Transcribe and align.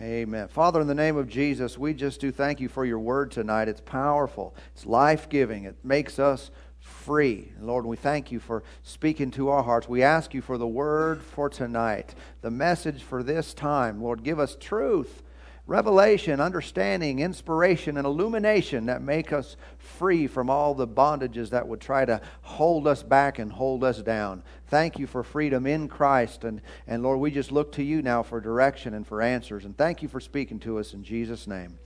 Amen. 0.00 0.48
Father, 0.48 0.80
in 0.80 0.86
the 0.86 0.94
name 0.94 1.18
of 1.18 1.28
Jesus, 1.28 1.76
we 1.76 1.92
just 1.92 2.20
do 2.20 2.32
thank 2.32 2.58
you 2.58 2.70
for 2.70 2.86
your 2.86 2.98
word 2.98 3.30
tonight. 3.30 3.68
It's 3.68 3.82
powerful, 3.82 4.54
it's 4.72 4.86
life 4.86 5.28
giving, 5.28 5.64
it 5.64 5.76
makes 5.84 6.18
us 6.18 6.50
free. 6.78 7.52
Lord, 7.60 7.84
we 7.84 7.98
thank 7.98 8.32
you 8.32 8.40
for 8.40 8.62
speaking 8.82 9.30
to 9.32 9.50
our 9.50 9.62
hearts. 9.62 9.90
We 9.90 10.02
ask 10.02 10.32
you 10.32 10.40
for 10.40 10.56
the 10.56 10.66
word 10.66 11.22
for 11.22 11.50
tonight, 11.50 12.14
the 12.40 12.50
message 12.50 13.02
for 13.02 13.22
this 13.22 13.52
time. 13.52 14.02
Lord, 14.02 14.22
give 14.22 14.38
us 14.38 14.56
truth 14.58 15.22
revelation, 15.66 16.40
understanding, 16.40 17.20
inspiration, 17.20 17.96
and 17.96 18.06
illumination 18.06 18.86
that 18.86 19.02
make 19.02 19.32
us 19.32 19.56
free 19.78 20.26
from 20.26 20.50
all 20.50 20.74
the 20.74 20.86
bondages 20.86 21.50
that 21.50 21.66
would 21.66 21.80
try 21.80 22.04
to 22.04 22.20
hold 22.42 22.86
us 22.86 23.02
back 23.02 23.38
and 23.38 23.52
hold 23.52 23.84
us 23.84 24.02
down. 24.02 24.42
Thank 24.66 24.98
you 24.98 25.06
for 25.06 25.22
freedom 25.22 25.66
in 25.66 25.88
Christ. 25.88 26.44
And, 26.44 26.60
and 26.86 27.02
Lord, 27.02 27.20
we 27.20 27.30
just 27.30 27.52
look 27.52 27.72
to 27.72 27.82
you 27.82 28.02
now 28.02 28.22
for 28.22 28.40
direction 28.40 28.94
and 28.94 29.06
for 29.06 29.22
answers. 29.22 29.64
And 29.64 29.76
thank 29.76 30.02
you 30.02 30.08
for 30.08 30.20
speaking 30.20 30.58
to 30.60 30.78
us 30.78 30.92
in 30.94 31.04
Jesus' 31.04 31.46
name. 31.46 31.78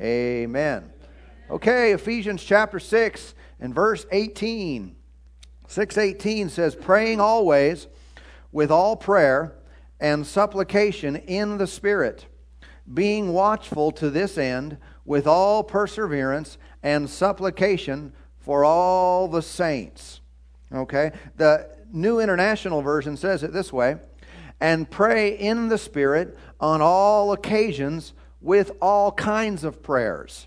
Amen. 0.00 0.92
Okay, 1.50 1.92
Ephesians 1.92 2.42
chapter 2.42 2.78
6 2.78 3.34
and 3.60 3.74
verse 3.74 4.06
18. 4.10 4.96
618 5.66 6.48
says, 6.48 6.74
Praying 6.74 7.20
always 7.20 7.88
with 8.52 8.70
all 8.70 8.96
prayer 8.96 9.54
and 10.00 10.26
supplication 10.26 11.16
in 11.16 11.58
the 11.58 11.66
Spirit 11.66 12.26
being 12.92 13.32
watchful 13.32 13.90
to 13.92 14.10
this 14.10 14.38
end 14.38 14.76
with 15.04 15.26
all 15.26 15.64
perseverance 15.64 16.58
and 16.82 17.08
supplication 17.08 18.12
for 18.38 18.64
all 18.64 19.28
the 19.28 19.42
saints. 19.42 20.20
Okay? 20.72 21.12
The 21.36 21.68
New 21.92 22.20
International 22.20 22.82
Version 22.82 23.16
says 23.16 23.42
it 23.42 23.52
this 23.52 23.72
way 23.72 23.96
and 24.60 24.90
pray 24.90 25.36
in 25.36 25.68
the 25.68 25.78
Spirit 25.78 26.38
on 26.60 26.80
all 26.80 27.32
occasions 27.32 28.12
with 28.40 28.72
all 28.80 29.12
kinds 29.12 29.64
of 29.64 29.82
prayers 29.82 30.46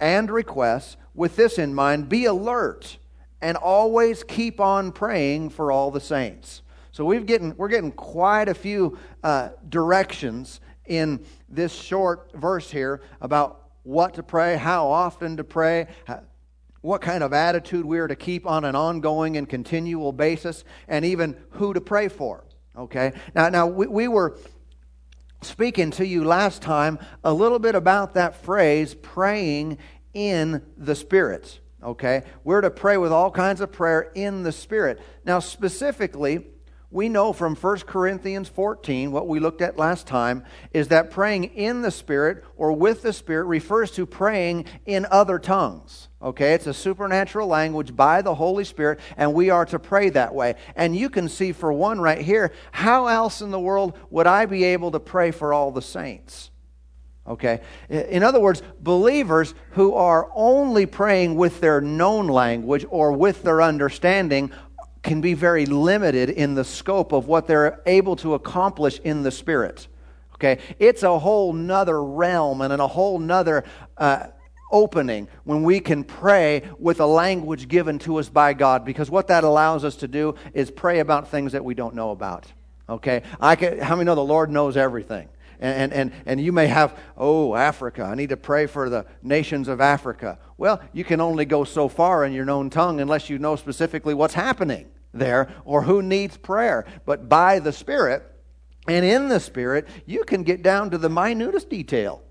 and 0.00 0.30
requests. 0.30 0.96
With 1.14 1.36
this 1.36 1.58
in 1.58 1.74
mind, 1.74 2.08
be 2.08 2.26
alert 2.26 2.98
and 3.40 3.56
always 3.56 4.22
keep 4.22 4.60
on 4.60 4.92
praying 4.92 5.50
for 5.50 5.72
all 5.72 5.90
the 5.90 6.00
saints. 6.00 6.62
So 6.92 7.04
we've 7.04 7.26
getting, 7.26 7.56
we're 7.56 7.68
getting 7.68 7.92
quite 7.92 8.48
a 8.48 8.54
few 8.54 8.98
uh, 9.22 9.50
directions 9.68 10.60
in 10.88 11.24
this 11.48 11.72
short 11.72 12.30
verse 12.34 12.70
here 12.70 13.02
about 13.20 13.70
what 13.82 14.14
to 14.14 14.22
pray, 14.22 14.56
how 14.56 14.88
often 14.88 15.36
to 15.36 15.44
pray, 15.44 15.86
what 16.80 17.00
kind 17.00 17.22
of 17.22 17.32
attitude 17.32 17.84
we 17.84 17.98
are 17.98 18.08
to 18.08 18.16
keep 18.16 18.46
on 18.46 18.64
an 18.64 18.74
ongoing 18.74 19.36
and 19.36 19.48
continual 19.48 20.12
basis, 20.12 20.64
and 20.86 21.04
even 21.04 21.36
who 21.50 21.74
to 21.74 21.80
pray 21.80 22.08
for. 22.08 22.44
Okay? 22.76 23.12
Now, 23.34 23.48
now 23.48 23.66
we, 23.66 23.86
we 23.86 24.08
were 24.08 24.38
speaking 25.42 25.90
to 25.92 26.06
you 26.06 26.24
last 26.24 26.62
time 26.62 26.98
a 27.24 27.32
little 27.32 27.58
bit 27.58 27.74
about 27.74 28.14
that 28.14 28.42
phrase, 28.42 28.94
praying 28.94 29.78
in 30.14 30.62
the 30.76 30.94
Spirit. 30.94 31.60
Okay? 31.82 32.24
We're 32.44 32.60
to 32.60 32.70
pray 32.70 32.96
with 32.96 33.12
all 33.12 33.30
kinds 33.30 33.60
of 33.60 33.72
prayer 33.72 34.12
in 34.14 34.42
the 34.42 34.52
Spirit. 34.52 35.00
Now, 35.24 35.38
specifically, 35.38 36.46
we 36.90 37.10
know 37.10 37.34
from 37.34 37.54
1 37.54 37.80
Corinthians 37.80 38.48
14, 38.48 39.12
what 39.12 39.28
we 39.28 39.40
looked 39.40 39.60
at 39.60 39.76
last 39.76 40.06
time, 40.06 40.44
is 40.72 40.88
that 40.88 41.10
praying 41.10 41.44
in 41.44 41.82
the 41.82 41.90
Spirit 41.90 42.42
or 42.56 42.72
with 42.72 43.02
the 43.02 43.12
Spirit 43.12 43.44
refers 43.44 43.90
to 43.90 44.06
praying 44.06 44.64
in 44.86 45.06
other 45.10 45.38
tongues. 45.38 46.08
Okay, 46.22 46.54
it's 46.54 46.66
a 46.66 46.72
supernatural 46.72 47.46
language 47.46 47.94
by 47.94 48.22
the 48.22 48.34
Holy 48.34 48.64
Spirit, 48.64 49.00
and 49.18 49.34
we 49.34 49.50
are 49.50 49.66
to 49.66 49.78
pray 49.78 50.08
that 50.10 50.34
way. 50.34 50.54
And 50.74 50.96
you 50.96 51.10
can 51.10 51.28
see, 51.28 51.52
for 51.52 51.72
one, 51.72 52.00
right 52.00 52.20
here, 52.20 52.52
how 52.72 53.06
else 53.06 53.42
in 53.42 53.50
the 53.50 53.60
world 53.60 53.96
would 54.08 54.26
I 54.26 54.46
be 54.46 54.64
able 54.64 54.90
to 54.92 55.00
pray 55.00 55.30
for 55.30 55.52
all 55.52 55.70
the 55.70 55.82
saints? 55.82 56.50
Okay? 57.26 57.60
In 57.90 58.22
other 58.22 58.40
words, 58.40 58.62
believers 58.80 59.54
who 59.72 59.92
are 59.92 60.30
only 60.34 60.86
praying 60.86 61.34
with 61.34 61.60
their 61.60 61.82
known 61.82 62.26
language 62.28 62.86
or 62.88 63.12
with 63.12 63.42
their 63.42 63.60
understanding 63.60 64.50
can 65.08 65.20
be 65.22 65.32
very 65.32 65.64
limited 65.64 66.28
in 66.28 66.54
the 66.54 66.62
scope 66.62 67.12
of 67.12 67.26
what 67.26 67.46
they're 67.46 67.80
able 67.86 68.14
to 68.14 68.34
accomplish 68.34 69.00
in 69.00 69.22
the 69.22 69.30
Spirit. 69.30 69.88
Okay? 70.34 70.58
It's 70.78 71.02
a 71.02 71.18
whole 71.18 71.54
nother 71.54 72.04
realm 72.04 72.60
and 72.60 72.72
a 72.74 72.86
whole 72.86 73.18
nother 73.18 73.64
uh, 73.96 74.26
opening 74.70 75.26
when 75.44 75.62
we 75.62 75.80
can 75.80 76.04
pray 76.04 76.62
with 76.78 77.00
a 77.00 77.06
language 77.06 77.68
given 77.68 77.98
to 78.00 78.18
us 78.18 78.28
by 78.28 78.52
God 78.52 78.84
because 78.84 79.10
what 79.10 79.28
that 79.28 79.44
allows 79.44 79.82
us 79.82 79.96
to 79.96 80.08
do 80.08 80.34
is 80.52 80.70
pray 80.70 81.00
about 81.00 81.28
things 81.28 81.52
that 81.52 81.64
we 81.64 81.74
don't 81.74 81.94
know 81.94 82.10
about. 82.10 82.46
Okay? 82.86 83.22
I 83.40 83.56
can, 83.56 83.78
how 83.78 83.96
many 83.96 84.04
know 84.04 84.14
the 84.14 84.22
Lord 84.22 84.50
knows 84.50 84.76
everything? 84.76 85.28
and, 85.60 85.92
and, 85.92 86.12
and 86.24 86.40
you 86.40 86.52
may 86.52 86.68
have, 86.68 86.96
oh, 87.16 87.56
Africa, 87.56 88.04
I 88.04 88.14
need 88.14 88.28
to 88.28 88.36
pray 88.36 88.66
for 88.66 88.88
the 88.88 89.06
nations 89.24 89.66
of 89.66 89.80
Africa. 89.80 90.38
Well, 90.56 90.80
you 90.92 91.02
can 91.02 91.20
only 91.20 91.46
go 91.46 91.64
so 91.64 91.88
far 91.88 92.24
in 92.24 92.32
your 92.32 92.44
known 92.44 92.70
tongue 92.70 93.00
unless 93.00 93.28
you 93.28 93.40
know 93.40 93.56
specifically 93.56 94.14
what's 94.14 94.34
happening 94.34 94.88
there 95.12 95.52
or 95.64 95.82
who 95.82 96.02
needs 96.02 96.36
prayer. 96.36 96.86
But 97.04 97.28
by 97.28 97.58
the 97.58 97.72
Spirit 97.72 98.22
and 98.86 99.04
in 99.04 99.28
the 99.28 99.40
Spirit, 99.40 99.88
you 100.06 100.24
can 100.24 100.42
get 100.42 100.62
down 100.62 100.90
to 100.90 100.98
the 100.98 101.10
minutest 101.10 101.68
detail 101.68 102.22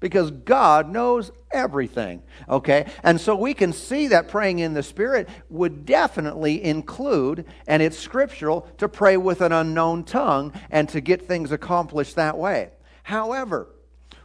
because 0.00 0.32
God 0.32 0.90
knows 0.90 1.30
everything. 1.52 2.22
Okay? 2.48 2.86
And 3.04 3.20
so 3.20 3.36
we 3.36 3.54
can 3.54 3.72
see 3.72 4.08
that 4.08 4.28
praying 4.28 4.58
in 4.58 4.74
the 4.74 4.82
Spirit 4.82 5.28
would 5.48 5.86
definitely 5.86 6.62
include, 6.62 7.46
and 7.68 7.82
it's 7.82 7.98
scriptural, 7.98 8.62
to 8.78 8.88
pray 8.88 9.16
with 9.16 9.40
an 9.40 9.52
unknown 9.52 10.04
tongue 10.04 10.52
and 10.70 10.88
to 10.88 11.00
get 11.00 11.22
things 11.22 11.52
accomplished 11.52 12.16
that 12.16 12.36
way. 12.36 12.70
However, 13.04 13.68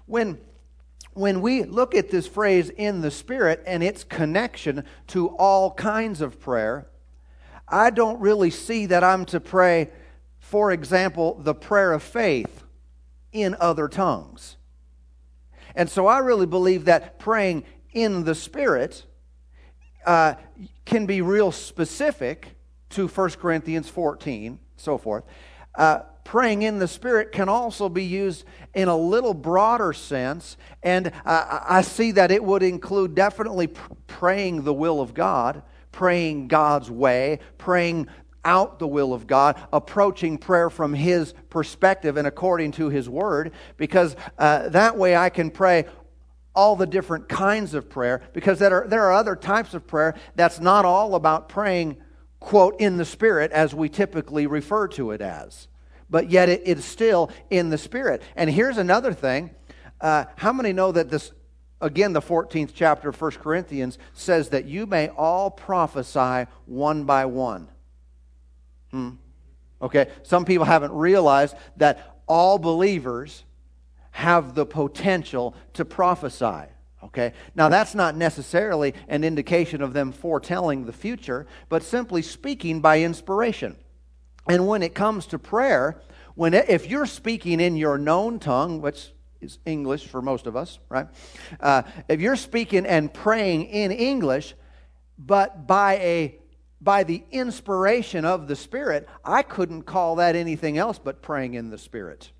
when 0.07 0.39
when 1.17 1.41
we 1.41 1.63
look 1.63 1.95
at 1.95 2.11
this 2.11 2.27
phrase 2.27 2.69
in 2.69 3.01
the 3.01 3.09
Spirit 3.09 3.63
and 3.65 3.83
its 3.83 4.03
connection 4.03 4.83
to 5.07 5.29
all 5.29 5.73
kinds 5.73 6.21
of 6.21 6.39
prayer, 6.39 6.87
I 7.67 7.89
don't 7.89 8.19
really 8.19 8.49
see 8.49 8.85
that 8.87 9.03
I'm 9.03 9.25
to 9.25 9.39
pray, 9.39 9.89
for 10.39 10.71
example, 10.71 11.35
the 11.41 11.53
prayer 11.53 11.91
of 11.93 12.01
faith 12.01 12.63
in 13.31 13.55
other 13.59 13.87
tongues. 13.87 14.55
And 15.75 15.89
so 15.89 16.07
I 16.07 16.19
really 16.19 16.45
believe 16.45 16.85
that 16.85 17.19
praying 17.19 17.63
in 17.91 18.23
the 18.23 18.35
Spirit 18.35 19.05
uh, 20.05 20.35
can 20.85 21.05
be 21.05 21.21
real 21.21 21.51
specific 21.51 22.55
to 22.91 23.07
1 23.07 23.29
Corinthians 23.31 23.89
14, 23.89 24.57
so 24.77 24.97
forth. 24.97 25.25
Uh, 25.75 25.99
praying 26.23 26.61
in 26.63 26.79
the 26.79 26.87
Spirit 26.87 27.31
can 27.31 27.49
also 27.49 27.89
be 27.89 28.03
used 28.03 28.45
in 28.73 28.87
a 28.87 28.97
little 28.97 29.33
broader 29.33 29.93
sense, 29.93 30.57
and 30.81 31.11
uh, 31.25 31.59
I 31.67 31.81
see 31.81 32.11
that 32.11 32.31
it 32.31 32.43
would 32.43 32.63
include 32.63 33.13
definitely 33.13 33.67
praying 34.07 34.63
the 34.63 34.73
will 34.73 35.01
of 35.01 35.13
God, 35.13 35.61
praying 35.97 36.47
God's 36.47 36.91
way, 36.91 37.39
praying 37.57 38.07
out 38.45 38.77
the 38.77 38.87
will 38.87 39.15
of 39.15 39.25
God, 39.25 39.59
approaching 39.73 40.37
prayer 40.37 40.69
from 40.69 40.93
His 40.93 41.33
perspective 41.49 42.17
and 42.17 42.27
according 42.27 42.73
to 42.73 42.89
His 42.89 43.09
Word, 43.09 43.51
because 43.77 44.15
uh, 44.37 44.69
that 44.69 44.95
way 44.95 45.15
I 45.15 45.29
can 45.29 45.49
pray 45.49 45.85
all 46.53 46.75
the 46.75 46.85
different 46.85 47.27
kinds 47.27 47.73
of 47.73 47.89
prayer, 47.89 48.21
because 48.33 48.59
there 48.59 48.83
are, 48.83 48.87
there 48.87 49.05
are 49.05 49.13
other 49.13 49.35
types 49.35 49.73
of 49.73 49.87
prayer 49.87 50.13
that's 50.35 50.59
not 50.59 50.85
all 50.85 51.15
about 51.15 51.49
praying, 51.49 51.97
quote, 52.39 52.79
in 52.79 52.97
the 52.97 53.05
Spirit, 53.05 53.51
as 53.51 53.73
we 53.73 53.89
typically 53.89 54.45
refer 54.45 54.87
to 54.89 55.09
it 55.09 55.21
as. 55.21 55.67
But 56.11 56.29
yet 56.29 56.47
it, 56.47 56.61
it's 56.63 56.85
still 56.85 57.31
in 57.49 57.69
the 57.69 57.77
Spirit. 57.79 58.21
And 58.35 58.51
here's 58.51 58.77
another 58.77 59.13
thing. 59.13 59.49
Uh, 59.99 60.25
how 60.35 60.53
many 60.53 60.73
know 60.73 60.91
that 60.91 61.09
this, 61.09 61.31
again, 61.81 62.13
the 62.13 62.21
14th 62.21 62.71
chapter 62.73 63.09
of 63.09 63.21
1 63.21 63.31
Corinthians 63.31 63.97
says 64.13 64.49
that 64.49 64.65
you 64.65 64.85
may 64.85 65.09
all 65.09 65.49
prophesy 65.49 66.49
one 66.65 67.03
by 67.03 67.25
one? 67.25 67.67
Hmm. 68.91 69.11
Okay, 69.81 70.09
some 70.23 70.45
people 70.45 70.65
haven't 70.65 70.91
realized 70.91 71.55
that 71.77 72.17
all 72.27 72.57
believers 72.57 73.43
have 74.11 74.55
the 74.55 74.65
potential 74.65 75.55
to 75.73 75.85
prophesy. 75.85 76.71
Okay, 77.03 77.33
now 77.53 77.69
that's 77.69 77.93
not 77.93 78.15
necessarily 78.15 78.95
an 79.07 79.23
indication 79.23 79.83
of 79.83 79.93
them 79.93 80.11
foretelling 80.11 80.85
the 80.85 80.93
future, 80.93 81.45
but 81.69 81.83
simply 81.83 82.23
speaking 82.23 82.81
by 82.81 83.01
inspiration. 83.01 83.75
And 84.49 84.65
when 84.67 84.81
it 84.81 84.95
comes 84.95 85.27
to 85.27 85.37
prayer, 85.37 86.01
when 86.33 86.55
if 86.55 86.89
you're 86.89 87.05
speaking 87.05 87.59
in 87.59 87.75
your 87.75 87.99
known 87.99 88.39
tongue, 88.39 88.81
which 88.81 89.11
is 89.41 89.59
English 89.65 90.07
for 90.07 90.21
most 90.21 90.47
of 90.47 90.55
us, 90.55 90.79
right? 90.89 91.07
Uh, 91.59 91.83
if 92.07 92.21
you're 92.21 92.35
speaking 92.35 92.85
and 92.85 93.13
praying 93.13 93.65
in 93.65 93.91
English, 93.91 94.55
but 95.17 95.67
by 95.67 95.95
a 95.95 96.39
by 96.79 97.03
the 97.03 97.23
inspiration 97.31 98.23
of 98.23 98.47
the 98.47 98.55
Spirit, 98.55 99.07
I 99.25 99.41
couldn't 99.41 99.83
call 99.83 100.17
that 100.17 100.35
anything 100.35 100.77
else 100.77 100.99
but 100.99 101.23
praying 101.23 101.55
in 101.55 101.71
the 101.71 101.77
Spirit. 101.77 102.31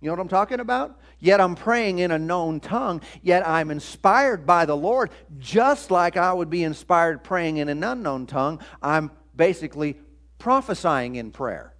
You 0.00 0.06
know 0.06 0.12
what 0.12 0.20
I'm 0.20 0.28
talking 0.28 0.60
about? 0.60 0.98
Yet 1.18 1.40
I'm 1.40 1.54
praying 1.54 1.98
in 1.98 2.10
a 2.10 2.18
known 2.18 2.60
tongue, 2.60 3.02
yet 3.22 3.46
I'm 3.46 3.70
inspired 3.70 4.46
by 4.46 4.64
the 4.64 4.76
Lord, 4.76 5.10
just 5.38 5.90
like 5.90 6.16
I 6.16 6.32
would 6.32 6.50
be 6.50 6.64
inspired 6.64 7.22
praying 7.22 7.58
in 7.58 7.68
an 7.68 7.84
unknown 7.84 8.26
tongue. 8.26 8.60
I'm 8.82 9.10
basically 9.34 9.98
prophesying 10.38 11.16
in 11.16 11.30
prayer. 11.30 11.75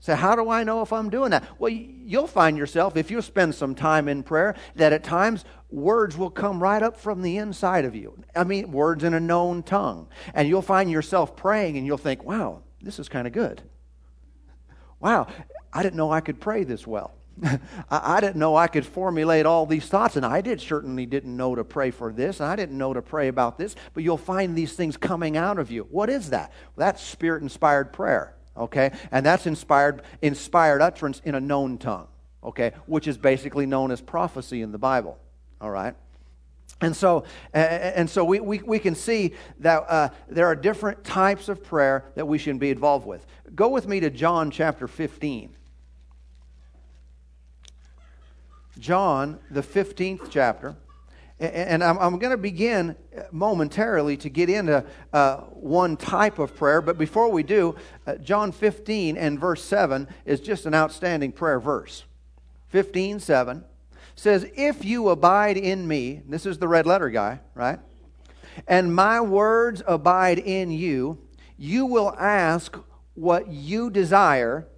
So, 0.00 0.14
how 0.14 0.34
do 0.34 0.48
I 0.48 0.64
know 0.64 0.80
if 0.80 0.94
I'm 0.94 1.10
doing 1.10 1.30
that? 1.30 1.44
Well, 1.58 1.70
you'll 1.70 2.26
find 2.26 2.56
yourself, 2.56 2.96
if 2.96 3.10
you 3.10 3.20
spend 3.20 3.54
some 3.54 3.74
time 3.74 4.08
in 4.08 4.22
prayer, 4.22 4.56
that 4.76 4.94
at 4.94 5.04
times 5.04 5.44
words 5.70 6.16
will 6.16 6.30
come 6.30 6.62
right 6.62 6.82
up 6.82 6.96
from 6.96 7.20
the 7.20 7.36
inside 7.36 7.84
of 7.84 7.94
you. 7.94 8.18
I 8.34 8.44
mean, 8.44 8.72
words 8.72 9.04
in 9.04 9.12
a 9.12 9.20
known 9.20 9.62
tongue. 9.62 10.08
And 10.32 10.48
you'll 10.48 10.62
find 10.62 10.90
yourself 10.90 11.36
praying 11.36 11.76
and 11.76 11.86
you'll 11.86 11.98
think, 11.98 12.24
wow, 12.24 12.62
this 12.80 12.98
is 12.98 13.10
kind 13.10 13.26
of 13.26 13.34
good. 13.34 13.62
Wow, 15.00 15.28
I 15.72 15.82
didn't 15.82 15.96
know 15.96 16.10
I 16.10 16.20
could 16.20 16.40
pray 16.40 16.64
this 16.64 16.86
well. 16.86 17.12
I, 17.90 18.20
didn't 18.20 18.36
know 18.36 18.56
I 18.56 18.68
could 18.68 18.84
formulate 18.84 19.46
all 19.46 19.64
these 19.64 19.86
thoughts, 19.86 20.16
and 20.16 20.26
I 20.26 20.40
did 20.40 20.60
certainly 20.60 21.06
didn't 21.06 21.34
know 21.34 21.54
to 21.54 21.64
pray 21.64 21.90
for 21.90 22.12
this, 22.12 22.40
and 22.40 22.48
I 22.48 22.56
didn't 22.56 22.76
know 22.76 22.92
to 22.92 23.00
pray 23.00 23.28
about 23.28 23.56
this, 23.56 23.76
but 23.94 24.02
you'll 24.02 24.18
find 24.18 24.56
these 24.56 24.74
things 24.74 24.96
coming 24.96 25.38
out 25.38 25.58
of 25.58 25.70
you. 25.70 25.86
What 25.90 26.10
is 26.10 26.30
that? 26.30 26.52
Well, 26.76 26.86
that's 26.86 27.02
spirit 27.02 27.42
inspired 27.42 27.94
prayer, 27.94 28.34
okay? 28.60 28.92
And 29.10 29.26
that's 29.26 29.46
inspired, 29.46 30.02
inspired 30.22 30.82
utterance 30.82 31.20
in 31.24 31.34
a 31.34 31.40
known 31.40 31.78
tongue, 31.78 32.08
okay? 32.44 32.72
Which 32.86 33.08
is 33.08 33.18
basically 33.18 33.66
known 33.66 33.90
as 33.90 34.00
prophecy 34.00 34.62
in 34.62 34.70
the 34.70 34.78
Bible, 34.78 35.18
all 35.60 35.70
right? 35.70 35.94
And 36.82 36.96
so, 36.96 37.24
and 37.52 38.08
so 38.08 38.24
we, 38.24 38.40
we, 38.40 38.60
we 38.60 38.78
can 38.78 38.94
see 38.94 39.34
that 39.58 39.84
uh, 39.88 40.08
there 40.28 40.46
are 40.46 40.54
different 40.54 41.04
types 41.04 41.48
of 41.48 41.62
prayer 41.62 42.04
that 42.14 42.26
we 42.26 42.38
should 42.38 42.58
be 42.58 42.70
involved 42.70 43.06
with. 43.06 43.26
Go 43.54 43.68
with 43.68 43.86
me 43.86 44.00
to 44.00 44.08
John 44.08 44.50
chapter 44.50 44.86
15. 44.88 45.56
John, 48.78 49.40
the 49.50 49.62
15th 49.62 50.30
chapter. 50.30 50.76
And 51.40 51.82
I'm, 51.82 51.96
going 52.18 52.32
to 52.32 52.36
begin 52.36 52.96
momentarily 53.32 54.18
to 54.18 54.28
get 54.28 54.50
into 54.50 54.84
uh, 55.10 55.38
one 55.38 55.96
type 55.96 56.38
of 56.38 56.54
prayer. 56.54 56.82
But 56.82 56.98
before 56.98 57.30
we 57.30 57.42
do, 57.42 57.76
uh, 58.06 58.16
John 58.16 58.52
15 58.52 59.16
and 59.16 59.40
verse 59.40 59.64
7 59.64 60.06
is 60.26 60.40
just 60.40 60.66
an 60.66 60.74
outstanding 60.74 61.32
prayer 61.32 61.58
verse. 61.58 62.04
15, 62.68 63.20
7 63.20 63.64
says, 64.14 64.46
If 64.54 64.84
you 64.84 65.08
abide 65.08 65.56
in 65.56 65.88
me, 65.88 66.20
this 66.28 66.44
is 66.44 66.58
the 66.58 66.68
red 66.68 66.84
letter 66.84 67.08
guy, 67.08 67.40
right? 67.54 67.78
And 68.68 68.94
my 68.94 69.22
words 69.22 69.82
abide 69.86 70.38
in 70.38 70.70
you, 70.70 71.18
you 71.56 71.86
will 71.86 72.14
ask 72.18 72.76
what 73.14 73.48
you 73.48 73.90
desire, 73.90 74.68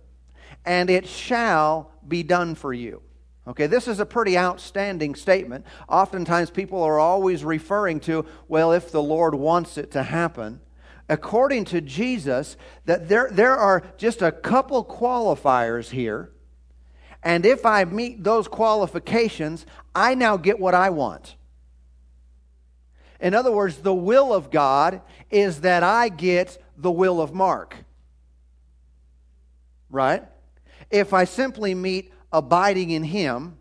and 0.64 0.88
it 0.88 1.08
shall 1.08 1.90
be 2.06 2.22
done 2.22 2.54
for 2.54 2.72
you. 2.72 3.02
Okay, 3.46 3.66
this 3.66 3.88
is 3.88 3.98
a 3.98 4.06
pretty 4.06 4.38
outstanding 4.38 5.16
statement. 5.16 5.66
Oftentimes 5.88 6.50
people 6.50 6.82
are 6.82 7.00
always 7.00 7.44
referring 7.44 7.98
to, 8.00 8.24
well, 8.46 8.72
if 8.72 8.92
the 8.92 9.02
Lord 9.02 9.34
wants 9.34 9.76
it 9.76 9.90
to 9.92 10.04
happen. 10.04 10.60
According 11.08 11.64
to 11.66 11.80
Jesus, 11.80 12.56
that 12.84 13.08
there, 13.08 13.28
there 13.32 13.56
are 13.56 13.82
just 13.98 14.22
a 14.22 14.30
couple 14.30 14.84
qualifiers 14.84 15.90
here. 15.90 16.30
And 17.24 17.44
if 17.44 17.66
I 17.66 17.84
meet 17.84 18.22
those 18.22 18.46
qualifications, 18.46 19.66
I 19.94 20.14
now 20.14 20.36
get 20.36 20.60
what 20.60 20.74
I 20.74 20.90
want. 20.90 21.34
In 23.20 23.34
other 23.34 23.52
words, 23.52 23.78
the 23.78 23.94
will 23.94 24.32
of 24.32 24.50
God 24.50 25.00
is 25.30 25.60
that 25.60 25.82
I 25.82 26.08
get 26.08 26.62
the 26.76 26.90
will 26.90 27.20
of 27.20 27.32
Mark. 27.32 27.76
Right? 29.90 30.24
If 30.90 31.12
I 31.12 31.24
simply 31.24 31.74
meet 31.74 32.12
abiding 32.32 32.90
in 32.90 33.04
Him 33.04 33.58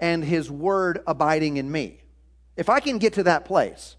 and 0.00 0.24
His 0.24 0.50
Word 0.50 1.00
abiding 1.06 1.56
in 1.56 1.70
me. 1.70 2.00
If 2.56 2.68
I 2.68 2.80
can 2.80 2.98
get 2.98 3.14
to 3.14 3.22
that 3.24 3.44
place, 3.44 3.96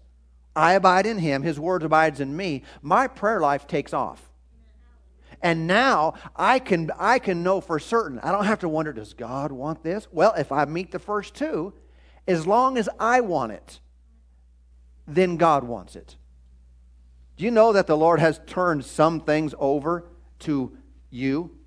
I 0.56 0.72
abide 0.72 1.06
in 1.06 1.18
Him, 1.18 1.42
His 1.42 1.60
Word 1.60 1.82
abides 1.82 2.20
in 2.20 2.36
me, 2.36 2.64
my 2.82 3.06
prayer 3.06 3.40
life 3.40 3.66
takes 3.66 3.92
off. 3.92 4.28
And 5.40 5.66
now 5.66 6.14
I 6.34 6.58
can, 6.58 6.90
I 6.98 7.20
can 7.20 7.42
know 7.44 7.60
for 7.60 7.78
certain. 7.78 8.18
I 8.20 8.32
don't 8.32 8.44
have 8.44 8.58
to 8.60 8.68
wonder, 8.68 8.92
does 8.92 9.14
God 9.14 9.52
want 9.52 9.84
this? 9.84 10.08
Well, 10.10 10.34
if 10.36 10.50
I 10.50 10.64
meet 10.64 10.90
the 10.90 10.98
first 10.98 11.34
two, 11.34 11.74
as 12.26 12.46
long 12.46 12.76
as 12.76 12.88
I 12.98 13.20
want 13.20 13.52
it, 13.52 13.80
then 15.06 15.36
God 15.36 15.64
wants 15.64 15.94
it. 15.96 16.16
Do 17.36 17.44
you 17.44 17.52
know 17.52 17.72
that 17.72 17.86
the 17.86 17.96
Lord 17.96 18.18
has 18.18 18.40
turned 18.46 18.84
some 18.84 19.20
things 19.20 19.54
over 19.58 20.08
to 20.40 20.76
you? 21.08 21.57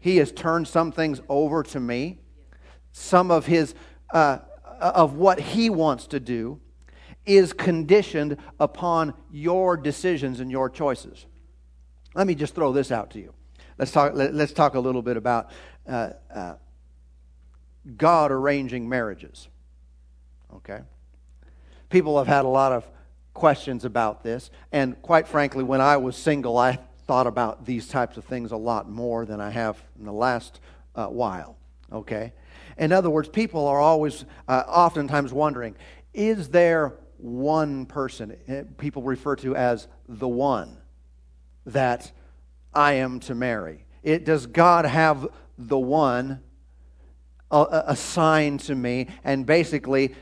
He 0.00 0.18
has 0.18 0.32
turned 0.32 0.68
some 0.68 0.92
things 0.92 1.20
over 1.28 1.62
to 1.64 1.80
me. 1.80 2.18
Some 2.92 3.30
of 3.30 3.46
his 3.46 3.74
uh, 4.12 4.38
of 4.80 5.14
what 5.14 5.40
he 5.40 5.70
wants 5.70 6.06
to 6.08 6.20
do 6.20 6.60
is 7.26 7.52
conditioned 7.52 8.36
upon 8.58 9.12
your 9.30 9.76
decisions 9.76 10.40
and 10.40 10.50
your 10.50 10.70
choices. 10.70 11.26
Let 12.14 12.26
me 12.26 12.34
just 12.34 12.54
throw 12.54 12.72
this 12.72 12.90
out 12.90 13.10
to 13.10 13.18
you. 13.18 13.34
Let's 13.76 13.92
talk. 13.92 14.14
Let, 14.14 14.34
us 14.34 14.52
talk 14.52 14.74
a 14.74 14.80
little 14.80 15.02
bit 15.02 15.16
about 15.16 15.50
uh, 15.86 16.10
uh, 16.34 16.54
God 17.96 18.32
arranging 18.32 18.88
marriages. 18.88 19.48
Okay, 20.54 20.80
people 21.90 22.18
have 22.18 22.26
had 22.26 22.44
a 22.44 22.48
lot 22.48 22.72
of 22.72 22.88
questions 23.34 23.84
about 23.84 24.24
this, 24.24 24.50
and 24.72 25.00
quite 25.02 25.28
frankly, 25.28 25.62
when 25.62 25.80
I 25.80 25.98
was 25.98 26.16
single, 26.16 26.56
I 26.56 26.78
thought 27.08 27.26
about 27.26 27.64
these 27.64 27.88
types 27.88 28.18
of 28.18 28.24
things 28.24 28.52
a 28.52 28.56
lot 28.56 28.88
more 28.88 29.24
than 29.24 29.40
I 29.40 29.48
have 29.48 29.82
in 29.98 30.04
the 30.04 30.12
last 30.12 30.60
uh, 30.94 31.06
while. 31.06 31.56
Okay? 31.90 32.34
In 32.76 32.92
other 32.92 33.08
words, 33.08 33.30
people 33.30 33.66
are 33.66 33.80
always, 33.80 34.26
uh, 34.46 34.62
oftentimes 34.68 35.32
wondering, 35.32 35.74
is 36.12 36.50
there 36.50 36.92
one 37.16 37.86
person, 37.86 38.36
eh, 38.46 38.64
people 38.76 39.02
refer 39.02 39.36
to 39.36 39.56
as 39.56 39.88
the 40.06 40.28
one, 40.28 40.76
that 41.64 42.12
I 42.74 42.92
am 42.94 43.20
to 43.20 43.34
marry? 43.34 43.86
It, 44.02 44.26
does 44.26 44.46
God 44.46 44.84
have 44.84 45.28
the 45.56 45.78
one 45.78 46.40
uh, 47.50 47.84
assigned 47.86 48.60
to 48.60 48.74
me? 48.74 49.06
And 49.24 49.46
basically, 49.46 50.14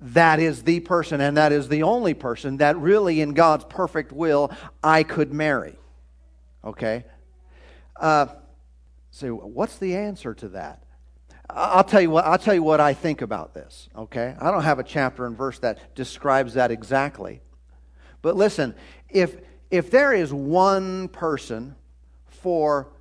that 0.00 0.38
is 0.38 0.62
the 0.62 0.78
person 0.78 1.20
and 1.20 1.36
that 1.36 1.50
is 1.50 1.68
the 1.68 1.82
only 1.82 2.14
person 2.14 2.58
that 2.58 2.78
really, 2.78 3.20
in 3.20 3.34
God's 3.34 3.64
perfect 3.64 4.12
will, 4.12 4.52
I 4.80 5.02
could 5.02 5.32
marry. 5.32 5.76
Okay? 6.64 7.04
Uh, 7.96 8.26
so, 9.10 9.34
what's 9.34 9.78
the 9.78 9.96
answer 9.96 10.34
to 10.34 10.48
that? 10.50 10.84
I'll 11.48 11.84
tell 11.84 12.00
you 12.00 12.10
what 12.10 12.24
I'll 12.24 12.38
tell 12.38 12.54
you 12.54 12.62
what 12.62 12.80
I 12.80 12.94
think 12.94 13.22
about 13.22 13.54
this, 13.54 13.88
okay? 13.96 14.36
I 14.40 14.50
don't 14.50 14.62
have 14.62 14.78
a 14.78 14.84
chapter 14.84 15.26
and 15.26 15.36
verse 15.36 15.58
that 15.60 15.94
describes 15.94 16.54
that 16.54 16.70
exactly. 16.70 17.40
But 18.22 18.36
listen, 18.36 18.74
if 19.08 19.36
if 19.70 19.90
there 19.90 20.12
is 20.12 20.32
one 20.32 21.08
person 21.08 21.74
for 22.26 22.92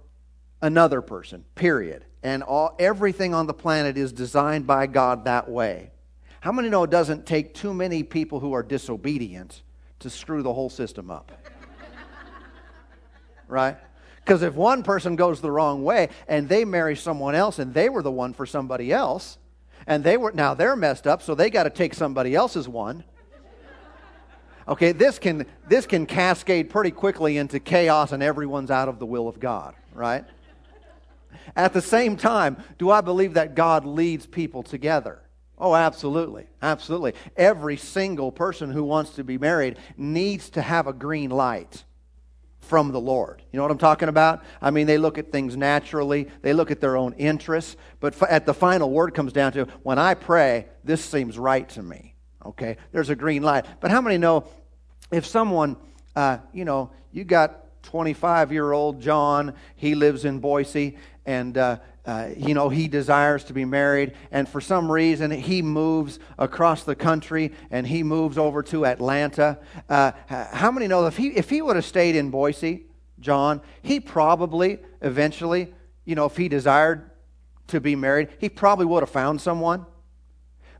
another 0.61 1.01
person, 1.01 1.45
period, 1.55 2.05
and 2.23 2.43
all 2.43 2.75
everything 2.79 3.33
on 3.33 3.47
the 3.47 3.53
planet 3.53 3.97
is 3.97 4.11
designed 4.11 4.67
by 4.67 4.87
God 4.87 5.25
that 5.25 5.49
way. 5.49 5.91
How 6.41 6.51
many 6.51 6.69
know 6.69 6.83
it 6.83 6.89
doesn't 6.89 7.25
take 7.25 7.53
too 7.53 7.73
many 7.73 8.03
people 8.03 8.39
who 8.39 8.53
are 8.53 8.63
disobedient 8.63 9.61
to 9.99 10.09
screw 10.09 10.41
the 10.41 10.53
whole 10.53 10.69
system 10.69 11.11
up? 11.11 11.31
Right? 13.49 13.77
Because 14.23 14.43
if 14.43 14.53
one 14.53 14.83
person 14.83 15.15
goes 15.15 15.41
the 15.41 15.51
wrong 15.51 15.83
way 15.83 16.09
and 16.27 16.47
they 16.47 16.63
marry 16.63 16.95
someone 16.95 17.35
else 17.35 17.59
and 17.59 17.73
they 17.73 17.89
were 17.89 18.03
the 18.03 18.11
one 18.11 18.33
for 18.33 18.45
somebody 18.45 18.93
else, 18.93 19.37
and 19.87 20.03
they 20.03 20.17
were 20.17 20.31
now 20.31 20.53
they're 20.53 20.75
messed 20.75 21.07
up, 21.07 21.21
so 21.21 21.35
they 21.35 21.49
got 21.49 21.63
to 21.63 21.69
take 21.69 21.93
somebody 21.93 22.35
else's 22.35 22.67
one. 22.67 23.03
Okay, 24.67 24.91
this 24.91 25.17
can 25.17 25.47
this 25.67 25.87
can 25.87 26.05
cascade 26.05 26.69
pretty 26.69 26.91
quickly 26.91 27.37
into 27.37 27.59
chaos 27.59 28.11
and 28.11 28.21
everyone's 28.21 28.69
out 28.69 28.87
of 28.87 28.99
the 28.99 29.05
will 29.05 29.27
of 29.27 29.39
God, 29.39 29.73
right? 29.93 30.25
At 31.55 31.73
the 31.73 31.81
same 31.81 32.15
time, 32.15 32.57
do 32.77 32.91
I 32.91 33.01
believe 33.01 33.33
that 33.33 33.55
God 33.55 33.85
leads 33.85 34.27
people 34.27 34.61
together? 34.61 35.21
Oh, 35.57 35.73
absolutely. 35.75 36.45
Absolutely. 36.61 37.13
Every 37.35 37.77
single 37.77 38.31
person 38.31 38.71
who 38.71 38.83
wants 38.83 39.11
to 39.15 39.23
be 39.23 39.37
married 39.37 39.77
needs 39.97 40.51
to 40.51 40.61
have 40.61 40.85
a 40.87 40.93
green 40.93 41.31
light 41.31 41.83
from 42.69 42.91
the 42.91 43.01
Lord. 43.01 43.41
You 43.51 43.57
know 43.57 43.63
what 43.63 43.71
I'm 43.71 43.79
talking 43.79 44.09
about? 44.09 44.43
I 44.61 44.69
mean, 44.69 44.85
they 44.85 44.99
look 44.99 45.17
at 45.17 45.31
things 45.31 45.57
naturally, 45.57 46.27
they 46.43 46.53
look 46.53 46.69
at 46.69 46.79
their 46.79 46.95
own 46.95 47.13
interests, 47.13 47.75
but 47.99 48.21
at 48.29 48.45
the 48.45 48.53
final 48.53 48.91
word 48.91 49.15
comes 49.15 49.33
down 49.33 49.53
to 49.53 49.65
when 49.81 49.97
I 49.97 50.13
pray, 50.13 50.67
this 50.83 51.03
seems 51.03 51.39
right 51.39 51.67
to 51.69 51.81
me. 51.81 52.13
Okay? 52.45 52.77
There's 52.91 53.09
a 53.09 53.15
green 53.15 53.41
light. 53.41 53.65
But 53.79 53.89
how 53.89 54.01
many 54.01 54.19
know 54.19 54.45
if 55.11 55.25
someone, 55.25 55.77
uh, 56.15 56.37
you 56.53 56.63
know, 56.63 56.91
you 57.11 57.23
got 57.23 57.81
25 57.81 58.51
year 58.51 58.71
old 58.71 59.01
John, 59.01 59.55
he 59.75 59.95
lives 59.95 60.23
in 60.23 60.37
Boise, 60.37 60.95
and 61.25 61.57
uh, 61.57 61.79
uh, 62.05 62.29
you 62.35 62.53
know, 62.53 62.69
he 62.69 62.87
desires 62.87 63.43
to 63.45 63.53
be 63.53 63.65
married, 63.65 64.13
and 64.31 64.47
for 64.47 64.61
some 64.61 64.91
reason 64.91 65.31
he 65.31 65.61
moves 65.61 66.19
across 66.37 66.83
the 66.83 66.95
country 66.95 67.51
and 67.69 67.85
he 67.85 68.03
moves 68.03 68.37
over 68.37 68.63
to 68.63 68.85
Atlanta. 68.85 69.59
Uh, 69.87 70.11
how 70.27 70.71
many 70.71 70.87
know 70.87 71.05
if 71.05 71.17
he, 71.17 71.27
if 71.29 71.49
he 71.49 71.61
would 71.61 71.75
have 71.75 71.85
stayed 71.85 72.15
in 72.15 72.29
Boise, 72.29 72.85
John, 73.19 73.61
he 73.81 73.99
probably 73.99 74.79
eventually, 75.01 75.73
you 76.05 76.15
know, 76.15 76.25
if 76.25 76.37
he 76.37 76.47
desired 76.47 77.09
to 77.67 77.79
be 77.79 77.95
married, 77.95 78.29
he 78.39 78.49
probably 78.49 78.85
would 78.85 79.03
have 79.03 79.09
found 79.09 79.41
someone. 79.41 79.85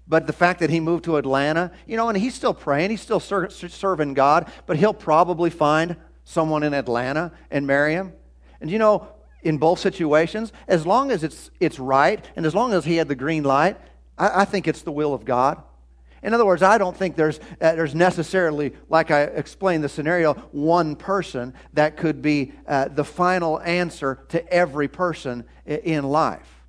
But 0.08 0.26
the 0.26 0.34
fact 0.34 0.60
that 0.62 0.72
he 0.72 0.80
moved 0.80 1.04
to 1.04 1.18
Atlanta, 1.18 1.72
you 1.86 1.96
know, 1.96 2.10
and 2.10 2.18
he's 2.18 2.34
still 2.34 2.54
praying, 2.54 2.90
he's 2.90 3.02
still 3.02 3.20
ser- 3.20 3.52
serving 3.52 4.16
God, 4.16 4.52
but 4.66 4.78
he'll 4.78 4.94
probably 4.94 5.52
find 5.52 5.96
someone 6.24 6.64
in 6.64 6.74
Atlanta 6.74 7.32
and 7.52 7.68
marry 7.68 7.94
him. 7.94 8.14
And 8.60 8.72
you 8.72 8.80
know, 8.80 9.08
in 9.44 9.58
both 9.58 9.80
situations, 9.80 10.52
as 10.68 10.86
long 10.86 11.12
as 11.12 11.24
it's, 11.24 11.50
it's 11.60 11.80
right 11.80 12.24
and 12.36 12.46
as 12.46 12.54
long 12.54 12.74
as 12.74 12.86
he 12.86 12.98
had 12.98 13.08
the 13.08 13.16
green 13.16 13.44
light, 13.44 13.78
I, 14.18 14.42
I 14.42 14.46
think 14.46 14.68
it's 14.68 14.82
the 14.82 14.92
will 14.92 15.14
of 15.14 15.26
God. 15.26 15.62
In 16.22 16.34
other 16.34 16.46
words, 16.46 16.62
I 16.62 16.78
don't 16.78 16.96
think 16.96 17.16
there's, 17.16 17.40
uh, 17.62 17.76
there's 17.76 17.96
necessarily, 17.96 18.74
like 18.90 19.10
I 19.10 19.22
explained 19.24 19.84
the 19.84 19.90
scenario, 19.90 20.34
one 20.52 20.98
person 20.98 21.54
that 21.74 21.96
could 21.96 22.22
be 22.22 22.52
uh, 22.68 22.90
the 22.90 23.06
final 23.06 23.62
answer 23.62 24.26
to 24.30 24.46
every 24.54 24.90
person 24.90 25.46
in 25.66 26.04
life. 26.04 26.66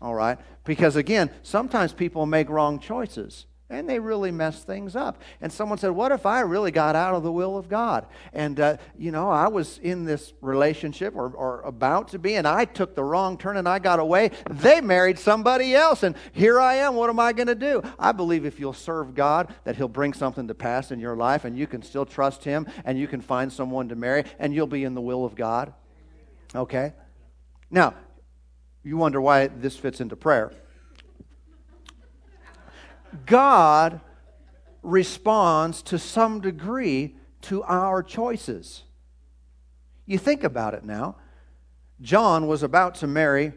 All 0.00 0.14
right? 0.14 0.38
Because 0.64 0.94
again, 0.94 1.30
sometimes 1.42 1.92
people 1.92 2.24
make 2.24 2.48
wrong 2.48 2.78
choices 2.78 3.46
and 3.70 3.88
they 3.88 3.98
really 3.98 4.30
mess 4.30 4.64
things 4.64 4.96
up. 4.96 5.20
And 5.40 5.52
someone 5.52 5.78
said, 5.78 5.90
What 5.90 6.10
if 6.10 6.24
I 6.24 6.40
really 6.40 6.70
got 6.70 6.96
out 6.96 7.14
of 7.14 7.22
the 7.22 7.32
will 7.32 7.58
of 7.58 7.68
God? 7.68 8.06
And, 8.32 8.58
uh, 8.58 8.76
you 8.96 9.10
know, 9.10 9.30
I 9.30 9.48
was 9.48 9.78
in 9.78 10.04
this 10.04 10.32
relationship 10.40 11.14
or, 11.14 11.30
or 11.30 11.60
about 11.62 12.08
to 12.08 12.18
be, 12.18 12.34
and 12.34 12.48
I 12.48 12.64
took 12.64 12.94
the 12.94 13.04
wrong 13.04 13.36
turn 13.36 13.58
and 13.58 13.68
I 13.68 13.78
got 13.78 14.00
away. 14.00 14.30
They 14.48 14.80
married 14.80 15.18
somebody 15.18 15.74
else, 15.74 16.02
and 16.02 16.16
here 16.32 16.58
I 16.58 16.76
am. 16.76 16.94
What 16.94 17.10
am 17.10 17.20
I 17.20 17.32
going 17.32 17.48
to 17.48 17.54
do? 17.54 17.82
I 17.98 18.12
believe 18.12 18.46
if 18.46 18.58
you'll 18.58 18.72
serve 18.72 19.14
God, 19.14 19.54
that 19.64 19.76
He'll 19.76 19.88
bring 19.88 20.14
something 20.14 20.48
to 20.48 20.54
pass 20.54 20.90
in 20.90 20.98
your 20.98 21.16
life, 21.16 21.44
and 21.44 21.58
you 21.58 21.66
can 21.66 21.82
still 21.82 22.06
trust 22.06 22.44
Him, 22.44 22.66
and 22.84 22.98
you 22.98 23.06
can 23.06 23.20
find 23.20 23.52
someone 23.52 23.88
to 23.90 23.96
marry, 23.96 24.24
and 24.38 24.54
you'll 24.54 24.66
be 24.66 24.84
in 24.84 24.94
the 24.94 25.02
will 25.02 25.24
of 25.24 25.34
God. 25.34 25.74
Okay? 26.54 26.94
Now, 27.70 27.94
you 28.82 28.96
wonder 28.96 29.20
why 29.20 29.48
this 29.48 29.76
fits 29.76 30.00
into 30.00 30.16
prayer. 30.16 30.52
God 33.26 34.00
responds 34.82 35.82
to 35.82 35.98
some 35.98 36.40
degree 36.40 37.16
to 37.42 37.62
our 37.64 38.02
choices. 38.02 38.84
You 40.06 40.18
think 40.18 40.44
about 40.44 40.74
it 40.74 40.84
now. 40.84 41.16
John 42.00 42.46
was 42.46 42.62
about 42.62 42.94
to 42.96 43.06
marry 43.06 43.52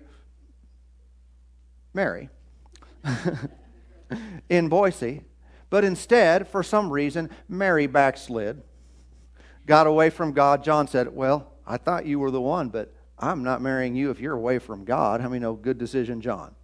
Mary 1.93 2.29
in 4.49 4.67
Boise, 4.67 5.23
but 5.69 5.83
instead, 5.83 6.47
for 6.47 6.63
some 6.63 6.89
reason, 6.89 7.29
Mary 7.47 7.87
backslid, 7.87 8.61
got 9.65 9.87
away 9.87 10.09
from 10.09 10.33
God. 10.33 10.63
John 10.63 10.87
said, 10.87 11.13
Well, 11.15 11.53
I 11.65 11.77
thought 11.77 12.05
you 12.05 12.19
were 12.19 12.31
the 12.31 12.41
one, 12.41 12.69
but 12.69 12.93
I'm 13.17 13.43
not 13.43 13.61
marrying 13.61 13.95
you 13.95 14.09
if 14.09 14.19
you're 14.19 14.35
away 14.35 14.59
from 14.59 14.83
God. 14.83 15.21
How 15.21 15.29
many 15.29 15.39
know 15.39 15.53
good 15.53 15.77
decision, 15.77 16.21
John? 16.21 16.55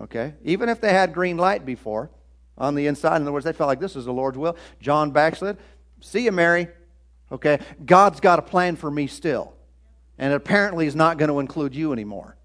Okay? 0.00 0.34
Even 0.44 0.68
if 0.68 0.80
they 0.80 0.92
had 0.92 1.12
green 1.12 1.36
light 1.36 1.64
before 1.64 2.10
on 2.58 2.74
the 2.74 2.86
inside, 2.86 3.16
in 3.16 3.22
other 3.22 3.32
words, 3.32 3.44
they 3.44 3.52
felt 3.52 3.68
like 3.68 3.80
this 3.80 3.96
is 3.96 4.04
the 4.04 4.12
Lord's 4.12 4.38
will. 4.38 4.56
John 4.80 5.10
backslid. 5.10 5.58
See 6.00 6.24
you, 6.24 6.32
Mary. 6.32 6.68
Okay? 7.30 7.60
God's 7.84 8.20
got 8.20 8.38
a 8.38 8.42
plan 8.42 8.76
for 8.76 8.90
me 8.90 9.06
still. 9.06 9.54
And 10.18 10.32
apparently, 10.32 10.84
He's 10.84 10.96
not 10.96 11.18
going 11.18 11.30
to 11.30 11.40
include 11.40 11.74
you 11.74 11.92
anymore. 11.92 12.36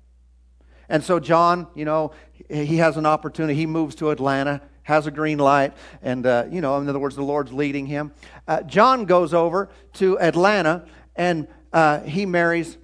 And 0.90 1.04
so, 1.04 1.20
John, 1.20 1.68
you 1.76 1.86
know, 1.86 2.12
he 2.50 2.78
has 2.78 2.96
an 2.98 3.06
opportunity. 3.06 3.56
He 3.56 3.66
moves 3.66 3.96
to 3.96 4.10
Atlanta, 4.10 4.62
has 4.84 5.06
a 5.06 5.12
green 5.12 5.38
light, 5.38 5.74
and, 6.02 6.26
uh, 6.26 6.46
you 6.50 6.62
know, 6.62 6.78
in 6.78 6.88
other 6.88 7.00
words, 7.00 7.16
the 7.16 7.24
Lord's 7.24 7.52
leading 7.52 7.86
him. 7.86 8.14
Uh, 8.48 8.62
John 8.62 9.04
goes 9.06 9.34
over 9.34 9.70
to 9.96 10.18
Atlanta 10.20 10.86
and 11.18 11.48
uh, 11.74 12.02
he 12.02 12.26
marries 12.26 12.78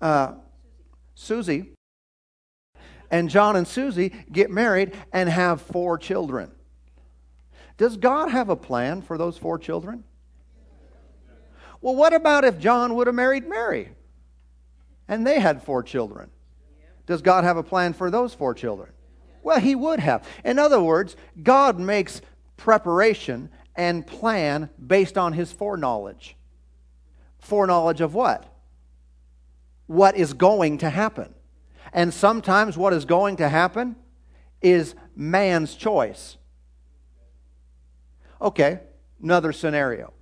uh, 0.00 0.34
Susie. 1.14 1.71
And 3.12 3.30
John 3.30 3.54
and 3.54 3.68
Susie 3.68 4.12
get 4.32 4.50
married 4.50 4.92
and 5.12 5.28
have 5.28 5.62
four 5.62 5.98
children. 5.98 6.50
Does 7.76 7.96
God 7.96 8.30
have 8.30 8.48
a 8.48 8.56
plan 8.56 9.02
for 9.02 9.16
those 9.16 9.38
four 9.38 9.56
children? 9.56 10.02
Well, 11.80 11.94
what 11.94 12.12
about 12.12 12.44
if 12.44 12.58
John 12.58 12.94
would 12.96 13.06
have 13.06 13.14
married 13.14 13.48
Mary 13.48 13.90
and 15.06 15.24
they 15.24 15.38
had 15.38 15.62
four 15.62 15.84
children? 15.84 16.30
Does 17.06 17.22
God 17.22 17.44
have 17.44 17.56
a 17.56 17.62
plan 17.62 17.92
for 17.92 18.10
those 18.10 18.34
four 18.34 18.54
children? 18.54 18.90
Well, 19.44 19.60
He 19.60 19.76
would 19.76 20.00
have. 20.00 20.26
In 20.44 20.58
other 20.58 20.80
words, 20.80 21.14
God 21.40 21.78
makes 21.78 22.20
preparation 22.56 23.50
and 23.76 24.04
plan 24.04 24.70
based 24.84 25.16
on 25.16 25.32
His 25.32 25.52
foreknowledge. 25.52 26.36
Foreknowledge 27.38 28.00
of 28.00 28.14
what? 28.14 28.52
what 29.92 30.16
is 30.16 30.32
going 30.32 30.78
to 30.78 30.88
happen. 30.88 31.34
And 31.92 32.12
sometimes 32.12 32.76
what 32.76 32.92
is 32.92 33.04
going 33.04 33.36
to 33.36 33.48
happen 33.48 33.96
is 34.60 34.94
man's 35.14 35.74
choice. 35.74 36.36
Okay, 38.40 38.80
another 39.22 39.52
scenario. 39.52 40.12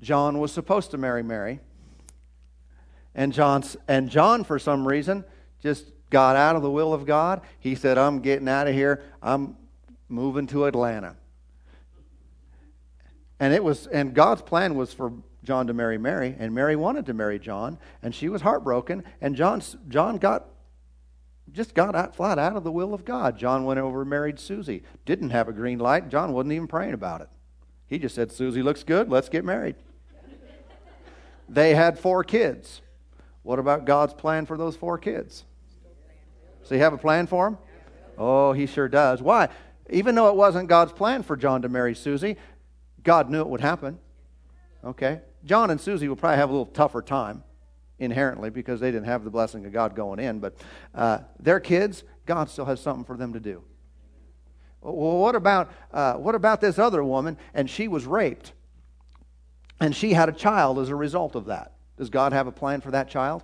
John 0.00 0.38
was 0.38 0.52
supposed 0.52 0.90
to 0.92 0.98
marry 0.98 1.22
Mary. 1.22 1.60
And 3.14 3.32
John, 3.32 3.62
and 3.88 4.08
John, 4.08 4.44
for 4.44 4.58
some 4.58 4.86
reason, 4.86 5.24
just 5.62 5.92
got 6.10 6.36
out 6.36 6.56
of 6.56 6.62
the 6.62 6.70
will 6.70 6.92
of 6.92 7.06
God. 7.06 7.40
He 7.58 7.74
said, 7.74 7.98
I'm 7.98 8.20
getting 8.20 8.48
out 8.48 8.66
of 8.66 8.74
here. 8.74 9.02
I'm 9.22 9.56
moving 10.08 10.46
to 10.48 10.64
Atlanta. 10.64 11.16
And 13.38 13.54
it 13.54 13.64
was 13.64 13.86
and 13.86 14.12
God's 14.12 14.42
plan 14.42 14.74
was 14.74 14.92
for 14.92 15.12
John 15.42 15.66
to 15.68 15.72
marry 15.72 15.96
Mary, 15.96 16.36
and 16.38 16.54
Mary 16.54 16.76
wanted 16.76 17.06
to 17.06 17.14
marry 17.14 17.38
John, 17.38 17.78
and 18.02 18.14
she 18.14 18.28
was 18.28 18.42
heartbroken, 18.42 19.02
and 19.22 19.34
John, 19.34 19.62
John 19.88 20.18
got 20.18 20.46
just 21.52 21.74
got 21.74 21.94
out, 21.94 22.14
flat 22.14 22.38
out 22.38 22.56
of 22.56 22.64
the 22.64 22.72
will 22.72 22.94
of 22.94 23.04
God. 23.04 23.38
John 23.38 23.64
went 23.64 23.80
over 23.80 24.02
and 24.02 24.10
married 24.10 24.38
Susie. 24.38 24.82
Didn't 25.04 25.30
have 25.30 25.48
a 25.48 25.52
green 25.52 25.78
light. 25.78 26.08
John 26.08 26.32
wasn't 26.32 26.52
even 26.52 26.68
praying 26.68 26.94
about 26.94 27.20
it. 27.20 27.28
He 27.86 27.98
just 27.98 28.14
said, 28.14 28.30
Susie 28.30 28.62
looks 28.62 28.84
good, 28.84 29.08
let's 29.08 29.28
get 29.28 29.44
married. 29.44 29.74
they 31.48 31.74
had 31.74 31.98
four 31.98 32.22
kids. 32.22 32.82
What 33.42 33.58
about 33.58 33.84
God's 33.84 34.14
plan 34.14 34.46
for 34.46 34.56
those 34.56 34.76
four 34.76 34.98
kids? 34.98 35.44
Does 36.60 36.70
he 36.70 36.78
have 36.78 36.92
a 36.92 36.98
plan 36.98 37.26
for 37.26 37.46
them? 37.46 37.58
Oh, 38.16 38.52
he 38.52 38.66
sure 38.66 38.88
does. 38.88 39.22
Why? 39.22 39.48
Even 39.88 40.14
though 40.14 40.28
it 40.28 40.36
wasn't 40.36 40.68
God's 40.68 40.92
plan 40.92 41.22
for 41.22 41.36
John 41.36 41.62
to 41.62 41.68
marry 41.68 41.94
Susie, 41.94 42.36
God 43.02 43.30
knew 43.30 43.40
it 43.40 43.48
would 43.48 43.60
happen. 43.60 43.98
Okay? 44.84 45.20
John 45.44 45.70
and 45.70 45.80
Susie 45.80 46.06
will 46.06 46.16
probably 46.16 46.36
have 46.36 46.50
a 46.50 46.52
little 46.52 46.66
tougher 46.66 47.02
time 47.02 47.42
inherently 48.00 48.50
because 48.50 48.80
they 48.80 48.90
didn't 48.90 49.06
have 49.06 49.22
the 49.22 49.30
blessing 49.30 49.64
of 49.64 49.72
God 49.72 49.94
going 49.94 50.18
in, 50.18 50.40
but 50.40 50.56
uh, 50.94 51.18
their 51.38 51.60
kids, 51.60 52.02
God 52.26 52.50
still 52.50 52.64
has 52.64 52.80
something 52.80 53.04
for 53.04 53.16
them 53.16 53.32
to 53.34 53.40
do. 53.40 53.62
Well, 54.80 55.18
what 55.18 55.36
about, 55.36 55.70
uh, 55.92 56.14
what 56.14 56.34
about 56.34 56.60
this 56.60 56.78
other 56.78 57.04
woman? 57.04 57.36
And 57.54 57.70
she 57.70 57.86
was 57.86 58.06
raped. 58.06 58.52
And 59.78 59.94
she 59.94 60.12
had 60.12 60.28
a 60.28 60.32
child 60.32 60.78
as 60.78 60.88
a 60.88 60.96
result 60.96 61.36
of 61.36 61.46
that. 61.46 61.74
Does 61.96 62.10
God 62.10 62.32
have 62.32 62.46
a 62.46 62.52
plan 62.52 62.80
for 62.80 62.90
that 62.90 63.08
child? 63.08 63.42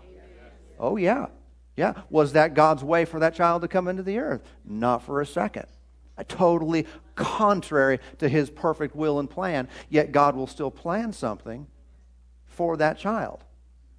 Oh, 0.79 0.97
yeah. 0.97 1.27
Yeah. 1.77 1.93
Was 2.11 2.33
that 2.33 2.55
God's 2.55 2.83
way 2.83 3.05
for 3.05 3.21
that 3.21 3.35
child 3.35 3.63
to 3.63 3.69
come 3.69 3.87
into 3.87 4.03
the 4.03 4.19
earth? 4.19 4.43
Not 4.65 5.03
for 5.03 5.21
a 5.21 5.27
second 5.27 5.67
totally 6.25 6.87
contrary 7.15 7.99
to 8.19 8.29
his 8.29 8.51
perfect 8.51 8.95
will 8.95 9.19
and 9.19 9.29
plan, 9.29 9.69
yet 9.89 10.13
God 10.13 10.37
will 10.37 10.47
still 10.47 10.71
plan 10.71 11.13
something 11.13 11.67
for 12.47 12.77
that 12.77 12.99
child. 12.99 13.45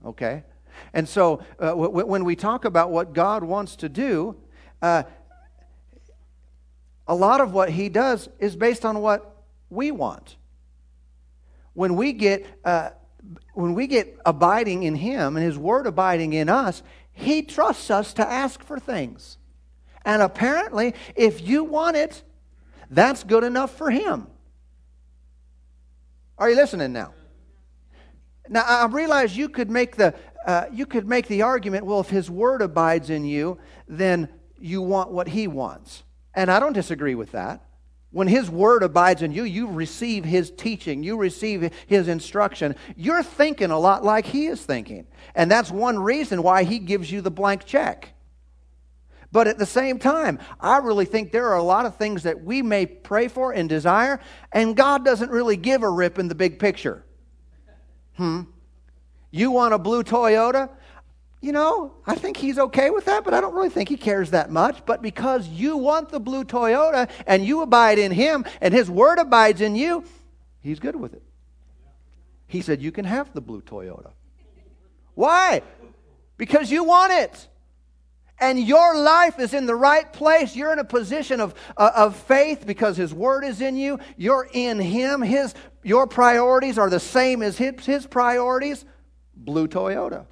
Okay? 0.06 0.44
And 0.94 1.08
so 1.08 1.42
uh, 1.60 1.70
w- 1.70 2.06
when 2.06 2.24
we 2.26 2.36
talk 2.36 2.66
about 2.66 2.92
what 2.92 3.14
God 3.14 3.44
wants 3.44 3.76
to 3.78 3.90
do, 3.90 4.36
uh, 4.82 5.04
a 7.08 7.16
lot 7.16 7.42
of 7.42 7.54
what 7.54 7.70
he 7.70 7.90
does 7.90 8.30
is 8.40 8.56
based 8.56 8.86
on 8.86 9.02
what 9.02 9.44
we 9.70 9.92
want. 9.92 10.36
When 11.74 11.96
we 11.96 12.14
get, 12.14 12.46
uh, 12.66 12.90
when 13.54 13.74
we 13.74 13.88
get 13.88 14.18
abiding 14.26 14.84
in 14.84 14.96
him 14.96 15.36
and 15.38 15.46
his 15.46 15.58
word 15.58 15.88
abiding 15.88 16.34
in 16.34 16.50
us, 16.50 16.84
he 17.12 17.42
trusts 17.42 17.90
us 17.90 18.14
to 18.14 18.28
ask 18.28 18.62
for 18.64 18.80
things. 18.80 19.38
And 20.06 20.22
apparently, 20.22 20.94
if 21.16 21.46
you 21.46 21.64
want 21.64 21.98
it, 21.98 22.24
that's 22.90 23.24
good 23.24 23.44
enough 23.44 23.76
for 23.76 23.90
him. 23.90 24.28
Are 26.38 26.50
you 26.50 26.56
listening 26.56 26.94
now? 26.94 27.14
Now 28.50 28.64
I 28.64 28.86
realize 28.86 29.36
you 29.36 29.50
could 29.50 29.70
make 29.70 29.96
the 29.96 30.14
uh, 30.46 30.66
you 30.72 30.86
could 30.86 31.08
make 31.08 31.28
the 31.28 31.42
argument. 31.42 31.86
Well, 31.86 32.00
if 32.00 32.10
His 32.10 32.30
Word 32.30 32.62
abides 32.62 33.10
in 33.10 33.26
you, 33.26 33.58
then 33.88 34.30
you 34.60 34.82
want 34.82 35.12
what 35.12 35.28
He 35.28 35.48
wants, 35.48 36.04
and 36.34 36.50
I 36.50 36.60
don't 36.60 36.74
disagree 36.74 37.16
with 37.16 37.34
that. 37.34 37.64
When 38.12 38.30
His 38.30 38.50
Word 38.50 38.82
abides 38.82 39.22
in 39.22 39.34
you, 39.34 39.44
you 39.44 39.68
receive 39.68 40.24
His 40.24 40.50
teaching, 40.50 41.04
you 41.04 41.18
receive 41.18 41.74
His 41.88 42.08
instruction. 42.08 42.76
You're 42.96 43.24
thinking 43.24 43.72
a 43.72 43.80
lot 43.80 44.06
like 44.06 44.26
He 44.26 44.48
is 44.48 44.62
thinking, 44.64 45.08
and 45.36 45.52
that's 45.52 45.70
one 45.70 46.00
reason 46.00 46.42
why 46.42 46.64
He 46.64 46.80
gives 46.80 47.12
you 47.12 47.22
the 47.22 47.32
blank 47.32 47.66
check. 47.66 48.14
But 49.32 49.48
at 49.48 49.58
the 49.58 49.66
same 49.66 50.00
time, 50.00 50.40
I 50.60 50.78
really 50.78 51.04
think 51.04 51.32
there 51.32 51.50
are 51.50 51.58
a 51.58 51.64
lot 51.64 51.86
of 51.86 51.98
things 51.98 52.24
that 52.24 52.42
we 52.42 52.62
may 52.62 52.86
pray 52.86 53.28
for 53.28 53.52
and 53.52 53.68
desire, 53.68 54.22
and 54.54 54.76
God 54.76 55.04
doesn't 55.04 55.30
really 55.30 55.58
give 55.58 55.84
a 55.84 55.90
rip 55.90 56.18
in 56.18 56.30
the 56.30 56.36
big 56.36 56.60
picture. 56.60 57.04
Hmm? 58.18 58.42
You 59.32 59.52
want 59.52 59.74
a 59.74 59.78
blue 59.78 60.04
Toyota? 60.04 60.70
You 61.40 61.52
know, 61.52 61.94
I 62.06 62.16
think 62.16 62.36
he's 62.36 62.58
okay 62.58 62.90
with 62.90 63.06
that, 63.06 63.24
but 63.24 63.34
I 63.34 63.42
don't 63.42 63.54
really 63.54 63.70
think 63.70 63.90
he 63.90 63.98
cares 63.98 64.32
that 64.32 64.50
much. 64.50 64.84
But 64.86 65.02
because 65.02 65.48
you 65.48 65.78
want 65.78 66.10
the 66.10 66.20
blue 66.20 66.44
Toyota 66.44 67.10
and 67.28 67.46
you 67.46 67.62
abide 67.62 68.00
in 68.00 68.12
him 68.12 68.44
and 68.60 68.74
his 68.74 68.90
word 68.90 69.20
abides 69.20 69.62
in 69.62 69.76
you, 69.76 70.04
he's 70.62 70.80
good 70.80 70.96
with 70.96 71.14
it. 71.14 71.24
He 72.48 72.62
said, 72.62 72.82
You 72.82 72.92
can 72.92 73.06
have 73.06 73.34
the 73.34 73.42
blue 73.42 73.62
Toyota. 73.62 74.12
Why? 75.14 75.62
because 76.38 76.72
you 76.72 76.84
want 76.84 77.14
it. 77.14 77.48
And 78.40 78.60
your 78.60 78.96
life 78.96 79.40
is 79.40 79.56
in 79.56 79.66
the 79.66 79.76
right 79.76 80.12
place. 80.14 80.56
You're 80.56 80.72
in 80.72 80.78
a 80.78 80.84
position 80.84 81.42
of, 81.42 81.56
uh, 81.76 81.92
of 81.96 82.16
faith 82.16 82.68
because 82.68 82.96
His 82.96 83.12
Word 83.12 83.44
is 83.44 83.62
in 83.62 83.76
you. 83.76 84.00
You're 84.16 84.48
in 84.54 84.80
Him. 84.80 85.24
His, 85.24 85.56
your 85.88 86.06
priorities 86.06 86.78
are 86.78 86.90
the 86.90 87.00
same 87.00 87.42
as 87.42 87.58
His, 87.58 87.86
his 87.86 88.06
priorities. 88.06 88.84
Blue 89.36 89.68
Toyota. 89.68 90.26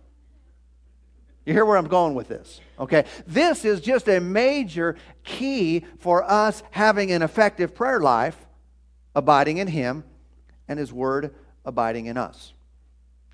You 1.45 1.53
hear 1.53 1.63
where 1.63 1.77
I'm 1.77 1.87
going 1.87 2.13
with 2.13 2.27
this? 2.27 2.59
Okay. 2.77 3.05
This 3.25 3.63
is 3.63 3.79
just 3.79 4.09
a 4.09 4.19
major 4.19 4.97
key 5.23 5.85
for 5.99 6.29
us 6.29 6.61
having 6.71 7.11
an 7.11 7.21
effective 7.21 7.73
prayer 7.73 8.01
life, 8.01 8.35
abiding 9.15 9.57
in 9.57 9.67
Him, 9.67 10.03
and 10.67 10.77
His 10.77 10.91
Word 10.91 11.33
abiding 11.63 12.07
in 12.07 12.17
us. 12.17 12.51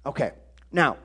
Okay. 0.05 0.31
Now, 0.71 0.97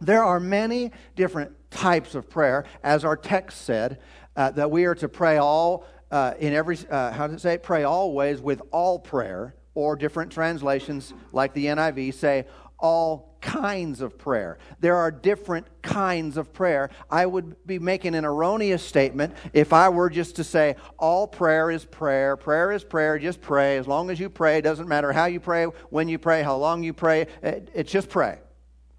there 0.00 0.22
are 0.22 0.38
many 0.38 0.92
different 1.16 1.50
types 1.70 2.14
of 2.14 2.30
prayer, 2.30 2.64
as 2.84 3.04
our 3.04 3.16
text 3.16 3.62
said, 3.62 3.98
uh, 4.36 4.52
that 4.52 4.70
we 4.70 4.84
are 4.84 4.94
to 4.94 5.08
pray 5.08 5.38
all 5.38 5.84
uh, 6.10 6.34
in 6.38 6.52
every, 6.52 6.78
uh, 6.90 7.10
how 7.10 7.26
does 7.26 7.36
it 7.36 7.40
say? 7.40 7.58
Pray 7.58 7.82
always 7.82 8.40
with 8.40 8.62
all 8.70 9.00
prayer, 9.00 9.54
or 9.74 9.96
different 9.96 10.32
translations 10.32 11.12
like 11.32 11.52
the 11.54 11.66
NIV 11.66 12.14
say, 12.14 12.46
all 12.78 13.34
kinds 13.40 14.00
of 14.00 14.18
prayer. 14.18 14.58
There 14.80 14.96
are 14.96 15.10
different 15.10 15.66
kinds 15.82 16.36
of 16.36 16.52
prayer. 16.52 16.90
I 17.10 17.26
would 17.26 17.56
be 17.66 17.78
making 17.78 18.14
an 18.14 18.24
erroneous 18.24 18.82
statement 18.82 19.34
if 19.52 19.72
I 19.72 19.88
were 19.90 20.10
just 20.10 20.36
to 20.36 20.44
say 20.44 20.76
all 20.98 21.26
prayer 21.26 21.70
is 21.70 21.84
prayer. 21.84 22.36
Prayer 22.36 22.72
is 22.72 22.84
prayer. 22.84 23.18
Just 23.18 23.40
pray. 23.40 23.76
As 23.76 23.86
long 23.86 24.10
as 24.10 24.18
you 24.18 24.28
pray, 24.28 24.58
it 24.58 24.62
doesn't 24.62 24.88
matter 24.88 25.12
how 25.12 25.26
you 25.26 25.40
pray, 25.40 25.64
when 25.64 26.08
you 26.08 26.18
pray, 26.18 26.42
how 26.42 26.56
long 26.56 26.82
you 26.82 26.92
pray. 26.92 27.26
It's 27.42 27.92
just 27.92 28.08
pray. 28.08 28.38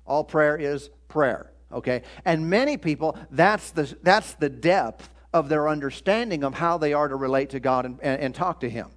All 0.06 0.24
prayer 0.24 0.56
is 0.56 0.90
prayer. 1.08 1.52
Okay? 1.72 2.04
And 2.24 2.50
many 2.50 2.78
people, 2.78 3.18
that's 3.32 3.72
the, 3.72 3.96
that's 4.04 4.34
the 4.34 4.50
depth 4.50 5.10
of 5.34 5.50
their 5.50 5.68
understanding 5.68 6.44
of 6.44 6.54
how 6.54 6.78
they 6.78 6.94
are 6.94 7.08
to 7.08 7.16
relate 7.16 7.50
to 7.50 7.60
God 7.60 7.86
and, 7.86 8.00
and, 8.02 8.22
and 8.22 8.36
talk 8.36 8.62
to 8.62 8.70
Him. 8.70 8.90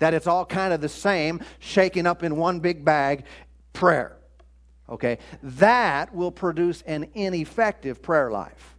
That 0.00 0.12
it's 0.12 0.26
all 0.26 0.44
kind 0.44 0.74
of 0.74 0.80
the 0.80 0.88
same, 0.88 1.40
shaken 1.60 2.06
up 2.06 2.22
in 2.22 2.36
one 2.36 2.60
big 2.60 2.84
bag, 2.84 3.24
prayer. 3.72 4.16
Okay? 4.88 5.18
That 5.42 6.14
will 6.14 6.32
produce 6.32 6.82
an 6.82 7.08
ineffective 7.14 8.02
prayer 8.02 8.30
life. 8.30 8.76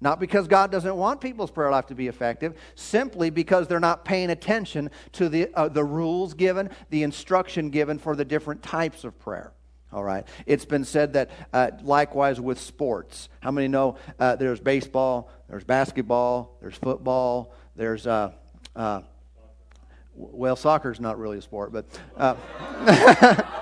Not 0.00 0.20
because 0.20 0.46
God 0.48 0.70
doesn't 0.70 0.96
want 0.96 1.22
people's 1.22 1.50
prayer 1.50 1.70
life 1.70 1.86
to 1.86 1.94
be 1.94 2.08
effective, 2.08 2.54
simply 2.74 3.30
because 3.30 3.66
they're 3.66 3.80
not 3.80 4.04
paying 4.04 4.28
attention 4.28 4.90
to 5.12 5.30
the, 5.30 5.48
uh, 5.54 5.68
the 5.68 5.84
rules 5.84 6.34
given, 6.34 6.68
the 6.90 7.02
instruction 7.04 7.70
given 7.70 7.98
for 7.98 8.14
the 8.14 8.24
different 8.24 8.62
types 8.62 9.04
of 9.04 9.18
prayer. 9.18 9.52
All 9.94 10.04
right. 10.04 10.26
It's 10.44 10.64
been 10.64 10.84
said 10.84 11.12
that 11.12 11.30
uh, 11.52 11.70
likewise 11.82 12.40
with 12.40 12.60
sports. 12.60 13.28
How 13.40 13.52
many 13.52 13.68
know 13.68 13.96
uh, 14.18 14.36
there's 14.36 14.60
baseball, 14.60 15.30
there's 15.48 15.64
basketball, 15.64 16.58
there's 16.60 16.76
football, 16.76 17.54
there's, 17.76 18.06
uh, 18.06 18.32
uh 18.76 19.02
well, 20.14 20.56
soccer's 20.56 21.00
not 21.00 21.18
really 21.18 21.38
a 21.38 21.42
sport, 21.42 21.72
but. 21.72 21.86
Uh, 22.16 22.34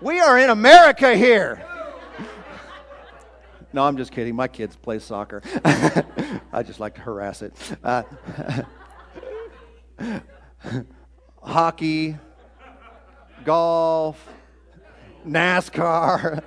we 0.00 0.20
are 0.20 0.38
in 0.38 0.50
America 0.50 1.16
here. 1.16 1.62
No, 3.76 3.84
I'm 3.84 3.96
just 3.98 4.10
kidding. 4.10 4.34
My 4.34 4.48
kids 4.48 4.74
play 4.74 4.98
soccer. 4.98 5.42
I 6.52 6.62
just 6.62 6.80
like 6.80 6.94
to 6.94 7.02
harass 7.02 7.42
it. 7.42 7.54
Uh, 7.84 8.04
hockey, 11.42 12.16
golf, 13.44 14.32
NASCAR, 15.26 16.42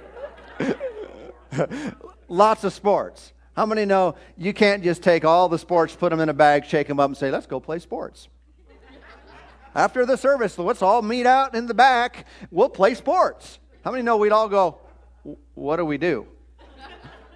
lots 2.29 2.63
of 2.63 2.73
sports. 2.73 3.33
How 3.55 3.65
many 3.65 3.85
know 3.85 4.15
you 4.37 4.53
can't 4.53 4.83
just 4.83 5.03
take 5.03 5.25
all 5.25 5.49
the 5.49 5.59
sports, 5.59 5.95
put 5.95 6.11
them 6.11 6.19
in 6.19 6.29
a 6.29 6.33
bag, 6.33 6.65
shake 6.65 6.87
them 6.87 6.99
up, 6.99 7.09
and 7.09 7.17
say, 7.17 7.29
let's 7.29 7.47
go 7.47 7.59
play 7.59 7.79
sports? 7.79 8.29
After 9.75 10.05
the 10.05 10.17
service, 10.17 10.57
let's 10.57 10.81
all 10.81 11.01
meet 11.01 11.25
out 11.25 11.55
in 11.55 11.67
the 11.67 11.73
back. 11.73 12.25
We'll 12.51 12.69
play 12.69 12.95
sports. 12.95 13.59
How 13.83 13.91
many 13.91 14.03
know 14.03 14.17
we'd 14.17 14.31
all 14.31 14.49
go, 14.49 14.79
what 15.53 15.77
do 15.77 15.85
we 15.85 15.97
do? 15.97 16.27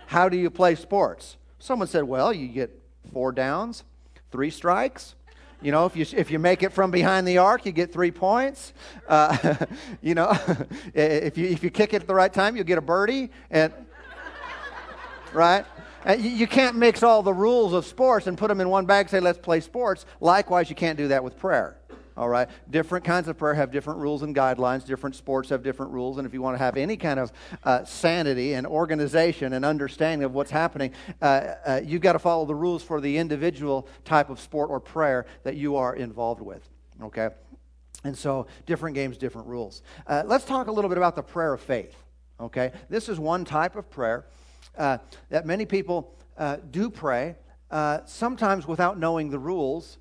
How 0.08 0.30
do 0.30 0.38
you 0.38 0.50
play 0.50 0.76
sports? 0.76 1.38
Someone 1.60 1.88
said, 1.88 2.04
well, 2.04 2.34
you 2.34 2.48
get 2.48 2.72
four 3.12 3.32
downs, 3.32 3.84
three 4.32 4.50
strikes, 4.50 5.16
you 5.64 5.72
know, 5.72 5.86
if 5.86 5.96
you, 5.96 6.06
if 6.18 6.30
you 6.30 6.40
make 6.40 6.62
it 6.62 6.74
from 6.74 6.92
behind 6.92 7.26
the 7.26 7.38
arc, 7.38 7.66
you 7.66 7.72
get 7.72 7.94
three 7.94 8.12
points. 8.12 8.74
Uh, 9.08 9.56
you 10.02 10.14
know, 10.14 10.38
if 10.94 11.38
you, 11.38 11.48
if 11.48 11.64
you 11.64 11.70
kick 11.70 11.94
it 11.94 12.02
at 12.02 12.08
the 12.08 12.14
right 12.14 12.32
time, 12.32 12.58
you'll 12.58 12.66
get 12.66 12.78
a 12.78 12.82
birdie. 12.82 13.32
And, 13.50 13.72
right? 15.34 15.66
You 16.18 16.48
can't 16.48 16.76
mix 16.76 17.02
all 17.02 17.24
the 17.24 17.34
rules 17.34 17.74
of 17.74 17.86
sports 17.86 18.28
and 18.28 18.38
put 18.38 18.50
them 18.50 18.60
in 18.60 18.70
one 18.70 18.86
bag 18.86 19.06
and 19.06 19.10
say, 19.10 19.20
let's 19.20 19.40
play 19.40 19.62
sports. 19.62 20.06
Likewise, 20.20 20.70
you 20.70 20.76
can't 20.76 20.98
do 20.98 21.08
that 21.10 21.24
with 21.24 21.38
prayer. 21.38 21.78
All 22.16 22.30
right? 22.30 22.48
Different 22.70 23.06
kinds 23.06 23.28
of 23.28 23.38
prayer 23.38 23.54
have 23.54 23.72
different 23.72 24.00
rules 24.00 24.22
and 24.22 24.36
guidelines. 24.36 24.86
Different 24.86 25.16
sports 25.16 25.50
have 25.50 25.64
different 25.64 25.92
rules. 25.92 26.18
And 26.18 26.28
if 26.28 26.34
you 26.34 26.42
want 26.42 26.56
to 26.56 26.60
have 26.60 26.78
any 26.78 26.98
kind 26.98 27.20
of 27.20 27.32
uh, 27.64 27.86
sanity 27.86 28.54
and 28.54 28.68
organization 28.68 29.54
and 29.54 29.66
understanding 29.66 30.24
of 30.26 30.34
what's 30.34 30.52
happening, 30.52 30.92
uh, 31.22 31.56
uh, 31.66 31.82
you've 31.84 32.02
got 32.02 32.14
to 32.14 32.20
follow 32.20 32.46
the 32.46 32.56
rules 32.56 32.84
for 32.84 33.02
the 33.02 33.18
individual 33.18 33.88
type 34.06 34.30
of 34.30 34.40
sport 34.40 34.70
or 34.70 34.80
prayer 34.80 35.26
that 35.44 35.56
you 35.56 35.76
are 35.76 35.96
involved 35.96 36.42
with. 36.42 36.68
Okay? 37.02 37.30
And 38.04 38.18
so, 38.18 38.48
different 38.66 38.96
games, 38.96 39.18
different 39.18 39.48
rules. 39.48 39.82
Uh, 40.06 40.24
let's 40.26 40.44
talk 40.44 40.68
a 40.68 40.72
little 40.72 40.90
bit 40.90 40.98
about 40.98 41.16
the 41.16 41.24
prayer 41.24 41.54
of 41.54 41.62
faith. 41.62 41.96
Okay? 42.40 42.72
This 42.90 43.08
is 43.08 43.18
one 43.18 43.46
type 43.46 43.76
of 43.76 43.90
prayer 43.90 44.26
uh, 44.78 44.98
that 45.30 45.46
many 45.46 45.66
people 45.66 46.16
uh, 46.38 46.58
do 46.72 46.90
pray, 46.90 47.36
sometimes 48.06 48.68
without 48.68 49.00
knowing 49.00 49.30
the 49.30 49.40
rules 49.40 49.98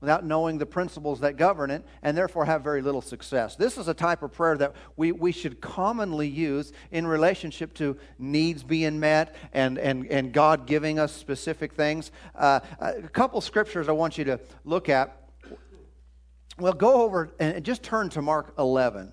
without 0.00 0.24
knowing 0.24 0.58
the 0.58 0.66
principles 0.66 1.20
that 1.20 1.36
govern 1.36 1.70
it, 1.70 1.84
and 2.02 2.16
therefore 2.16 2.46
have 2.46 2.62
very 2.62 2.80
little 2.80 3.02
success. 3.02 3.54
This 3.56 3.76
is 3.76 3.86
a 3.86 3.94
type 3.94 4.22
of 4.22 4.32
prayer 4.32 4.56
that 4.56 4.74
we, 4.96 5.12
we 5.12 5.30
should 5.30 5.60
commonly 5.60 6.26
use 6.26 6.72
in 6.90 7.06
relationship 7.06 7.74
to 7.74 7.96
needs 8.18 8.62
being 8.62 8.98
met 8.98 9.36
and, 9.52 9.78
and, 9.78 10.06
and 10.06 10.32
God 10.32 10.66
giving 10.66 10.98
us 10.98 11.12
specific 11.12 11.74
things. 11.74 12.10
Uh, 12.34 12.60
a 12.78 13.02
couple 13.02 13.40
scriptures 13.40 13.88
I 13.88 13.92
want 13.92 14.16
you 14.16 14.24
to 14.24 14.40
look 14.64 14.88
at. 14.88 15.16
Well, 16.58 16.72
go 16.72 17.02
over 17.02 17.30
and 17.38 17.62
just 17.64 17.82
turn 17.82 18.08
to 18.10 18.22
Mark 18.22 18.54
11. 18.58 19.12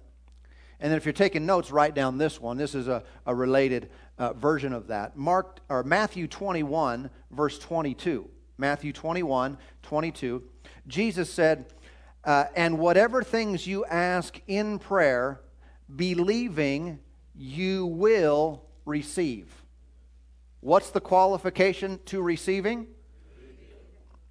And 0.80 0.92
then 0.92 0.98
if 0.98 1.06
you're 1.06 1.14
taking 1.14 1.46
notes, 1.46 1.72
write 1.72 1.96
down 1.96 2.18
this 2.18 2.40
one. 2.40 2.56
This 2.56 2.76
is 2.76 2.88
a, 2.88 3.04
a 3.26 3.34
related 3.34 3.90
uh, 4.18 4.34
version 4.34 4.74
of 4.74 4.88
that. 4.88 5.18
Mark, 5.18 5.60
or 5.70 5.84
Matthew 5.84 6.28
21, 6.28 7.10
verse 7.32 7.60
22. 7.60 8.30
Matthew 8.58 8.92
21, 8.92 9.58
22. 9.84 10.44
Jesus 10.88 11.32
said, 11.32 11.66
uh, 12.24 12.46
And 12.56 12.80
whatever 12.80 13.24
things 13.24 13.68
you 13.68 13.86
ask 13.86 14.40
in 14.48 14.80
prayer, 14.80 15.42
believing 15.94 17.00
you 17.36 17.86
will 17.86 18.64
receive. 18.86 19.54
What's 20.60 20.90
the 20.90 21.02
qualification 21.02 22.00
to 22.06 22.22
receiving? 22.22 22.88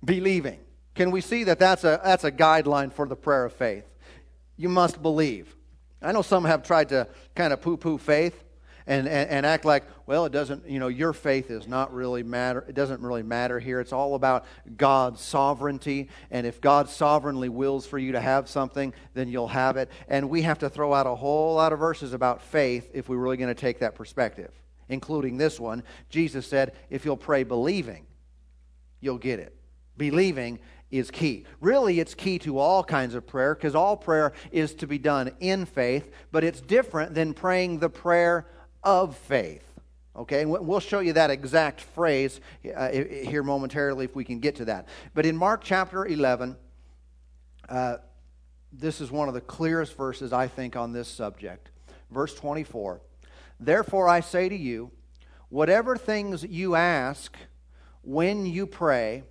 Believing. 0.05 0.59
Can 0.95 1.11
we 1.11 1.21
see 1.21 1.45
that 1.45 1.59
that's 1.59 1.85
a, 1.85 2.01
that's 2.03 2.25
a 2.25 2.33
guideline 2.33 2.93
for 2.93 3.07
the 3.07 3.17
prayer 3.17 3.45
of 3.45 3.53
faith? 3.53 3.85
You 4.57 4.69
must 4.69 5.03
believe. 5.03 5.55
I 6.03 6.13
know 6.13 6.23
some 6.23 6.45
have 6.45 6.63
tried 6.63 6.89
to 6.91 7.09
kind 7.35 7.53
of 7.53 7.61
poo 7.61 7.77
poo 7.77 7.99
faith 7.99 8.43
and, 8.87 9.09
and, 9.09 9.31
and 9.31 9.47
act 9.47 9.65
like, 9.65 9.85
well, 10.07 10.27
it 10.27 10.33
doesn't, 10.33 10.69
you 10.69 10.79
know, 10.79 10.89
your 10.89 11.13
faith 11.13 11.51
is 11.51 11.67
not 11.67 11.93
really 11.93 12.23
matter. 12.23 12.65
It 12.69 12.75
doesn't 12.75 13.01
really 13.01 13.25
matter 13.25 13.59
here. 13.59 13.81
It's 13.81 13.93
all 13.93 14.15
about 14.15 14.45
God's 14.77 15.21
sovereignty. 15.21 16.09
And 16.31 16.47
if 16.47 16.61
God 16.61 16.89
sovereignly 16.89 17.49
wills 17.49 17.87
for 17.87 17.99
you 17.99 18.13
to 18.13 18.21
have 18.21 18.49
something, 18.49 18.95
then 19.15 19.29
you'll 19.29 19.49
have 19.49 19.77
it. 19.77 19.91
And 20.09 20.31
we 20.31 20.43
have 20.43 20.61
to 20.61 20.71
throw 20.71 20.95
out 20.95 21.07
a 21.07 21.15
whole 21.15 21.55
lot 21.55 21.73
of 21.73 21.81
verses 21.81 22.13
about 22.13 22.41
faith 22.43 22.91
if 22.95 23.09
we're 23.09 23.17
really 23.17 23.37
going 23.37 23.53
to 23.53 23.61
take 23.61 23.81
that 23.81 23.97
perspective, 23.97 24.53
including 24.89 25.37
this 25.37 25.59
one. 25.59 25.83
Jesus 26.09 26.47
said, 26.47 26.75
if 26.89 27.05
you'll 27.05 27.17
pray 27.17 27.43
believing, 27.43 28.07
you'll 29.01 29.19
get 29.19 29.41
it. 29.41 29.57
Believing 29.97 30.61
is 30.93 31.11
key. 31.11 31.45
Really, 31.61 31.99
it's 31.99 32.15
key 32.15 32.39
to 32.41 32.59
all 32.59 32.85
kinds 32.85 33.17
of 33.17 33.27
prayer 33.27 33.57
because 33.57 33.75
all 33.75 33.97
prayer 33.97 34.33
is 34.53 34.75
to 34.75 34.87
be 34.87 34.99
done 34.99 35.33
in 35.41 35.67
faith, 35.67 36.13
but 36.31 36.45
it's 36.45 36.61
different 36.61 37.15
than 37.15 37.35
praying 37.35 37.81
the 37.81 37.91
prayer 37.91 38.47
of 38.87 39.17
faith. 39.17 39.65
Okay, 40.15 40.41
and 40.41 40.51
we'll 40.51 40.81
show 40.81 41.01
you 41.01 41.13
that 41.13 41.31
exact 41.31 41.83
phrase 41.83 42.41
uh, 42.75 42.89
here 42.91 43.43
momentarily 43.43 44.07
if 44.07 44.17
we 44.17 44.25
can 44.25 44.41
get 44.41 44.57
to 44.57 44.65
that. 44.65 44.89
But 45.13 45.27
in 45.27 45.37
Mark 45.37 45.63
chapter 45.63 46.07
11, 46.07 46.57
uh, 47.69 47.97
this 48.73 49.03
is 49.03 49.11
one 49.11 49.29
of 49.29 49.35
the 49.35 49.43
clearest 49.43 49.95
verses, 49.95 50.33
I 50.33 50.49
think, 50.49 50.75
on 50.75 50.93
this 50.93 51.09
subject. 51.09 51.69
Verse 52.11 52.35
24 52.35 53.03
Therefore 53.61 54.09
I 54.09 54.21
say 54.21 54.49
to 54.49 54.57
you, 54.57 54.91
whatever 55.51 55.97
things 55.97 56.45
you 56.45 56.77
ask 56.77 57.37
when 58.03 58.47
you 58.47 58.67
pray, 58.67 59.25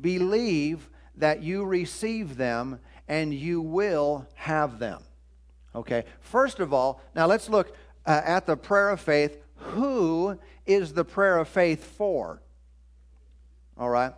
believe 0.00 0.88
that 1.16 1.42
you 1.42 1.64
receive 1.64 2.36
them 2.36 2.80
and 3.06 3.32
you 3.32 3.60
will 3.60 4.26
have 4.34 4.78
them. 4.80 5.02
Okay, 5.74 6.04
first 6.20 6.58
of 6.58 6.72
all, 6.72 7.00
now 7.14 7.26
let's 7.26 7.50
look 7.50 7.76
uh, 8.06 8.22
at 8.24 8.46
the 8.46 8.56
prayer 8.56 8.90
of 8.90 9.00
faith. 9.00 9.38
Who 9.56 10.38
is 10.64 10.92
the 10.92 11.04
prayer 11.04 11.38
of 11.38 11.48
faith 11.48 11.84
for? 11.84 12.40
All 13.78 13.90
right, 13.90 14.12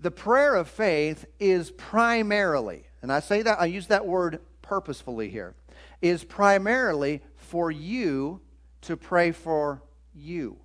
the 0.00 0.10
prayer 0.10 0.54
of 0.54 0.68
faith 0.68 1.26
is 1.40 1.70
primarily, 1.72 2.84
and 3.02 3.12
I 3.12 3.20
say 3.20 3.42
that, 3.42 3.60
I 3.60 3.66
use 3.66 3.88
that 3.88 4.06
word 4.06 4.40
purposefully 4.62 5.28
here, 5.30 5.54
is 6.00 6.22
primarily 6.22 7.22
for 7.36 7.70
you 7.70 8.40
to 8.82 8.96
pray 8.96 9.32
for 9.32 9.82
you. 10.14 10.58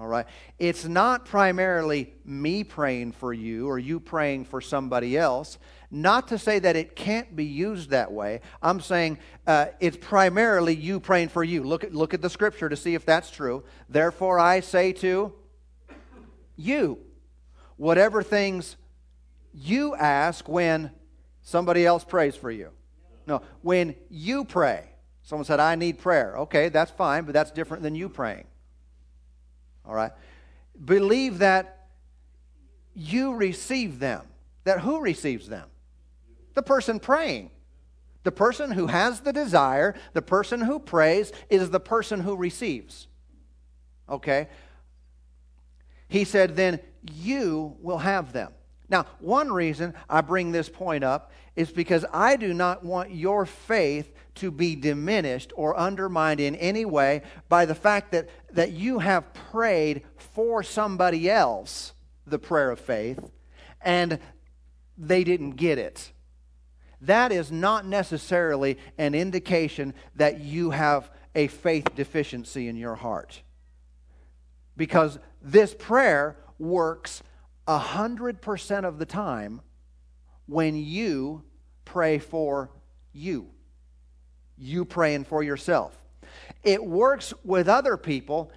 All 0.00 0.08
right? 0.08 0.24
It's 0.58 0.86
not 0.86 1.26
primarily 1.26 2.14
me 2.24 2.64
praying 2.64 3.12
for 3.12 3.34
you 3.34 3.68
or 3.68 3.78
you 3.78 4.00
praying 4.00 4.46
for 4.46 4.62
somebody 4.62 5.18
else. 5.18 5.58
Not 5.90 6.28
to 6.28 6.38
say 6.38 6.58
that 6.58 6.74
it 6.74 6.96
can't 6.96 7.36
be 7.36 7.44
used 7.44 7.90
that 7.90 8.10
way. 8.10 8.40
I'm 8.62 8.80
saying 8.80 9.18
uh, 9.46 9.66
it's 9.78 9.98
primarily 9.98 10.74
you 10.74 11.00
praying 11.00 11.28
for 11.28 11.44
you. 11.44 11.64
Look 11.64 11.84
at, 11.84 11.94
look 11.94 12.14
at 12.14 12.22
the 12.22 12.30
scripture 12.30 12.70
to 12.70 12.76
see 12.76 12.94
if 12.94 13.04
that's 13.04 13.30
true. 13.30 13.62
Therefore, 13.90 14.38
I 14.38 14.60
say 14.60 14.92
to 14.94 15.34
you, 16.56 16.98
whatever 17.76 18.22
things 18.22 18.76
you 19.52 19.94
ask 19.96 20.48
when 20.48 20.92
somebody 21.42 21.84
else 21.84 22.04
prays 22.04 22.34
for 22.34 22.50
you. 22.50 22.70
No, 23.26 23.42
when 23.60 23.96
you 24.08 24.46
pray. 24.46 24.86
Someone 25.24 25.44
said, 25.44 25.60
I 25.60 25.74
need 25.74 25.98
prayer. 25.98 26.38
Okay, 26.38 26.70
that's 26.70 26.90
fine, 26.90 27.24
but 27.24 27.34
that's 27.34 27.50
different 27.50 27.82
than 27.82 27.94
you 27.94 28.08
praying. 28.08 28.46
All 29.90 29.96
right? 29.96 30.12
Believe 30.82 31.38
that 31.38 31.88
you 32.94 33.34
receive 33.34 33.98
them. 33.98 34.24
That 34.62 34.80
who 34.80 35.00
receives 35.00 35.48
them? 35.48 35.68
The 36.54 36.62
person 36.62 37.00
praying. 37.00 37.50
The 38.22 38.30
person 38.30 38.70
who 38.70 38.86
has 38.86 39.20
the 39.20 39.32
desire, 39.32 39.96
the 40.12 40.22
person 40.22 40.60
who 40.60 40.78
prays, 40.78 41.32
is 41.48 41.70
the 41.70 41.80
person 41.80 42.20
who 42.20 42.36
receives. 42.36 43.08
Okay? 44.08 44.46
He 46.06 46.22
said, 46.22 46.54
then 46.54 46.78
you 47.12 47.76
will 47.80 47.98
have 47.98 48.32
them. 48.32 48.52
Now, 48.88 49.06
one 49.18 49.52
reason 49.52 49.94
I 50.08 50.20
bring 50.20 50.52
this 50.52 50.68
point 50.68 51.02
up 51.02 51.32
is 51.56 51.72
because 51.72 52.04
I 52.12 52.36
do 52.36 52.54
not 52.54 52.84
want 52.84 53.12
your 53.12 53.44
faith 53.44 54.12
to 54.36 54.50
be 54.50 54.74
diminished 54.74 55.52
or 55.56 55.76
undermined 55.76 56.40
in 56.40 56.56
any 56.56 56.84
way 56.84 57.22
by 57.48 57.66
the 57.66 57.74
fact 57.74 58.12
that, 58.12 58.28
that 58.54 58.72
you 58.72 58.98
have 58.98 59.32
prayed 59.34 60.02
for 60.16 60.62
somebody 60.62 61.30
else 61.30 61.92
the 62.26 62.38
prayer 62.38 62.70
of 62.70 62.80
faith 62.80 63.18
and 63.82 64.18
they 64.96 65.24
didn't 65.24 65.52
get 65.52 65.78
it. 65.78 66.12
That 67.00 67.32
is 67.32 67.50
not 67.50 67.86
necessarily 67.86 68.78
an 68.98 69.14
indication 69.14 69.94
that 70.16 70.40
you 70.40 70.70
have 70.70 71.10
a 71.34 71.46
faith 71.46 71.94
deficiency 71.94 72.68
in 72.68 72.76
your 72.76 72.94
heart. 72.94 73.42
Because 74.76 75.18
this 75.40 75.74
prayer 75.74 76.36
works 76.58 77.22
100% 77.66 78.84
of 78.84 78.98
the 78.98 79.06
time 79.06 79.60
when 80.46 80.76
you 80.76 81.42
pray 81.84 82.18
for 82.18 82.70
you. 83.12 83.50
You 84.58 84.84
praying 84.84 85.24
for 85.24 85.42
yourself. 85.42 85.99
It 86.62 86.84
works 86.84 87.32
with 87.44 87.68
other 87.68 87.96
people, 87.96 88.52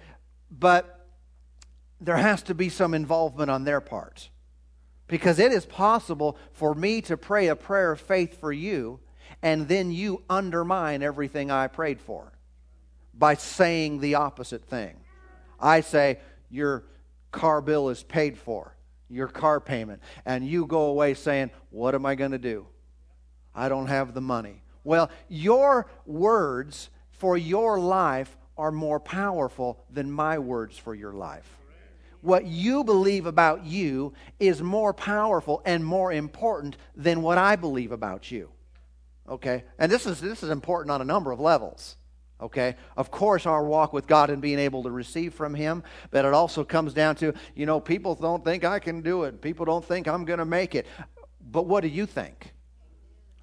but 0.50 1.06
there 2.00 2.16
has 2.16 2.42
to 2.44 2.54
be 2.54 2.68
some 2.68 2.94
involvement 2.94 3.50
on 3.50 3.64
their 3.64 3.80
part. 3.80 4.28
Because 5.06 5.38
it 5.38 5.52
is 5.52 5.66
possible 5.66 6.36
for 6.52 6.74
me 6.74 7.00
to 7.02 7.16
pray 7.16 7.48
a 7.48 7.56
prayer 7.56 7.92
of 7.92 8.00
faith 8.00 8.40
for 8.40 8.52
you, 8.52 9.00
and 9.42 9.68
then 9.68 9.90
you 9.90 10.22
undermine 10.28 11.02
everything 11.02 11.50
I 11.50 11.66
prayed 11.66 12.00
for 12.00 12.32
by 13.12 13.34
saying 13.34 14.00
the 14.00 14.16
opposite 14.16 14.64
thing. 14.64 14.96
I 15.60 15.80
say, 15.80 16.18
Your 16.50 16.84
car 17.30 17.60
bill 17.60 17.88
is 17.88 18.02
paid 18.02 18.38
for 18.38 18.74
your 19.14 19.28
car 19.28 19.60
payment, 19.60 20.02
and 20.26 20.46
you 20.46 20.66
go 20.66 20.86
away 20.86 21.14
saying, 21.14 21.50
What 21.70 21.94
am 21.94 22.04
I 22.06 22.14
going 22.14 22.32
to 22.32 22.38
do? 22.38 22.66
I 23.54 23.68
don't 23.68 23.86
have 23.86 24.14
the 24.14 24.20
money. 24.20 24.62
Well, 24.82 25.10
your 25.28 25.86
words 26.04 26.90
for 27.18 27.36
your 27.36 27.78
life 27.78 28.36
are 28.56 28.70
more 28.70 29.00
powerful 29.00 29.84
than 29.90 30.10
my 30.10 30.38
words 30.38 30.78
for 30.78 30.94
your 30.94 31.12
life. 31.12 31.48
What 32.20 32.46
you 32.46 32.84
believe 32.84 33.26
about 33.26 33.66
you 33.66 34.14
is 34.40 34.62
more 34.62 34.94
powerful 34.94 35.60
and 35.66 35.84
more 35.84 36.10
important 36.10 36.78
than 36.96 37.20
what 37.20 37.36
I 37.36 37.56
believe 37.56 37.92
about 37.92 38.30
you. 38.30 38.48
Okay? 39.28 39.64
And 39.78 39.92
this 39.92 40.06
is, 40.06 40.22
this 40.22 40.42
is 40.42 40.48
important 40.48 40.90
on 40.90 41.02
a 41.02 41.04
number 41.04 41.32
of 41.32 41.40
levels. 41.40 41.96
Okay? 42.40 42.76
Of 42.96 43.10
course, 43.10 43.44
our 43.44 43.62
walk 43.64 43.92
with 43.92 44.06
God 44.06 44.30
and 44.30 44.40
being 44.40 44.58
able 44.58 44.84
to 44.84 44.90
receive 44.90 45.34
from 45.34 45.54
Him, 45.54 45.82
but 46.10 46.24
it 46.24 46.32
also 46.32 46.64
comes 46.64 46.94
down 46.94 47.16
to, 47.16 47.34
you 47.54 47.66
know, 47.66 47.78
people 47.78 48.14
don't 48.14 48.42
think 48.42 48.64
I 48.64 48.78
can 48.78 49.02
do 49.02 49.24
it. 49.24 49.42
People 49.42 49.66
don't 49.66 49.84
think 49.84 50.08
I'm 50.08 50.24
going 50.24 50.38
to 50.38 50.46
make 50.46 50.74
it. 50.74 50.86
But 51.50 51.66
what 51.66 51.82
do 51.82 51.88
you 51.88 52.06
think? 52.06 52.53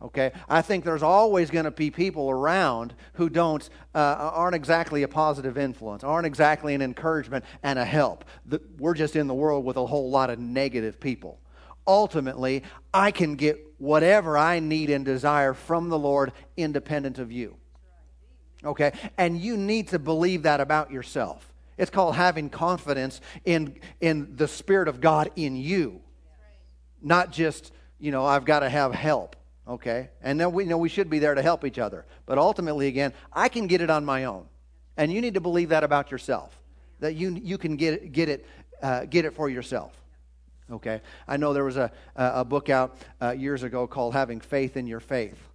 Okay? 0.02 0.32
I 0.50 0.62
think 0.62 0.84
there's 0.84 1.04
always 1.04 1.52
going 1.52 1.66
to 1.66 1.72
be 1.72 1.92
people 1.92 2.30
around 2.30 2.94
who 3.14 3.30
don't, 3.30 3.68
uh, 3.94 4.32
aren't 4.34 4.56
exactly 4.56 5.04
a 5.04 5.08
positive 5.08 5.58
influence, 5.58 6.04
aren't 6.04 6.26
exactly 6.26 6.74
an 6.74 6.82
encouragement 6.82 7.46
and 7.62 7.78
a 7.78 7.86
help. 7.86 8.26
We're 8.80 8.96
just 8.96 9.16
in 9.16 9.28
the 9.28 9.34
world 9.34 9.64
with 9.64 9.78
a 9.78 9.86
whole 9.86 10.10
lot 10.10 10.30
of 10.30 10.40
negative 10.40 11.00
people. 11.00 11.40
Ultimately, 11.86 12.64
I 12.94 13.12
can 13.12 13.36
get 13.36 13.60
whatever 13.78 14.38
I 14.38 14.60
need 14.60 14.90
and 14.90 15.04
desire 15.06 15.54
from 15.54 15.90
the 15.90 16.00
Lord 16.00 16.32
independent 16.58 17.20
of 17.20 17.32
you. 17.32 17.58
Okay? 18.64 18.94
And 19.18 19.40
you 19.40 19.58
need 19.58 19.90
to 19.90 20.00
believe 20.00 20.44
that 20.44 20.62
about 20.62 20.92
yourself. 20.92 21.52
It's 21.78 21.90
called 21.90 22.16
having 22.16 22.50
confidence 22.50 23.22
in, 23.44 23.80
in 24.00 24.36
the 24.36 24.48
Spirit 24.48 24.88
of 24.88 25.02
God 25.02 25.32
in 25.36 25.56
you. 25.56 26.02
Not 27.02 27.32
just, 27.32 27.72
you 28.00 28.12
know, 28.12 28.24
I've 28.24 28.46
got 28.46 28.60
to 28.60 28.70
have 28.70 28.94
help. 28.94 29.36
Okay? 29.68 30.10
And 30.22 30.40
then 30.40 30.52
we 30.52 30.64
you 30.64 30.70
know 30.70 30.78
we 30.78 30.90
should 30.90 31.10
be 31.10 31.20
there 31.20 31.36
to 31.36 31.42
help 31.42 31.66
each 31.66 31.80
other. 31.80 32.06
But 32.26 32.38
ultimately, 32.38 32.88
again, 32.88 33.14
I 33.32 33.50
can 33.50 33.68
get 33.68 33.82
it 33.82 33.90
on 33.90 34.06
my 34.06 34.26
own. 34.26 34.46
And 34.98 35.12
you 35.12 35.22
need 35.22 35.36
to 35.36 35.42
believe 35.42 35.70
that 35.70 35.84
about 35.84 36.12
yourself. 36.12 36.58
That 37.00 37.16
you, 37.16 37.40
you 37.42 37.58
can 37.58 37.76
get 37.76 38.12
get, 38.12 38.30
it, 38.30 38.46
uh, 38.82 39.06
get 39.06 39.26
it 39.26 39.34
for 39.34 39.50
yourself. 39.50 39.96
Okay? 40.72 41.02
I 41.28 41.38
know 41.38 41.54
there 41.54 41.66
was 41.66 41.78
a, 41.78 41.92
a 42.16 42.46
book 42.46 42.70
out 42.70 42.98
uh, 43.22 43.32
years 43.32 43.64
ago 43.64 43.88
called 43.88 44.14
Having 44.14 44.42
Faith 44.42 44.78
in 44.78 44.88
Your 44.88 45.00
Faith 45.00 45.52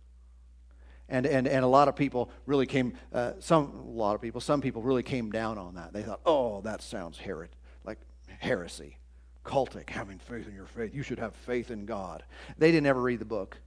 and, 1.09 1.27
and, 1.27 1.47
and 1.47 1.65
a 1.65 1.69
lot 1.69 1.89
of 1.89 1.97
people 1.97 2.31
really 2.47 2.67
came, 2.67 2.95
uh, 3.13 3.33
some, 3.39 3.73
a 3.75 3.91
lot 3.91 4.15
of 4.15 4.21
people, 4.21 4.41
some 4.41 4.61
people 4.61 4.83
really 4.83 5.03
came 5.03 5.31
down 5.31 5.59
on 5.59 5.75
that. 5.77 5.93
They 5.93 6.03
thought, 6.03 6.21
oh, 6.27 6.61
that 6.63 6.83
sounds 6.83 7.19
herod, 7.19 7.51
like 7.85 7.99
heresy, 8.39 8.99
cultic, 9.45 9.91
having 9.91 10.19
faith 10.19 10.49
in 10.49 10.55
your 10.55 10.67
faith. 10.67 10.95
You 10.95 11.03
should 11.03 11.19
have 11.19 11.35
faith 11.35 11.71
in 11.71 11.87
God. 11.87 12.25
They 12.59 12.73
didn't 12.73 12.87
ever 12.87 13.01
read 13.01 13.21
the 13.21 13.25
book. 13.25 13.59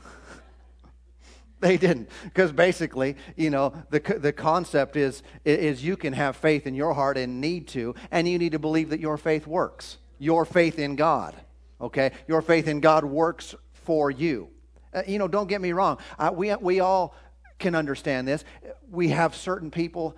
they 1.60 1.76
didn't 1.76 2.08
because 2.24 2.52
basically 2.52 3.16
you 3.36 3.50
know 3.50 3.72
the, 3.90 4.00
the 4.18 4.32
concept 4.32 4.96
is 4.96 5.22
is 5.44 5.84
you 5.84 5.96
can 5.96 6.12
have 6.12 6.36
faith 6.36 6.66
in 6.66 6.74
your 6.74 6.94
heart 6.94 7.16
and 7.16 7.40
need 7.40 7.68
to 7.68 7.94
and 8.10 8.28
you 8.28 8.38
need 8.38 8.52
to 8.52 8.58
believe 8.58 8.90
that 8.90 9.00
your 9.00 9.16
faith 9.16 9.46
works 9.46 9.98
your 10.18 10.44
faith 10.44 10.78
in 10.78 10.96
god 10.96 11.34
okay 11.80 12.12
your 12.26 12.42
faith 12.42 12.66
in 12.66 12.80
god 12.80 13.04
works 13.04 13.54
for 13.72 14.10
you 14.10 14.50
uh, 14.92 15.02
you 15.06 15.18
know, 15.18 15.28
don't 15.28 15.48
get 15.48 15.60
me 15.60 15.72
wrong. 15.72 15.98
Uh, 16.18 16.30
we, 16.34 16.54
we 16.56 16.80
all 16.80 17.14
can 17.58 17.74
understand 17.74 18.26
this. 18.26 18.44
We 18.90 19.08
have 19.08 19.36
certain 19.36 19.70
people 19.70 20.16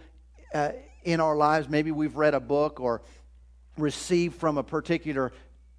uh, 0.54 0.72
in 1.04 1.20
our 1.20 1.36
lives, 1.36 1.68
maybe 1.68 1.90
we've 1.90 2.16
read 2.16 2.34
a 2.34 2.40
book 2.40 2.80
or 2.80 3.02
received 3.76 4.36
from 4.36 4.58
a 4.58 4.62
particular 4.62 5.32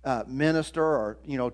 uh, 0.03 0.23
minister 0.27 0.83
or, 0.83 1.17
you 1.25 1.37
know, 1.37 1.53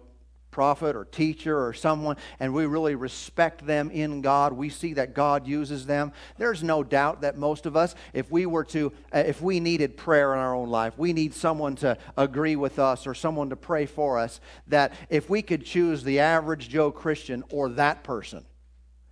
prophet 0.51 0.95
or 0.95 1.05
teacher 1.05 1.63
or 1.65 1.73
someone, 1.73 2.17
and 2.39 2.53
we 2.53 2.65
really 2.65 2.95
respect 2.95 3.65
them 3.65 3.91
in 3.91 4.21
God. 4.21 4.53
We 4.53 4.69
see 4.69 4.93
that 4.93 5.13
God 5.13 5.47
uses 5.47 5.85
them. 5.85 6.11
There's 6.37 6.63
no 6.63 6.83
doubt 6.83 7.21
that 7.21 7.37
most 7.37 7.65
of 7.65 7.75
us, 7.75 7.95
if 8.13 8.31
we 8.31 8.45
were 8.45 8.63
to, 8.65 8.91
uh, 9.13 9.19
if 9.19 9.41
we 9.41 9.59
needed 9.59 9.95
prayer 9.95 10.33
in 10.33 10.39
our 10.39 10.55
own 10.55 10.69
life, 10.69 10.97
we 10.97 11.13
need 11.13 11.33
someone 11.33 11.75
to 11.77 11.97
agree 12.17 12.55
with 12.55 12.79
us 12.79 13.05
or 13.05 13.13
someone 13.13 13.49
to 13.49 13.55
pray 13.55 13.85
for 13.85 14.17
us, 14.17 14.41
that 14.67 14.93
if 15.09 15.29
we 15.29 15.41
could 15.41 15.65
choose 15.65 16.03
the 16.03 16.19
average 16.19 16.69
Joe 16.69 16.91
Christian 16.91 17.43
or 17.51 17.69
that 17.69 18.03
person, 18.03 18.45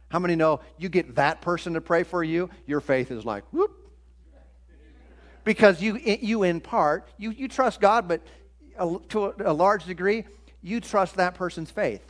how 0.09 0.19
many 0.19 0.35
know 0.35 0.61
you 0.77 0.89
get 0.89 1.15
that 1.15 1.41
person 1.41 1.73
to 1.73 1.81
pray 1.81 2.03
for 2.03 2.23
you, 2.23 2.49
your 2.65 2.79
faith 2.79 3.11
is 3.11 3.25
like, 3.25 3.43
whoop. 3.51 3.71
Because 5.43 5.81
you, 5.81 5.97
you 5.97 6.43
in 6.43 6.59
part, 6.59 7.07
you, 7.17 7.31
you 7.31 7.47
trust 7.47 7.79
God, 7.79 8.07
but 8.07 8.21
to 9.09 9.33
a 9.45 9.53
large 9.53 9.85
degree, 9.85 10.25
you 10.67 10.81
trust 10.81 11.15
that 11.15 11.35
person's 11.35 11.71
faith. 11.71 12.01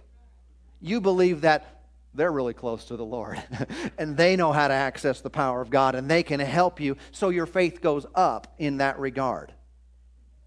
You 0.81 0.99
believe 0.99 1.41
that 1.41 1.83
they're 2.13 2.31
really 2.31 2.53
close 2.53 2.85
to 2.85 2.97
the 2.97 3.05
Lord 3.05 3.41
and 3.97 4.17
they 4.17 4.35
know 4.35 4.51
how 4.51 4.67
to 4.67 4.73
access 4.73 5.21
the 5.21 5.29
power 5.29 5.61
of 5.61 5.69
God 5.69 5.93
and 5.93 6.09
they 6.09 6.23
can 6.23 6.39
help 6.39 6.79
you 6.79 6.97
so 7.11 7.29
your 7.29 7.45
faith 7.45 7.81
goes 7.81 8.05
up 8.15 8.55
in 8.57 8.77
that 8.77 8.99
regard. 8.99 9.53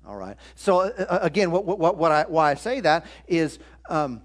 All 0.06 0.16
right. 0.16 0.36
So, 0.56 0.80
uh, 0.80 1.06
uh 1.08 1.18
again, 1.22 1.50
what, 1.50 1.64
what, 1.64 1.96
what 1.96 2.10
I, 2.10 2.24
why 2.26 2.50
I 2.50 2.54
say 2.54 2.80
that 2.80 3.06
is 3.28 3.58
um, 3.88 4.22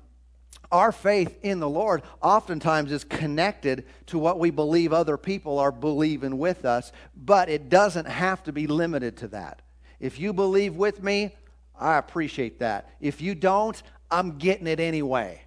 our 0.71 0.91
faith 0.91 1.37
in 1.43 1.59
the 1.59 1.69
Lord 1.69 2.01
oftentimes 2.21 2.91
is 2.91 3.03
connected 3.03 3.85
to 4.07 4.17
what 4.17 4.39
we 4.39 4.49
believe 4.49 4.93
other 4.93 5.17
people 5.17 5.59
are 5.59 5.71
believing 5.71 6.39
with 6.39 6.65
us, 6.65 6.91
but 7.15 7.49
it 7.49 7.69
doesn't 7.69 8.07
have 8.07 8.43
to 8.45 8.51
be 8.51 8.65
limited 8.65 9.17
to 9.17 9.27
that. 9.29 9.61
If 9.99 10.19
you 10.19 10.33
believe 10.33 10.75
with 10.75 11.03
me, 11.03 11.35
I 11.79 11.97
appreciate 11.97 12.59
that. 12.59 12.89
If 12.99 13.21
you 13.21 13.35
don't, 13.35 13.81
I'm 14.09 14.37
getting 14.37 14.67
it 14.67 14.79
anyway. 14.79 15.41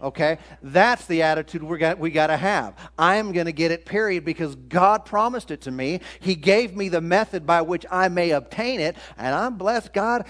Okay? 0.00 0.38
That's 0.62 1.06
the 1.06 1.22
attitude 1.22 1.62
we 1.62 1.78
got, 1.78 1.98
we 1.98 2.10
got 2.10 2.26
to 2.26 2.36
have. 2.36 2.74
I 2.98 3.16
am 3.16 3.32
going 3.32 3.46
to 3.46 3.52
get 3.52 3.70
it, 3.70 3.86
period, 3.86 4.24
because 4.24 4.56
God 4.56 5.04
promised 5.04 5.50
it 5.50 5.60
to 5.62 5.70
me. 5.70 6.00
He 6.18 6.34
gave 6.34 6.76
me 6.76 6.88
the 6.88 7.00
method 7.00 7.46
by 7.46 7.62
which 7.62 7.86
I 7.90 8.08
may 8.08 8.30
obtain 8.30 8.80
it, 8.80 8.96
and 9.16 9.34
I'm 9.34 9.56
blessed, 9.56 9.92
God, 9.92 10.26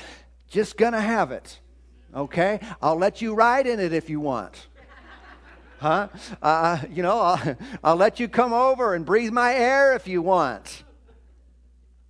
just 0.49 0.77
going 0.77 0.93
to 0.93 1.01
have 1.01 1.33
it. 1.33 1.59
Okay? 2.15 2.61
I'll 2.83 2.99
let 2.99 3.23
you 3.23 3.35
ride 3.35 3.67
in 3.67 3.81
it 3.81 3.95
if 3.95 4.11
you 4.11 4.21
want. 4.21 4.67
Huh? 5.79 6.09
Uh, 6.41 6.79
you 6.91 7.03
know, 7.03 7.19
I'll, 7.19 7.57
I'll 7.83 7.97
let 7.97 8.21
you 8.21 8.29
come 8.29 8.53
over 8.53 8.95
and 8.95 9.07
breathe 9.07 9.33
my 9.33 9.55
air 9.55 9.97
if 9.97 10.07
you 10.07 10.21
want. 10.21 10.85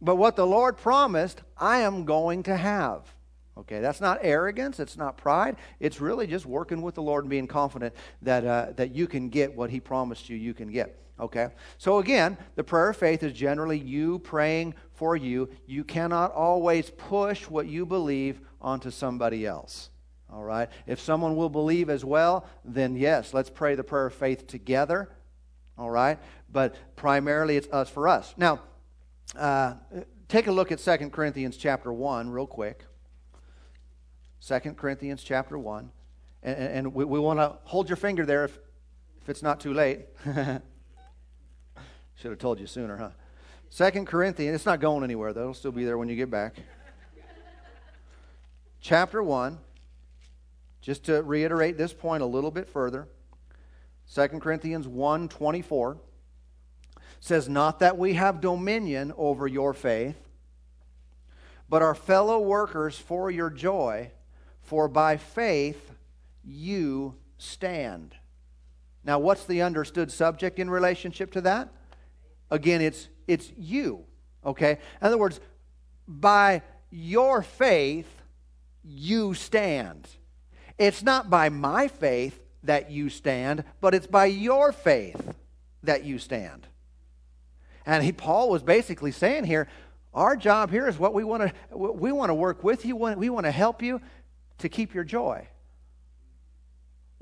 But 0.02 0.16
what 0.16 0.34
the 0.34 0.46
Lord 0.46 0.76
promised, 0.76 1.40
I 1.56 1.78
am 1.78 2.04
going 2.04 2.42
to 2.42 2.56
have. 2.56 3.06
Okay, 3.56 3.80
that's 3.80 4.00
not 4.00 4.18
arrogance, 4.22 4.80
it's 4.80 4.96
not 4.96 5.16
pride. 5.16 5.56
It's 5.78 6.00
really 6.00 6.26
just 6.26 6.44
working 6.44 6.82
with 6.82 6.96
the 6.96 7.02
Lord 7.02 7.24
and 7.24 7.30
being 7.30 7.46
confident 7.46 7.94
that, 8.22 8.44
uh, 8.44 8.72
that 8.76 8.94
you 8.94 9.06
can 9.06 9.28
get 9.28 9.54
what 9.54 9.70
He 9.70 9.78
promised 9.78 10.28
you 10.28 10.36
you 10.36 10.54
can 10.54 10.72
get. 10.72 10.98
Okay, 11.20 11.48
so 11.78 11.98
again, 11.98 12.36
the 12.56 12.64
prayer 12.64 12.88
of 12.88 12.96
faith 12.96 13.22
is 13.22 13.32
generally 13.32 13.78
you 13.78 14.18
praying 14.20 14.74
for 14.94 15.14
you. 15.14 15.48
You 15.66 15.84
cannot 15.84 16.32
always 16.32 16.90
push 16.90 17.48
what 17.48 17.68
you 17.68 17.86
believe 17.86 18.40
onto 18.60 18.90
somebody 18.90 19.46
else. 19.46 19.90
All 20.32 20.42
right, 20.42 20.68
if 20.86 20.98
someone 20.98 21.36
will 21.36 21.50
believe 21.50 21.90
as 21.90 22.04
well, 22.04 22.46
then 22.64 22.96
yes, 22.96 23.32
let's 23.32 23.50
pray 23.50 23.76
the 23.76 23.84
prayer 23.84 24.06
of 24.06 24.14
faith 24.14 24.48
together. 24.48 25.10
All 25.78 25.90
right, 25.90 26.18
but 26.50 26.74
primarily 26.96 27.56
it's 27.56 27.68
us 27.68 27.88
for 27.88 28.08
us. 28.08 28.34
Now, 28.36 28.60
uh, 29.36 29.74
take 30.28 30.46
a 30.46 30.52
look 30.52 30.72
at 30.72 30.78
2 30.78 31.10
Corinthians 31.10 31.56
chapter 31.56 31.92
1 31.92 32.30
real 32.30 32.46
quick. 32.46 32.84
2 34.46 34.58
Corinthians 34.74 35.22
chapter 35.22 35.58
1. 35.58 35.90
And, 36.42 36.56
and 36.58 36.94
we, 36.94 37.04
we 37.04 37.18
want 37.18 37.38
to 37.38 37.56
hold 37.64 37.88
your 37.88 37.96
finger 37.96 38.26
there 38.26 38.44
if, 38.44 38.58
if 39.20 39.28
it's 39.28 39.42
not 39.42 39.60
too 39.60 39.72
late. 39.72 40.06
Should 42.14 42.30
have 42.30 42.38
told 42.38 42.60
you 42.60 42.66
sooner, 42.66 42.96
huh? 42.96 43.90
2 43.90 44.04
Corinthians, 44.04 44.54
it's 44.54 44.66
not 44.66 44.80
going 44.80 45.02
anywhere, 45.02 45.32
though. 45.32 45.42
It'll 45.42 45.54
still 45.54 45.72
be 45.72 45.84
there 45.84 45.96
when 45.96 46.08
you 46.08 46.16
get 46.16 46.30
back. 46.30 46.56
chapter 48.80 49.22
1, 49.22 49.58
just 50.80 51.04
to 51.04 51.22
reiterate 51.22 51.78
this 51.78 51.92
point 51.92 52.22
a 52.22 52.26
little 52.26 52.50
bit 52.50 52.68
further. 52.68 53.08
2 54.14 54.28
Corinthians 54.40 54.86
1 54.86 55.28
24 55.28 55.98
says, 57.22 57.48
Not 57.48 57.78
that 57.78 57.96
we 57.96 58.14
have 58.14 58.40
dominion 58.40 59.12
over 59.16 59.46
your 59.46 59.72
faith, 59.72 60.16
but 61.68 61.80
are 61.80 61.94
fellow 61.94 62.40
workers 62.40 62.98
for 62.98 63.30
your 63.30 63.48
joy 63.48 64.10
for 64.60 64.88
by 64.88 65.16
faith 65.16 65.92
you 66.44 67.14
stand. 67.38 68.16
Now, 69.04 69.20
what's 69.20 69.44
the 69.44 69.62
understood 69.62 70.10
subject 70.10 70.58
in 70.58 70.68
relationship 70.68 71.30
to 71.32 71.40
that? 71.42 71.68
Again, 72.50 72.80
it's, 72.82 73.08
it's 73.28 73.52
you. 73.56 74.04
Okay? 74.44 74.72
In 74.72 75.06
other 75.06 75.16
words, 75.16 75.38
by 76.08 76.62
your 76.90 77.42
faith 77.42 78.20
you 78.82 79.34
stand. 79.34 80.08
It's 80.76 81.04
not 81.04 81.30
by 81.30 81.50
my 81.50 81.86
faith 81.86 82.40
that 82.64 82.90
you 82.90 83.08
stand, 83.08 83.62
but 83.80 83.94
it's 83.94 84.08
by 84.08 84.26
your 84.26 84.72
faith 84.72 85.34
that 85.84 86.04
you 86.04 86.18
stand. 86.18 86.66
And 87.86 88.04
he, 88.04 88.12
Paul 88.12 88.50
was 88.50 88.62
basically 88.62 89.12
saying 89.12 89.44
here, 89.44 89.68
our 90.14 90.36
job 90.36 90.70
here 90.70 90.86
is 90.86 90.98
what 90.98 91.14
we 91.14 91.24
want 91.24 91.42
to 91.42 91.76
we 91.76 92.12
want 92.12 92.30
to 92.30 92.34
work 92.34 92.62
with 92.62 92.84
you, 92.84 92.96
we 92.96 93.30
want 93.30 93.46
to 93.46 93.50
help 93.50 93.82
you 93.82 94.00
to 94.58 94.68
keep 94.68 94.94
your 94.94 95.04
joy. 95.04 95.48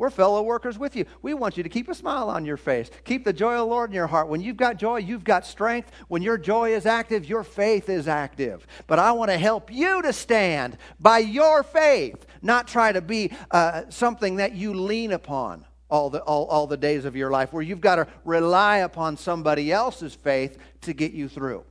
We're 0.01 0.09
fellow 0.09 0.41
workers 0.43 0.79
with 0.79 0.97
you. 0.97 1.05
We 1.21 1.35
want 1.35 1.59
you 1.59 1.63
to 1.63 1.69
keep 1.69 1.87
a 1.87 1.95
smile 1.95 2.31
on 2.31 2.47
your 2.47 2.57
face. 2.57 2.91
Keep 3.05 3.27
the 3.27 3.35
joy 3.35 3.53
of 3.53 3.59
the 3.59 3.65
Lord 3.67 3.91
in 3.91 3.95
your 3.95 4.07
heart. 4.07 4.29
When 4.29 4.41
you've 4.41 4.57
got 4.57 4.79
joy, 4.79 4.97
you've 4.97 5.25
got 5.25 5.45
strength. 5.45 5.91
When 6.09 6.23
your 6.23 6.39
joy 6.39 6.73
is 6.75 6.87
active, 6.87 7.27
your 7.27 7.45
faith 7.45 7.91
is 7.91 8.09
active. 8.09 8.67
But 8.87 8.99
I 8.99 9.13
want 9.13 9.31
to 9.31 9.37
help 9.37 9.71
you 9.71 10.01
to 10.01 10.15
stand 10.15 10.79
by 10.99 11.19
your 11.19 11.63
faith, 11.63 12.25
not 12.41 12.67
try 12.67 12.93
to 12.93 13.03
be 13.03 13.31
uh, 13.51 13.83
something 13.91 14.37
that 14.37 14.55
you 14.55 14.73
lean 14.73 15.13
upon 15.13 15.67
all 15.91 16.11
the, 16.11 16.21
all, 16.21 16.47
all 16.47 16.67
the 16.67 16.77
days 16.77 17.05
of 17.05 17.17
your 17.17 17.31
life, 17.31 17.53
where 17.53 17.63
you've 17.63 17.81
got 17.81 17.97
to 17.97 18.07
rely 18.25 18.79
upon 18.79 19.17
somebody 19.17 19.73
else's 19.73 20.15
faith 20.15 20.59
to 20.83 20.93
get 20.93 21.13
you 21.13 21.29
through. 21.29 21.65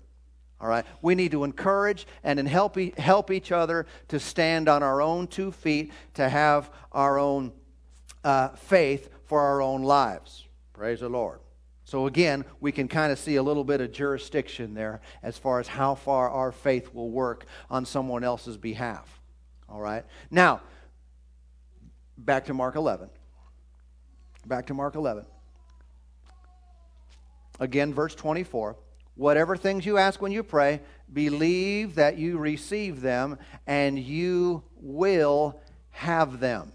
All 0.61 0.67
right? 0.67 0.85
We 1.01 1.15
need 1.15 1.31
to 1.31 1.43
encourage 1.43 2.05
and 2.23 2.39
help, 2.47 2.77
help 2.97 3.31
each 3.31 3.51
other 3.51 3.85
to 4.09 4.19
stand 4.19 4.67
on 4.67 4.83
our 4.83 5.01
own 5.01 5.27
two 5.27 5.51
feet, 5.51 5.91
to 6.15 6.27
have 6.27 6.69
our 6.91 7.17
own 7.17 7.53
uh, 8.23 8.49
faith 8.49 9.09
for 9.25 9.39
our 9.39 9.61
own 9.61 9.83
lives. 9.83 10.45
Praise 10.73 10.99
the 10.99 11.09
Lord. 11.09 11.39
So, 11.85 12.05
again, 12.05 12.45
we 12.59 12.71
can 12.71 12.87
kind 12.87 13.11
of 13.11 13.17
see 13.17 13.37
a 13.37 13.43
little 13.43 13.63
bit 13.63 13.81
of 13.81 13.91
jurisdiction 13.91 14.75
there 14.75 15.01
as 15.23 15.39
far 15.39 15.59
as 15.59 15.67
how 15.67 15.95
far 15.95 16.29
our 16.29 16.51
faith 16.51 16.93
will 16.93 17.09
work 17.09 17.45
on 17.69 17.83
someone 17.83 18.23
else's 18.23 18.57
behalf. 18.57 19.19
All 19.67 19.79
right? 19.79 20.05
Now, 20.29 20.61
back 22.17 22.45
to 22.45 22.53
Mark 22.53 22.75
11. 22.75 23.09
Back 24.45 24.67
to 24.67 24.73
Mark 24.73 24.95
11. 24.95 25.25
Again, 27.59 27.93
verse 27.93 28.15
24. 28.15 28.77
Whatever 29.15 29.57
things 29.57 29.85
you 29.85 29.97
ask 29.97 30.21
when 30.21 30.31
you 30.31 30.43
pray, 30.43 30.81
believe 31.11 31.95
that 31.95 32.17
you 32.17 32.37
receive 32.37 33.01
them 33.01 33.37
and 33.67 33.99
you 33.99 34.63
will 34.77 35.59
have 35.91 36.39
them. 36.39 36.71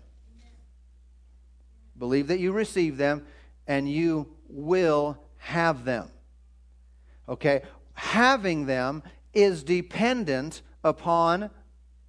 Believe 1.99 2.27
that 2.29 2.41
you 2.41 2.53
receive 2.53 2.99
them 2.99 3.25
and 3.67 3.91
you 3.91 4.29
will 4.49 5.19
have 5.39 5.85
them. 5.85 6.09
Okay? 7.29 7.63
Having 7.95 8.67
them 8.67 9.03
is 9.33 9.63
dependent 9.65 10.61
upon 10.83 11.49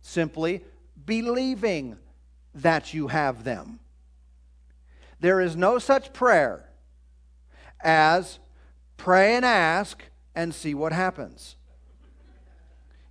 simply 0.02 0.64
believing 1.06 1.98
that 2.54 2.94
you 2.94 3.08
have 3.08 3.44
them. 3.44 3.80
There 5.20 5.40
is 5.42 5.56
no 5.56 5.80
such 5.80 6.14
prayer 6.14 6.70
as 7.84 8.40
pray 8.98 9.36
and 9.36 9.46
ask 9.46 10.04
and 10.34 10.54
see 10.54 10.74
what 10.74 10.92
happens. 10.92 11.56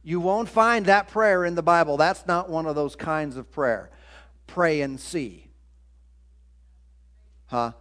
You 0.02 0.20
won't 0.20 0.48
find 0.48 0.84
that 0.86 1.08
prayer 1.08 1.44
in 1.44 1.54
the 1.54 1.62
Bible. 1.62 1.96
That's 1.96 2.26
not 2.26 2.50
one 2.50 2.66
of 2.66 2.74
those 2.74 2.94
kinds 2.94 3.36
of 3.36 3.50
prayer. 3.50 3.90
Pray 4.46 4.82
and 4.82 5.00
see. 5.00 5.48
Huh? 7.46 7.72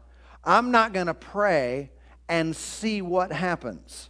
I'm 0.44 0.72
not 0.72 0.94
going 0.94 1.08
to 1.08 1.14
pray 1.14 1.92
and 2.30 2.56
see 2.56 3.02
what 3.02 3.32
happens. 3.32 4.10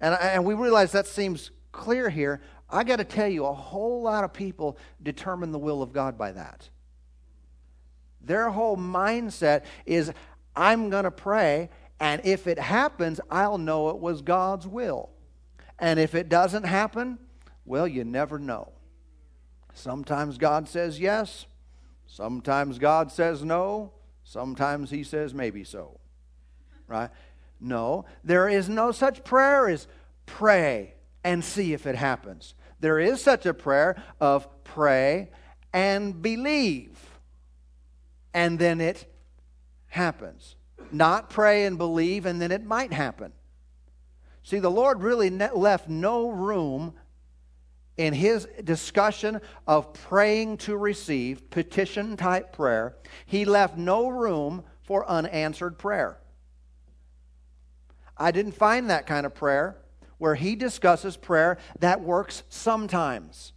And, 0.00 0.14
and 0.20 0.44
we 0.44 0.54
realize 0.54 0.92
that 0.92 1.06
seems 1.06 1.52
clear 1.72 2.10
here. 2.10 2.40
I 2.68 2.82
got 2.82 2.96
to 2.96 3.04
tell 3.04 3.28
you, 3.28 3.46
a 3.46 3.52
whole 3.52 4.02
lot 4.02 4.24
of 4.24 4.32
people 4.32 4.76
determine 5.02 5.52
the 5.52 5.58
will 5.58 5.82
of 5.82 5.92
God 5.92 6.18
by 6.18 6.32
that. 6.32 6.68
Their 8.26 8.50
whole 8.50 8.76
mindset 8.76 9.62
is 9.86 10.12
I'm 10.54 10.90
going 10.90 11.04
to 11.04 11.10
pray 11.10 11.70
and 11.98 12.20
if 12.24 12.46
it 12.46 12.58
happens, 12.58 13.20
I'll 13.30 13.58
know 13.58 13.88
it 13.88 13.98
was 13.98 14.22
God's 14.22 14.66
will. 14.66 15.10
And 15.78 15.98
if 15.98 16.14
it 16.14 16.28
doesn't 16.28 16.64
happen, 16.64 17.18
well, 17.64 17.88
you 17.88 18.04
never 18.04 18.38
know. 18.38 18.72
Sometimes 19.72 20.38
God 20.38 20.68
says 20.68 20.98
yes, 20.98 21.46
sometimes 22.06 22.78
God 22.78 23.12
says 23.12 23.44
no, 23.44 23.92
sometimes 24.24 24.90
He 24.90 25.04
says 25.04 25.34
maybe 25.34 25.64
so. 25.64 26.00
Right? 26.86 27.10
No, 27.60 28.04
there 28.24 28.48
is 28.48 28.68
no 28.68 28.92
such 28.92 29.24
prayer 29.24 29.68
as 29.68 29.86
pray 30.24 30.94
and 31.24 31.44
see 31.44 31.72
if 31.72 31.86
it 31.86 31.96
happens. 31.96 32.54
There 32.80 32.98
is 32.98 33.20
such 33.20 33.44
a 33.46 33.54
prayer 33.54 34.02
of 34.20 34.48
pray 34.64 35.30
and 35.72 36.22
believe, 36.22 37.15
and 38.36 38.58
then 38.58 38.82
it 38.82 39.10
happens 39.86 40.56
not 40.92 41.30
pray 41.30 41.64
and 41.64 41.78
believe, 41.78 42.26
and 42.26 42.40
then 42.40 42.52
it 42.52 42.64
might 42.64 42.92
happen. 42.92 43.32
See, 44.42 44.60
the 44.60 44.70
Lord 44.70 45.02
really 45.02 45.30
left 45.30 45.88
no 45.88 46.28
room 46.28 46.94
in 47.96 48.12
his 48.12 48.46
discussion 48.62 49.40
of 49.66 49.92
praying 49.94 50.58
to 50.58 50.76
receive, 50.76 51.50
petition 51.50 52.16
type 52.16 52.52
prayer, 52.52 52.94
he 53.24 53.44
left 53.44 53.76
no 53.76 54.08
room 54.08 54.62
for 54.82 55.08
unanswered 55.08 55.78
prayer. 55.78 56.18
I 58.16 58.30
didn't 58.30 58.52
find 58.52 58.90
that 58.90 59.06
kind 59.06 59.26
of 59.26 59.34
prayer 59.34 59.78
where 60.18 60.34
he 60.34 60.54
discusses 60.54 61.16
prayer 61.16 61.58
that 61.80 62.00
works 62.00 62.42
sometimes 62.48 63.52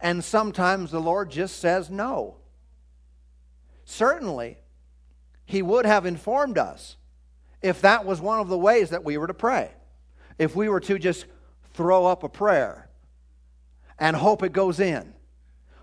And 0.00 0.24
sometimes 0.24 0.90
the 0.90 1.00
Lord 1.00 1.30
just 1.30 1.58
says 1.58 1.90
no. 1.90 2.39
Certainly, 3.90 4.56
He 5.44 5.62
would 5.62 5.84
have 5.84 6.06
informed 6.06 6.58
us 6.58 6.96
if 7.60 7.82
that 7.82 8.06
was 8.06 8.20
one 8.20 8.38
of 8.38 8.46
the 8.46 8.56
ways 8.56 8.90
that 8.90 9.02
we 9.02 9.18
were 9.18 9.26
to 9.26 9.34
pray. 9.34 9.72
If 10.38 10.54
we 10.54 10.68
were 10.68 10.78
to 10.80 10.96
just 10.96 11.26
throw 11.74 12.06
up 12.06 12.22
a 12.22 12.28
prayer 12.28 12.88
and 13.98 14.14
hope 14.14 14.44
it 14.44 14.52
goes 14.52 14.78
in, 14.78 15.12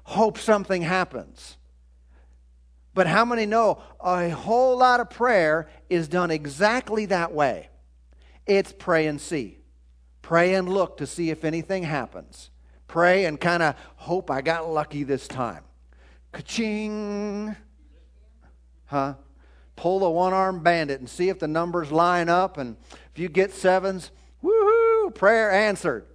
hope 0.04 0.38
something 0.38 0.84
happens. 0.84 1.58
But 2.94 3.08
how 3.08 3.26
many 3.26 3.46
know 3.46 3.82
a 4.00 4.30
whole 4.30 4.78
lot 4.78 5.02
of 5.02 5.10
prayer 5.10 5.68
is 5.90 6.08
done 6.08 6.32
exactly 6.32 7.08
that 7.08 7.34
way? 7.34 7.68
It's 8.46 8.72
pray 8.72 9.08
and 9.08 9.20
see. 9.20 9.58
Pray 10.22 10.54
and 10.54 10.70
look 10.70 10.96
to 10.98 11.06
see 11.06 11.30
if 11.30 11.44
anything 11.44 11.84
happens. 11.84 12.52
Pray 12.88 13.26
and 13.26 13.38
kind 13.38 13.62
of 13.62 13.76
hope 13.98 14.32
I 14.32 14.42
got 14.42 14.70
lucky 14.70 15.04
this 15.04 15.28
time. 15.28 15.66
Ka-ching. 16.32 17.58
Huh? 18.88 19.16
Pull 19.76 20.00
the 20.00 20.10
one 20.10 20.34
armed 20.34 20.64
bandit 20.64 21.00
and 21.00 21.10
see 21.10 21.30
if 21.30 21.40
the 21.40 21.48
numbers 21.48 21.92
line 21.92 22.30
up. 22.30 22.58
And 22.58 22.78
if 23.14 23.20
you 23.20 23.30
get 23.30 23.54
sevens, 23.54 24.12
woohoo, 24.44 25.14
prayer 25.14 25.52
answered. 25.52 26.06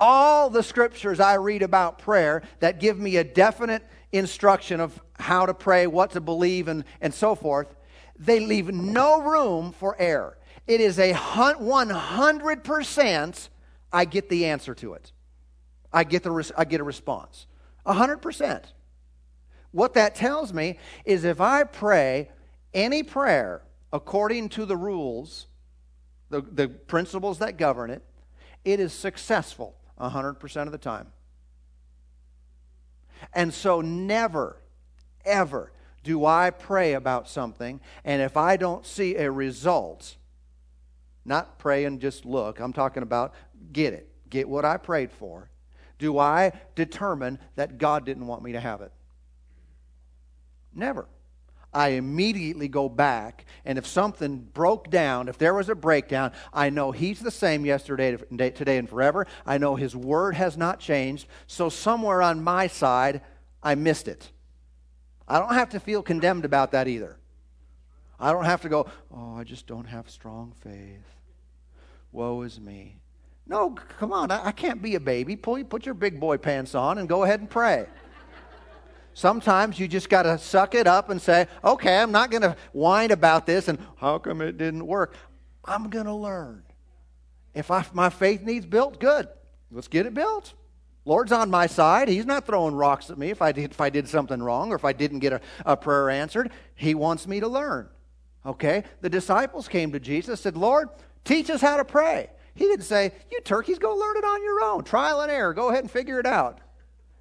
All 0.00 0.48
the 0.48 0.62
scriptures 0.62 1.20
I 1.20 1.34
read 1.34 1.62
about 1.62 1.98
prayer 1.98 2.42
that 2.60 2.80
give 2.80 2.98
me 2.98 3.16
a 3.16 3.24
definite 3.24 3.82
instruction 4.12 4.80
of 4.80 4.98
how 5.18 5.44
to 5.46 5.54
pray, 5.54 5.86
what 5.86 6.10
to 6.12 6.20
believe, 6.20 6.68
and, 6.68 6.84
and 7.00 7.12
so 7.12 7.34
forth, 7.34 7.74
they 8.18 8.40
leave 8.40 8.72
no 8.72 9.20
room 9.20 9.72
for 9.72 9.94
error. 9.98 10.38
It 10.66 10.80
is 10.80 10.98
a 10.98 11.12
100% 11.12 13.48
I 13.90 14.04
get 14.04 14.28
the 14.28 14.44
answer 14.46 14.74
to 14.74 14.92
it. 14.94 15.12
I 15.92 16.04
get, 16.04 16.22
the, 16.22 16.52
I 16.56 16.64
get 16.64 16.80
a 16.80 16.84
response. 16.84 17.46
100%. 17.86 18.64
What 19.72 19.94
that 19.94 20.14
tells 20.14 20.52
me 20.52 20.78
is 21.04 21.24
if 21.24 21.40
I 21.40 21.64
pray 21.64 22.30
any 22.72 23.02
prayer 23.02 23.62
according 23.92 24.48
to 24.50 24.64
the 24.64 24.76
rules, 24.76 25.46
the, 26.30 26.40
the 26.40 26.68
principles 26.68 27.38
that 27.38 27.56
govern 27.56 27.90
it, 27.90 28.02
it 28.64 28.80
is 28.80 28.92
successful 28.92 29.76
100% 30.00 30.62
of 30.62 30.72
the 30.72 30.78
time. 30.78 31.08
And 33.34 33.52
so, 33.52 33.80
never, 33.80 34.56
ever 35.24 35.72
do 36.04 36.24
I 36.24 36.50
pray 36.50 36.94
about 36.94 37.28
something, 37.28 37.80
and 38.04 38.22
if 38.22 38.36
I 38.36 38.56
don't 38.56 38.86
see 38.86 39.16
a 39.16 39.30
result, 39.30 40.16
not 41.24 41.58
pray 41.58 41.84
and 41.84 42.00
just 42.00 42.24
look, 42.24 42.60
I'm 42.60 42.72
talking 42.72 43.02
about 43.02 43.34
get 43.72 43.92
it, 43.92 44.08
get 44.30 44.48
what 44.48 44.64
I 44.64 44.76
prayed 44.76 45.10
for, 45.12 45.50
do 45.98 46.18
I 46.18 46.52
determine 46.76 47.38
that 47.56 47.78
God 47.78 48.06
didn't 48.06 48.26
want 48.26 48.42
me 48.42 48.52
to 48.52 48.60
have 48.60 48.80
it? 48.80 48.92
Never. 50.74 51.06
I 51.72 51.88
immediately 51.90 52.66
go 52.66 52.88
back, 52.88 53.44
and 53.64 53.76
if 53.76 53.86
something 53.86 54.38
broke 54.38 54.90
down, 54.90 55.28
if 55.28 55.36
there 55.36 55.52
was 55.52 55.68
a 55.68 55.74
breakdown, 55.74 56.32
I 56.52 56.70
know 56.70 56.92
He's 56.92 57.20
the 57.20 57.30
same 57.30 57.66
yesterday, 57.66 58.16
today, 58.16 58.78
and 58.78 58.88
forever. 58.88 59.26
I 59.44 59.58
know 59.58 59.76
His 59.76 59.94
Word 59.94 60.34
has 60.34 60.56
not 60.56 60.80
changed. 60.80 61.28
So 61.46 61.68
somewhere 61.68 62.22
on 62.22 62.42
my 62.42 62.68
side, 62.68 63.20
I 63.62 63.74
missed 63.74 64.08
it. 64.08 64.30
I 65.26 65.38
don't 65.38 65.54
have 65.54 65.68
to 65.70 65.80
feel 65.80 66.02
condemned 66.02 66.46
about 66.46 66.72
that 66.72 66.88
either. 66.88 67.18
I 68.18 68.32
don't 68.32 68.46
have 68.46 68.62
to 68.62 68.68
go, 68.68 68.86
oh, 69.14 69.36
I 69.36 69.44
just 69.44 69.66
don't 69.66 69.84
have 69.84 70.08
strong 70.10 70.54
faith. 70.60 71.04
Woe 72.12 72.42
is 72.42 72.58
me. 72.58 72.96
No, 73.46 73.70
come 73.98 74.12
on, 74.12 74.30
I, 74.30 74.52
can't 74.52 74.82
be 74.82 74.94
a 74.94 75.00
baby. 75.00 75.36
Pull, 75.36 75.64
put 75.64 75.86
your 75.86 75.94
big 75.94 76.18
boy 76.18 76.36
pants 76.36 76.74
on 76.74 76.98
and 76.98 77.08
go 77.08 77.24
ahead 77.24 77.40
and 77.40 77.48
pray. 77.48 77.86
Sometimes 79.18 79.80
you 79.80 79.88
just 79.88 80.08
got 80.08 80.22
to 80.22 80.38
suck 80.38 80.76
it 80.76 80.86
up 80.86 81.10
and 81.10 81.20
say, 81.20 81.48
okay, 81.64 81.98
I'm 81.98 82.12
not 82.12 82.30
going 82.30 82.42
to 82.42 82.54
whine 82.70 83.10
about 83.10 83.46
this 83.46 83.66
and 83.66 83.76
how 83.96 84.18
come 84.18 84.40
it 84.40 84.58
didn't 84.58 84.86
work? 84.86 85.16
I'm 85.64 85.90
going 85.90 86.04
to 86.06 86.14
learn. 86.14 86.62
If 87.52 87.72
I, 87.72 87.84
my 87.92 88.10
faith 88.10 88.42
needs 88.42 88.64
built, 88.64 89.00
good. 89.00 89.26
Let's 89.72 89.88
get 89.88 90.06
it 90.06 90.14
built. 90.14 90.54
Lord's 91.04 91.32
on 91.32 91.50
my 91.50 91.66
side. 91.66 92.06
He's 92.06 92.26
not 92.26 92.46
throwing 92.46 92.76
rocks 92.76 93.10
at 93.10 93.18
me 93.18 93.30
if 93.30 93.42
I 93.42 93.50
did, 93.50 93.72
if 93.72 93.80
I 93.80 93.90
did 93.90 94.06
something 94.06 94.40
wrong 94.40 94.70
or 94.70 94.76
if 94.76 94.84
I 94.84 94.92
didn't 94.92 95.18
get 95.18 95.32
a, 95.32 95.40
a 95.66 95.76
prayer 95.76 96.10
answered. 96.10 96.52
He 96.76 96.94
wants 96.94 97.26
me 97.26 97.40
to 97.40 97.48
learn. 97.48 97.88
Okay? 98.46 98.84
The 99.00 99.10
disciples 99.10 99.66
came 99.66 99.90
to 99.90 99.98
Jesus 99.98 100.40
said, 100.40 100.56
Lord, 100.56 100.90
teach 101.24 101.50
us 101.50 101.60
how 101.60 101.78
to 101.78 101.84
pray. 101.84 102.30
He 102.54 102.66
didn't 102.66 102.84
say, 102.84 103.10
You 103.32 103.40
turkeys, 103.40 103.80
go 103.80 103.96
learn 103.96 104.16
it 104.16 104.24
on 104.24 104.44
your 104.44 104.62
own. 104.62 104.84
Trial 104.84 105.22
and 105.22 105.32
error. 105.32 105.54
Go 105.54 105.70
ahead 105.70 105.82
and 105.82 105.90
figure 105.90 106.20
it 106.20 106.26
out. 106.26 106.60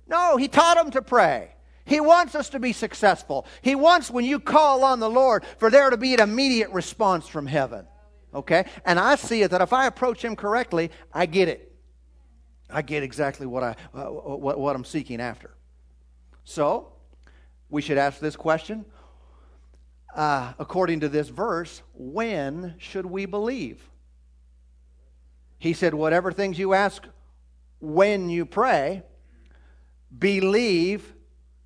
No, 0.08 0.38
he 0.38 0.48
taught 0.48 0.78
them 0.78 0.92
to 0.92 1.02
pray. 1.02 1.56
He 1.88 2.02
wants 2.02 2.36
us 2.36 2.50
to 2.50 2.60
be 2.60 2.74
successful. 2.74 3.48
He 3.62 3.74
wants, 3.74 4.12
when 4.12 4.26
you 4.26 4.40
call 4.40 4.84
on 4.84 5.00
the 5.00 5.10
Lord, 5.10 5.44
for 5.58 5.72
there 5.72 5.90
to 5.90 5.98
be 5.98 6.14
an 6.14 6.20
immediate 6.20 6.70
response 6.72 7.28
from 7.28 7.48
heaven. 7.48 7.88
Okay? 8.34 8.66
And 8.86 9.00
I 9.00 9.16
see 9.16 9.42
it 9.42 9.52
that 9.52 9.62
if 9.62 9.72
I 9.72 9.88
approach 9.88 10.24
Him 10.24 10.36
correctly, 10.36 10.92
I 11.14 11.26
get 11.26 11.48
it. 11.48 11.74
I 12.70 12.82
get 12.82 13.04
exactly 13.04 13.48
what, 13.48 13.64
I, 13.64 13.76
uh, 13.94 14.06
what, 14.06 14.60
what 14.60 14.76
I'm 14.76 14.84
seeking 14.84 15.22
after. 15.22 15.56
So, 16.44 16.92
we 17.70 17.82
should 17.82 17.98
ask 17.98 18.20
this 18.20 18.36
question. 18.36 18.86
Uh, 20.14 20.54
according 20.60 21.00
to 21.02 21.10
this 21.10 21.30
verse, 21.30 21.82
when 21.94 22.76
should 22.80 23.06
we 23.06 23.26
believe? 23.26 23.90
He 25.58 25.74
said, 25.74 25.94
Whatever 25.94 26.34
things 26.34 26.60
you 26.60 26.74
ask 26.74 27.04
when 27.80 28.30
you 28.30 28.46
pray, 28.46 29.04
believe 30.18 31.14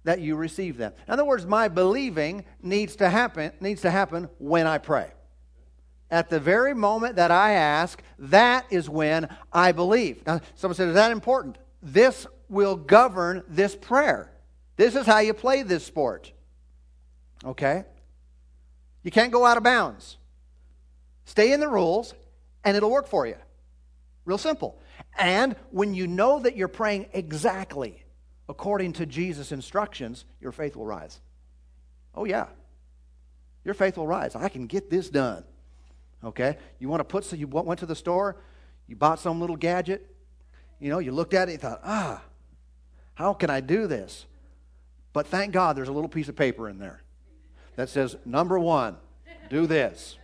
that 0.03 0.19
you 0.19 0.35
receive 0.35 0.77
them. 0.77 0.93
In 1.07 1.13
other 1.13 1.25
words, 1.25 1.45
my 1.45 1.67
believing 1.67 2.45
needs 2.61 2.95
to 2.97 3.09
happen, 3.09 3.51
needs 3.59 3.81
to 3.81 3.91
happen 3.91 4.29
when 4.39 4.67
I 4.67 4.77
pray. 4.77 5.11
At 6.09 6.29
the 6.29 6.39
very 6.39 6.73
moment 6.73 7.15
that 7.15 7.31
I 7.31 7.53
ask, 7.53 8.01
that 8.19 8.65
is 8.69 8.89
when 8.89 9.29
I 9.53 9.71
believe. 9.71 10.25
Now, 10.25 10.41
someone 10.55 10.75
said, 10.75 10.89
Is 10.89 10.95
that 10.95 11.11
important? 11.11 11.57
This 11.81 12.27
will 12.49 12.75
govern 12.75 13.43
this 13.47 13.75
prayer. 13.75 14.31
This 14.75 14.95
is 14.95 15.05
how 15.05 15.19
you 15.19 15.33
play 15.33 15.63
this 15.63 15.85
sport. 15.85 16.31
Okay? 17.45 17.85
You 19.03 19.11
can't 19.11 19.31
go 19.31 19.45
out 19.45 19.57
of 19.57 19.63
bounds. 19.63 20.17
Stay 21.25 21.53
in 21.53 21.59
the 21.59 21.69
rules, 21.69 22.13
and 22.63 22.75
it'll 22.75 22.91
work 22.91 23.07
for 23.07 23.25
you. 23.25 23.37
Real 24.25 24.37
simple. 24.37 24.79
And 25.17 25.55
when 25.71 25.93
you 25.93 26.07
know 26.07 26.39
that 26.39 26.57
you're 26.57 26.67
praying 26.67 27.07
exactly 27.13 28.00
according 28.49 28.93
to 28.93 29.05
Jesus' 29.05 29.51
instructions, 29.51 30.25
your 30.39 30.51
faith 30.51 30.75
will 30.75 30.85
rise. 30.85 31.19
Oh, 32.13 32.25
yeah. 32.25 32.47
Your 33.63 33.73
faith 33.73 33.97
will 33.97 34.07
rise. 34.07 34.35
I 34.35 34.49
can 34.49 34.67
get 34.67 34.89
this 34.89 35.09
done. 35.09 35.43
Okay? 36.23 36.57
You 36.79 36.89
want 36.89 36.99
to 36.99 37.05
put, 37.05 37.23
so 37.23 37.35
you 37.35 37.47
went 37.47 37.79
to 37.79 37.85
the 37.85 37.95
store, 37.95 38.37
you 38.87 38.95
bought 38.95 39.19
some 39.19 39.39
little 39.39 39.55
gadget, 39.55 40.07
you 40.79 40.89
know, 40.89 40.99
you 40.99 41.11
looked 41.11 41.33
at 41.33 41.47
it, 41.47 41.53
you 41.53 41.57
thought, 41.57 41.81
ah, 41.83 42.21
how 43.13 43.33
can 43.33 43.49
I 43.49 43.61
do 43.61 43.87
this? 43.87 44.25
But 45.13 45.27
thank 45.27 45.53
God 45.53 45.75
there's 45.75 45.89
a 45.89 45.93
little 45.93 46.09
piece 46.09 46.29
of 46.29 46.35
paper 46.35 46.67
in 46.69 46.79
there 46.79 47.01
that 47.75 47.89
says, 47.89 48.15
number 48.25 48.57
one, 48.57 48.97
do 49.49 49.67
this. 49.67 50.17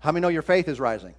How 0.00 0.12
many 0.12 0.22
know 0.22 0.28
your 0.28 0.42
faith 0.42 0.68
is 0.68 0.80
rising? 0.80 1.14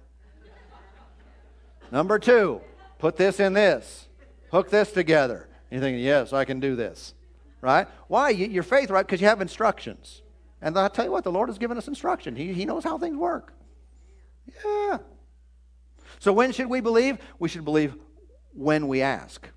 Number 1.90 2.18
two, 2.18 2.60
put 2.98 3.16
this 3.16 3.40
in 3.40 3.54
this, 3.54 4.08
hook 4.50 4.70
this 4.70 4.92
together. 4.92 5.48
You're 5.74 5.82
thinking, 5.82 6.04
yes, 6.04 6.32
I 6.32 6.44
can 6.44 6.60
do 6.60 6.76
this. 6.76 7.14
Right? 7.60 7.88
Why? 8.06 8.30
Your 8.30 8.62
faith, 8.62 8.90
right? 8.90 9.04
Because 9.04 9.20
you 9.20 9.26
have 9.26 9.40
instructions. 9.40 10.22
And 10.62 10.78
I'll 10.78 10.88
tell 10.88 11.04
you 11.04 11.10
what, 11.10 11.24
the 11.24 11.32
Lord 11.32 11.48
has 11.48 11.58
given 11.58 11.76
us 11.76 11.88
instruction. 11.88 12.36
He, 12.36 12.52
he 12.52 12.64
knows 12.64 12.84
how 12.84 12.96
things 12.96 13.16
work. 13.16 13.52
Yeah. 14.64 14.98
So 16.20 16.32
when 16.32 16.52
should 16.52 16.68
we 16.68 16.80
believe? 16.80 17.18
We 17.40 17.48
should 17.48 17.64
believe 17.64 17.96
when 18.52 18.86
we 18.86 19.02
ask. 19.02 19.48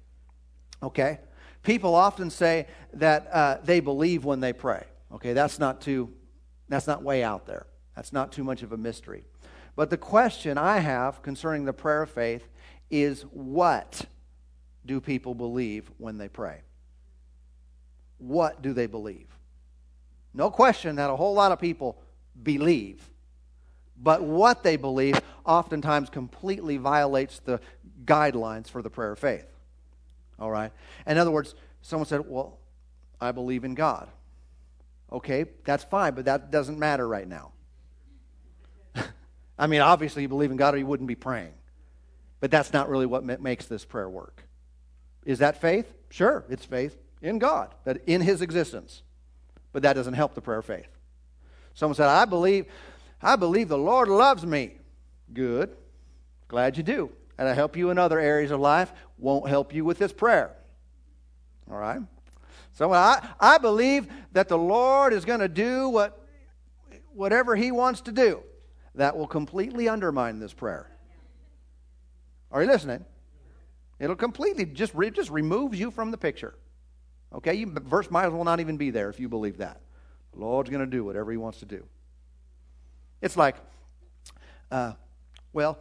Okay? 0.82 1.20
People 1.62 1.94
often 1.94 2.32
say 2.32 2.66
that 2.94 3.28
uh, 3.32 3.58
they 3.64 3.80
believe 3.80 4.26
when 4.26 4.40
they 4.40 4.54
pray. 4.54 4.86
Okay, 5.14 5.34
that's 5.34 5.60
not 5.60 5.82
too, 5.82 6.12
that's 6.68 6.88
not 6.88 7.04
way 7.04 7.22
out 7.24 7.46
there. 7.46 7.68
That's 7.96 8.12
not 8.12 8.32
too 8.32 8.44
much 8.44 8.64
of 8.64 8.72
a 8.72 8.78
mystery. 8.78 9.24
But 9.76 9.92
the 9.92 9.98
question 9.98 10.58
I 10.58 10.80
have 10.80 11.22
concerning 11.22 11.66
the 11.66 11.74
prayer 11.74 12.02
of 12.02 12.10
faith 12.10 12.48
is 12.90 13.22
what 13.22 14.08
do 14.88 15.00
people 15.00 15.36
believe 15.36 15.92
when 15.98 16.18
they 16.18 16.30
pray? 16.30 16.62
What 18.18 18.62
do 18.62 18.74
they 18.74 18.88
believe? 18.88 19.28
No 20.34 20.50
question 20.50 20.96
that 20.96 21.10
a 21.10 21.16
whole 21.16 21.34
lot 21.34 21.52
of 21.52 21.60
people 21.60 22.02
believe. 22.42 23.08
But 24.02 24.24
what 24.24 24.64
they 24.64 24.76
believe 24.78 25.20
oftentimes 25.46 26.10
completely 26.10 26.78
violates 26.78 27.40
the 27.40 27.60
guidelines 28.06 28.70
for 28.70 28.82
the 28.82 28.90
prayer 28.90 29.12
of 29.12 29.20
faith. 29.20 29.46
All 30.40 30.52
right? 30.52 30.72
In 31.06 31.18
other 31.18 31.32
words, 31.32 31.56
someone 31.82 32.08
said, 32.08 32.22
Well, 32.28 32.60
I 33.20 33.32
believe 33.32 33.64
in 33.64 33.74
God. 33.74 34.08
Okay, 35.12 35.46
that's 35.64 35.84
fine, 35.86 36.14
but 36.14 36.26
that 36.26 36.52
doesn't 36.52 36.78
matter 36.78 37.08
right 37.08 37.28
now. 37.28 37.52
I 39.58 39.68
mean, 39.68 39.82
obviously, 39.82 40.22
you 40.22 40.28
believe 40.28 40.52
in 40.52 40.58
God 40.58 40.76
or 40.76 40.78
you 40.78 40.86
wouldn't 40.86 41.08
be 41.08 41.16
praying. 41.16 41.54
But 42.40 42.52
that's 42.52 42.74
not 42.74 42.90
really 42.90 43.06
what 43.06 43.24
makes 43.42 43.66
this 43.66 43.84
prayer 43.84 44.10
work. 44.10 44.47
Is 45.28 45.40
that 45.40 45.60
faith? 45.60 45.94
Sure, 46.10 46.46
it's 46.50 46.66
faith 46.66 46.98
in 47.22 47.38
God, 47.38 47.76
that 47.84 48.02
in 48.08 48.22
his 48.22 48.42
existence. 48.42 49.04
But 49.74 49.84
that 49.84 49.94
doesn't 49.94 50.14
help 50.14 50.34
the 50.34 50.42
prayer 50.42 50.60
of 50.60 50.66
faith. 50.66 50.88
Someone 51.74 51.96
said, 51.96 52.08
I 52.08 52.24
believe, 52.24 52.66
I 53.22 53.36
believe 53.36 53.68
the 53.68 53.78
Lord 53.78 54.08
loves 54.08 54.46
me. 54.46 54.78
Good. 55.34 55.76
Glad 56.48 56.78
you 56.78 56.84
do. 56.84 57.12
And 57.38 57.48
I 57.48 57.54
help 57.54 57.76
you 57.76 57.90
in 57.90 57.98
other 57.98 58.20
areas 58.20 58.52
of 58.52 58.62
life, 58.62 58.94
won't 59.18 59.50
help 59.50 59.74
you 59.74 59.84
with 59.84 60.00
this 60.00 60.14
prayer. 60.14 60.56
All 61.70 61.78
right? 61.78 62.02
So 62.72 62.94
I, 62.94 63.28
I 63.38 63.58
believe 63.58 64.08
that 64.32 64.48
the 64.48 64.58
Lord 64.58 65.12
is 65.12 65.26
going 65.26 65.42
to 65.42 65.50
do 65.50 65.90
what, 65.90 66.26
whatever 67.14 67.54
He 67.54 67.72
wants 67.72 68.00
to 68.02 68.14
do. 68.14 68.42
That 68.96 69.18
will 69.18 69.28
completely 69.28 69.90
undermine 69.90 70.40
this 70.40 70.54
prayer. 70.54 70.90
Are 72.50 72.64
you 72.64 72.70
listening? 72.70 73.04
It'll 74.00 74.16
completely 74.16 74.66
just, 74.66 74.94
re, 74.94 75.10
just 75.10 75.30
removes 75.30 75.80
you 75.80 75.92
from 75.92 76.12
the 76.12 76.18
picture. 76.18 76.56
Okay? 77.34 77.56
You, 77.56 77.68
verse 77.68 78.12
might 78.12 78.26
as 78.26 78.34
well 78.34 78.44
not 78.44 78.60
even 78.60 78.78
be 78.78 78.92
there 78.92 79.10
if 79.10 79.20
you 79.20 79.30
believe 79.30 79.58
that. 79.58 79.82
The 80.34 80.40
Lord's 80.40 80.70
going 80.70 80.86
to 80.86 80.90
do 80.90 81.04
whatever 81.04 81.32
He 81.32 81.38
wants 81.38 81.60
to 81.60 81.66
do. 81.66 81.86
It's 83.22 83.36
like, 83.36 83.56
uh, 84.72 84.94
well, 85.54 85.80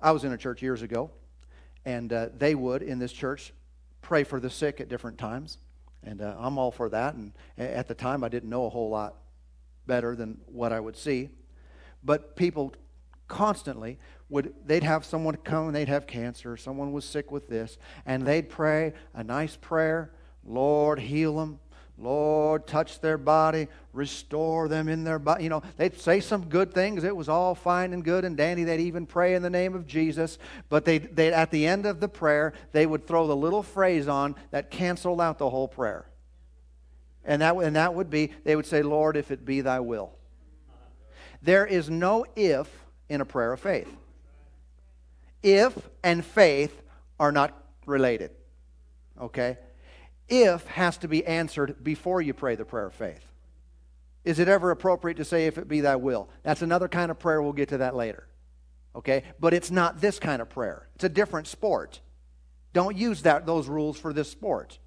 I 0.00 0.12
was 0.12 0.22
in 0.22 0.32
a 0.32 0.38
church 0.38 0.62
years 0.62 0.82
ago, 0.82 1.10
and 1.84 2.12
uh, 2.12 2.28
they 2.36 2.54
would, 2.54 2.82
in 2.82 2.98
this 2.98 3.12
church, 3.12 3.52
pray 4.02 4.22
for 4.22 4.38
the 4.38 4.50
sick 4.50 4.80
at 4.80 4.88
different 4.88 5.18
times. 5.18 5.58
And 6.04 6.22
uh, 6.22 6.36
I'm 6.38 6.58
all 6.58 6.70
for 6.70 6.88
that. 6.90 7.14
And 7.14 7.32
at 7.56 7.88
the 7.88 7.94
time, 7.94 8.22
I 8.22 8.28
didn't 8.28 8.48
know 8.48 8.66
a 8.66 8.68
whole 8.68 8.90
lot 8.90 9.16
better 9.86 10.14
than 10.14 10.38
what 10.46 10.72
I 10.72 10.78
would 10.78 10.96
see. 10.96 11.30
But 12.04 12.36
people 12.36 12.72
constantly 13.28 13.98
would 14.28 14.54
they'd 14.66 14.82
have 14.82 15.04
someone 15.04 15.36
come 15.36 15.66
and 15.66 15.76
they'd 15.76 15.88
have 15.88 16.06
cancer 16.06 16.56
someone 16.56 16.92
was 16.92 17.04
sick 17.04 17.30
with 17.30 17.48
this 17.48 17.78
and 18.06 18.26
they'd 18.26 18.48
pray 18.48 18.92
a 19.14 19.22
nice 19.22 19.56
prayer 19.56 20.10
lord 20.44 20.98
heal 20.98 21.36
them 21.36 21.60
Lord, 22.00 22.68
touch 22.68 23.00
their 23.00 23.18
body, 23.18 23.66
restore 23.92 24.68
them 24.68 24.88
in 24.88 25.02
their 25.02 25.18
body. 25.18 25.42
You 25.42 25.50
know, 25.50 25.62
they'd 25.76 25.98
say 25.98 26.20
some 26.20 26.48
good 26.48 26.72
things. 26.72 27.02
It 27.02 27.14
was 27.14 27.28
all 27.28 27.56
fine 27.56 27.92
and 27.92 28.04
good 28.04 28.24
and 28.24 28.36
dandy. 28.36 28.62
They'd 28.62 28.80
even 28.80 29.04
pray 29.04 29.34
in 29.34 29.42
the 29.42 29.50
name 29.50 29.74
of 29.74 29.84
Jesus. 29.84 30.38
But 30.68 30.84
they, 30.84 30.98
they, 30.98 31.32
at 31.32 31.50
the 31.50 31.66
end 31.66 31.86
of 31.86 31.98
the 31.98 32.08
prayer, 32.08 32.52
they 32.70 32.86
would 32.86 33.08
throw 33.08 33.26
the 33.26 33.34
little 33.34 33.64
phrase 33.64 34.06
on 34.06 34.36
that 34.52 34.70
canceled 34.70 35.20
out 35.20 35.38
the 35.38 35.50
whole 35.50 35.66
prayer. 35.66 36.06
And 37.24 37.42
that, 37.42 37.56
and 37.56 37.74
that 37.74 37.94
would 37.94 38.10
be, 38.10 38.30
they 38.44 38.54
would 38.54 38.66
say, 38.66 38.82
Lord, 38.82 39.16
if 39.16 39.32
it 39.32 39.44
be 39.44 39.60
thy 39.60 39.80
will. 39.80 40.12
There 41.42 41.66
is 41.66 41.90
no 41.90 42.24
if 42.36 42.70
in 43.08 43.20
a 43.20 43.24
prayer 43.24 43.52
of 43.52 43.60
faith. 43.60 43.88
If 45.42 45.76
and 46.02 46.24
faith 46.24 46.82
are 47.18 47.32
not 47.32 47.54
related. 47.86 48.30
Okay? 49.20 49.58
if 50.28 50.66
has 50.66 50.98
to 50.98 51.08
be 51.08 51.24
answered 51.26 51.82
before 51.82 52.20
you 52.20 52.34
pray 52.34 52.54
the 52.54 52.64
prayer 52.64 52.86
of 52.86 52.94
faith. 52.94 53.24
Is 54.24 54.38
it 54.38 54.48
ever 54.48 54.70
appropriate 54.70 55.16
to 55.16 55.24
say, 55.24 55.46
if 55.46 55.56
it 55.56 55.68
be 55.68 55.80
thy 55.80 55.96
will? 55.96 56.28
That's 56.42 56.62
another 56.62 56.88
kind 56.88 57.10
of 57.10 57.18
prayer. 57.18 57.40
We'll 57.40 57.52
get 57.52 57.70
to 57.70 57.78
that 57.78 57.96
later. 57.96 58.26
Okay? 58.94 59.22
But 59.40 59.54
it's 59.54 59.70
not 59.70 60.00
this 60.00 60.18
kind 60.18 60.42
of 60.42 60.50
prayer, 60.50 60.88
it's 60.94 61.04
a 61.04 61.08
different 61.08 61.46
sport. 61.46 62.00
Don't 62.74 62.96
use 62.96 63.22
that, 63.22 63.46
those 63.46 63.66
rules 63.66 63.98
for 63.98 64.12
this 64.12 64.30
sport. 64.30 64.78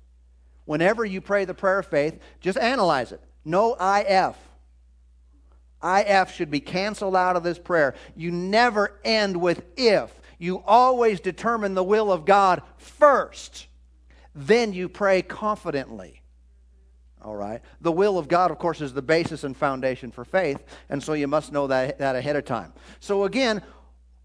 Whenever 0.65 1.03
you 1.03 1.19
pray 1.19 1.45
the 1.45 1.55
prayer 1.55 1.80
of 1.80 1.88
faith, 1.88 2.19
just 2.39 2.57
analyze 2.57 3.11
it. 3.11 3.19
No 3.43 3.74
IF. 3.74 4.36
IF 5.84 6.32
should 6.32 6.52
be 6.52 6.60
canceled 6.60 7.16
out 7.16 7.36
of 7.36 7.44
this 7.44 7.60
prayer. 7.60 7.96
You 8.16 8.32
never 8.32 9.00
end 9.04 9.38
with 9.38 9.64
if. 9.78 10.12
You 10.38 10.64
always 10.66 11.20
determine 11.20 11.76
the 11.76 11.84
will 11.84 12.12
of 12.12 12.26
God 12.26 12.62
first 12.78 13.68
then 14.34 14.74
you 14.74 14.90
pray 14.90 15.22
confidently. 15.22 16.22
All 17.22 17.36
right? 17.36 17.62
The 17.82 17.92
will 17.92 18.18
of 18.18 18.28
God, 18.28 18.52
of 18.52 18.58
course, 18.58 18.82
is 18.82 18.94
the 18.94 19.02
basis 19.02 19.44
and 19.44 19.56
foundation 19.56 20.12
for 20.12 20.26
faith, 20.26 20.64
and 20.90 21.04
so 21.04 21.14
you 21.14 21.28
must 21.28 21.52
know 21.52 21.68
that, 21.68 22.00
that 22.00 22.16
ahead 22.16 22.36
of 22.36 22.46
time. 22.46 22.74
So, 23.00 23.26
again, 23.26 23.62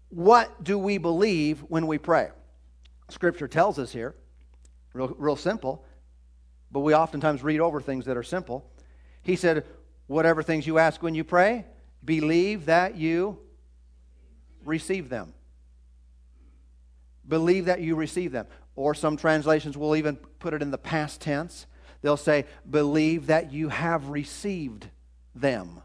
what 0.09 0.63
do 0.63 0.77
we 0.79 0.97
believe 0.97 1.59
when 1.67 1.85
we 1.85 1.97
pray? 1.97 2.29
Scripture 3.09 3.47
tells 3.47 3.77
us 3.77 3.91
here, 3.91 4.15
real, 4.93 5.13
real 5.17 5.35
simple, 5.35 5.85
but 6.71 6.79
we 6.79 6.95
oftentimes 6.95 7.43
read 7.43 7.59
over 7.59 7.81
things 7.81 8.05
that 8.05 8.17
are 8.17 8.23
simple. 8.23 8.69
He 9.21 9.35
said, 9.35 9.65
Whatever 10.07 10.41
things 10.41 10.65
you 10.65 10.77
ask 10.79 11.03
when 11.03 11.15
you 11.15 11.23
pray, 11.23 11.65
believe 12.03 12.65
that 12.65 12.95
you 12.95 13.37
receive 14.63 15.09
them. 15.09 15.33
Believe 17.27 17.65
that 17.65 17.81
you 17.81 17.95
receive 17.95 18.31
them. 18.31 18.47
Or 18.75 18.95
some 18.95 19.17
translations 19.17 19.77
will 19.77 19.95
even 19.95 20.15
put 20.15 20.53
it 20.53 20.61
in 20.61 20.71
the 20.71 20.77
past 20.77 21.19
tense. 21.19 21.65
They'll 22.01 22.15
say, 22.15 22.45
believe 22.69 23.27
that 23.27 23.51
you 23.51 23.69
have 23.69 24.09
received 24.09 24.87
them. 25.35 25.81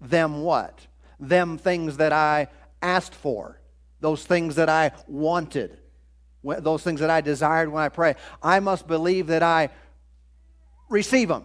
Them 0.00 0.42
what? 0.42 0.86
Them 1.18 1.58
things 1.58 1.96
that 1.96 2.12
I 2.12 2.48
asked 2.80 3.14
for. 3.14 3.60
Those 4.00 4.24
things 4.24 4.54
that 4.54 4.68
I 4.68 4.92
wanted. 5.08 5.78
Those 6.44 6.84
things 6.84 7.00
that 7.00 7.10
I 7.10 7.22
desired 7.22 7.70
when 7.70 7.82
I 7.82 7.88
pray. 7.88 8.14
I 8.40 8.60
must 8.60 8.86
believe 8.86 9.28
that 9.28 9.42
I 9.42 9.70
receive 10.88 11.28
them 11.28 11.44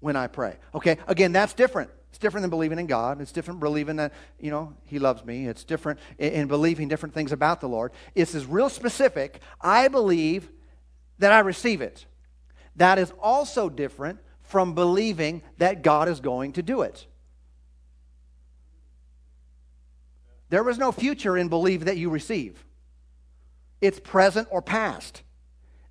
when 0.00 0.16
I 0.16 0.26
pray. 0.26 0.56
Okay, 0.74 0.98
again, 1.06 1.32
that's 1.32 1.54
different. 1.54 1.90
It's 2.10 2.18
different 2.18 2.44
than 2.44 2.50
believing 2.50 2.78
in 2.78 2.86
God. 2.86 3.20
It's 3.20 3.32
different 3.32 3.60
believing 3.60 3.96
that, 3.96 4.12
you 4.40 4.50
know, 4.50 4.74
He 4.84 4.98
loves 4.98 5.24
me. 5.24 5.46
It's 5.46 5.64
different 5.64 5.98
in 6.18 6.48
believing 6.48 6.88
different 6.88 7.14
things 7.14 7.30
about 7.30 7.60
the 7.60 7.68
Lord. 7.68 7.92
It's 8.14 8.34
is 8.34 8.46
real 8.46 8.70
specific. 8.70 9.40
I 9.60 9.88
believe 9.88 10.48
that 11.18 11.32
I 11.32 11.40
receive 11.40 11.82
it. 11.82 12.06
That 12.76 12.98
is 12.98 13.12
also 13.20 13.68
different 13.68 14.20
from 14.42 14.74
believing 14.74 15.42
that 15.58 15.82
God 15.82 16.08
is 16.08 16.20
going 16.20 16.52
to 16.54 16.62
do 16.62 16.82
it. 16.82 17.06
There 20.48 20.62
was 20.62 20.78
no 20.78 20.92
future 20.92 21.36
in 21.36 21.48
believe 21.48 21.86
that 21.86 21.96
you 21.96 22.08
receive. 22.08 22.64
It's 23.80 24.00
present 24.00 24.48
or 24.50 24.62
past, 24.62 25.22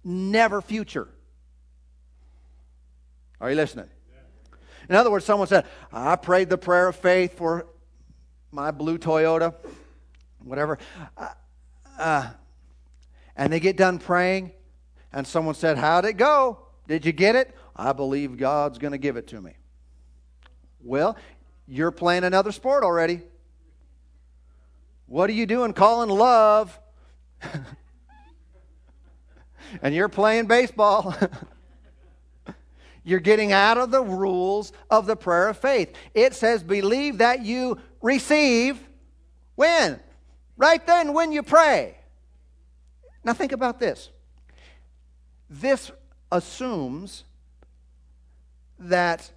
never 0.04 0.62
future. 0.62 1.08
Are 3.40 3.50
you 3.50 3.56
listening? 3.56 3.90
In 4.90 4.96
other 4.96 5.12
words, 5.12 5.26
someone 5.26 5.48
said, 5.48 5.66
I 5.92 6.16
prayed 6.16 6.50
the 6.50 6.58
prayer 6.58 6.88
of 6.88 6.96
faith 6.96 7.38
for 7.38 7.68
my 8.52 8.72
blue 8.72 8.98
Toyota, 8.98 9.54
whatever. 10.44 10.78
Uh, 11.18 11.30
uh, 11.98 12.30
and 13.36 13.52
they 13.52 13.60
get 13.60 13.78
done 13.78 14.00
praying, 14.00 14.52
and 15.12 15.26
someone 15.26 15.56
said, 15.56 15.78
How'd 15.78 16.06
it 16.06 16.14
go? 16.14 16.60
Did 16.88 17.06
you 17.06 17.12
get 17.12 17.36
it? 17.36 17.56
I 17.76 17.94
believe 17.94 18.38
God's 18.38 18.78
going 18.78 18.94
to 18.94 18.98
give 18.98 19.18
it 19.18 19.28
to 19.28 19.42
me. 19.42 19.54
Well, 20.82 21.18
you're 21.68 21.92
playing 21.92 22.24
another 22.24 22.52
sport 22.52 22.84
already. 22.84 23.22
What 25.08 25.30
are 25.30 25.34
you 25.34 25.46
doing 25.46 25.74
calling 25.74 26.10
love? 26.10 26.80
and 29.82 29.94
you're 29.94 30.10
playing 30.10 30.46
baseball. 30.46 31.16
You're 33.06 33.20
getting 33.20 33.52
out 33.52 33.78
of 33.78 33.92
the 33.92 34.02
rules 34.02 34.74
of 34.90 35.06
the 35.06 35.16
prayer 35.16 35.48
of 35.48 35.58
faith. 35.58 35.96
It 36.16 36.34
says, 36.34 36.64
believe 36.64 37.20
that 37.20 37.46
you 37.46 37.78
receive 38.02 38.80
when? 39.54 40.00
Right 40.58 40.86
then, 40.86 41.14
when 41.14 41.32
you 41.32 41.44
pray. 41.44 41.98
Now, 43.24 43.34
think 43.34 43.52
about 43.52 43.80
this. 43.80 44.10
This 45.50 45.92
assumes 46.32 47.26
that 48.80 49.32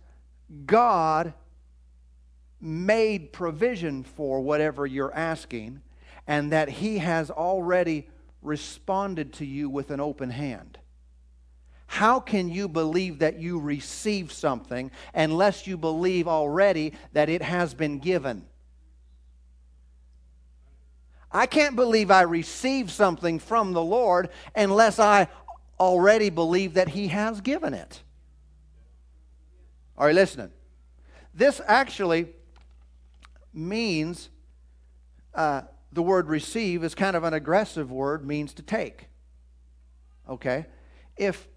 God 0.65 1.35
made 2.61 3.33
provision 3.33 4.03
for 4.03 4.41
whatever 4.41 4.87
you're 4.87 5.15
asking 5.15 5.83
and 6.27 6.53
that 6.53 6.69
He 6.69 6.99
has 6.99 7.31
already 7.31 8.09
responded 8.41 9.35
to 9.35 9.45
you 9.45 9.69
with 9.69 9.91
an 9.91 10.01
open 10.01 10.31
hand. 10.31 10.79
How 11.89 12.21
can 12.21 12.51
you 12.51 12.69
believe 12.69 13.19
that 13.21 13.41
you 13.41 13.59
receive 13.59 14.31
something 14.31 14.91
unless 15.15 15.67
you 15.67 15.79
believe 15.79 16.29
already 16.29 16.93
that 17.15 17.31
it 17.31 17.43
has 17.43 17.73
been 17.75 17.99
given? 17.99 18.45
I 21.33 21.47
can't 21.47 21.77
believe 21.77 22.11
I 22.11 22.23
receive 22.23 22.91
something 22.91 23.39
from 23.39 23.73
the 23.73 23.83
Lord 23.83 24.29
unless 24.55 24.99
I 24.99 25.29
already 25.81 26.29
believe 26.29 26.75
that 26.75 26.89
He 26.89 27.09
has 27.09 27.41
given 27.41 27.73
it. 27.73 28.03
Are 29.97 30.11
you 30.11 30.15
listening? 30.15 30.51
This 31.35 31.61
actually 31.67 32.29
means 33.55 34.29
uh, 35.35 35.63
the 35.93 36.03
word 36.03 36.29
receive 36.29 36.85
is 36.85 36.95
kind 36.95 37.17
of 37.17 37.25
an 37.25 37.33
aggressive 37.33 37.91
word, 37.91 38.27
means 38.27 38.53
to 38.55 38.63
take. 38.63 39.09
Okay? 40.29 40.67
If 41.17 41.49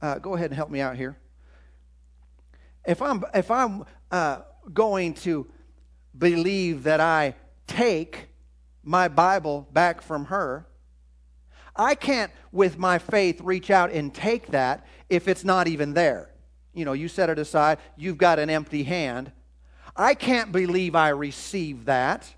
uh, 0.00 0.18
go 0.18 0.34
ahead 0.34 0.50
and 0.50 0.56
help 0.56 0.70
me 0.70 0.80
out 0.80 0.96
here. 0.96 1.16
If 2.86 3.02
I'm, 3.02 3.24
if 3.34 3.50
I'm 3.50 3.84
uh, 4.10 4.40
going 4.72 5.14
to 5.14 5.46
believe 6.16 6.84
that 6.84 7.00
I 7.00 7.34
take 7.66 8.28
my 8.82 9.08
Bible 9.08 9.68
back 9.72 10.00
from 10.00 10.26
her, 10.26 10.66
I 11.76 11.94
can't, 11.94 12.32
with 12.50 12.78
my 12.78 12.98
faith, 12.98 13.40
reach 13.40 13.70
out 13.70 13.92
and 13.92 14.12
take 14.12 14.48
that 14.48 14.86
if 15.08 15.28
it's 15.28 15.44
not 15.44 15.68
even 15.68 15.94
there. 15.94 16.30
You 16.74 16.84
know, 16.84 16.92
you 16.92 17.08
set 17.08 17.30
it 17.30 17.38
aside, 17.38 17.78
you've 17.96 18.18
got 18.18 18.38
an 18.38 18.50
empty 18.50 18.82
hand. 18.82 19.32
I 19.96 20.14
can't 20.14 20.52
believe 20.52 20.94
I 20.94 21.10
receive 21.10 21.84
that 21.86 22.34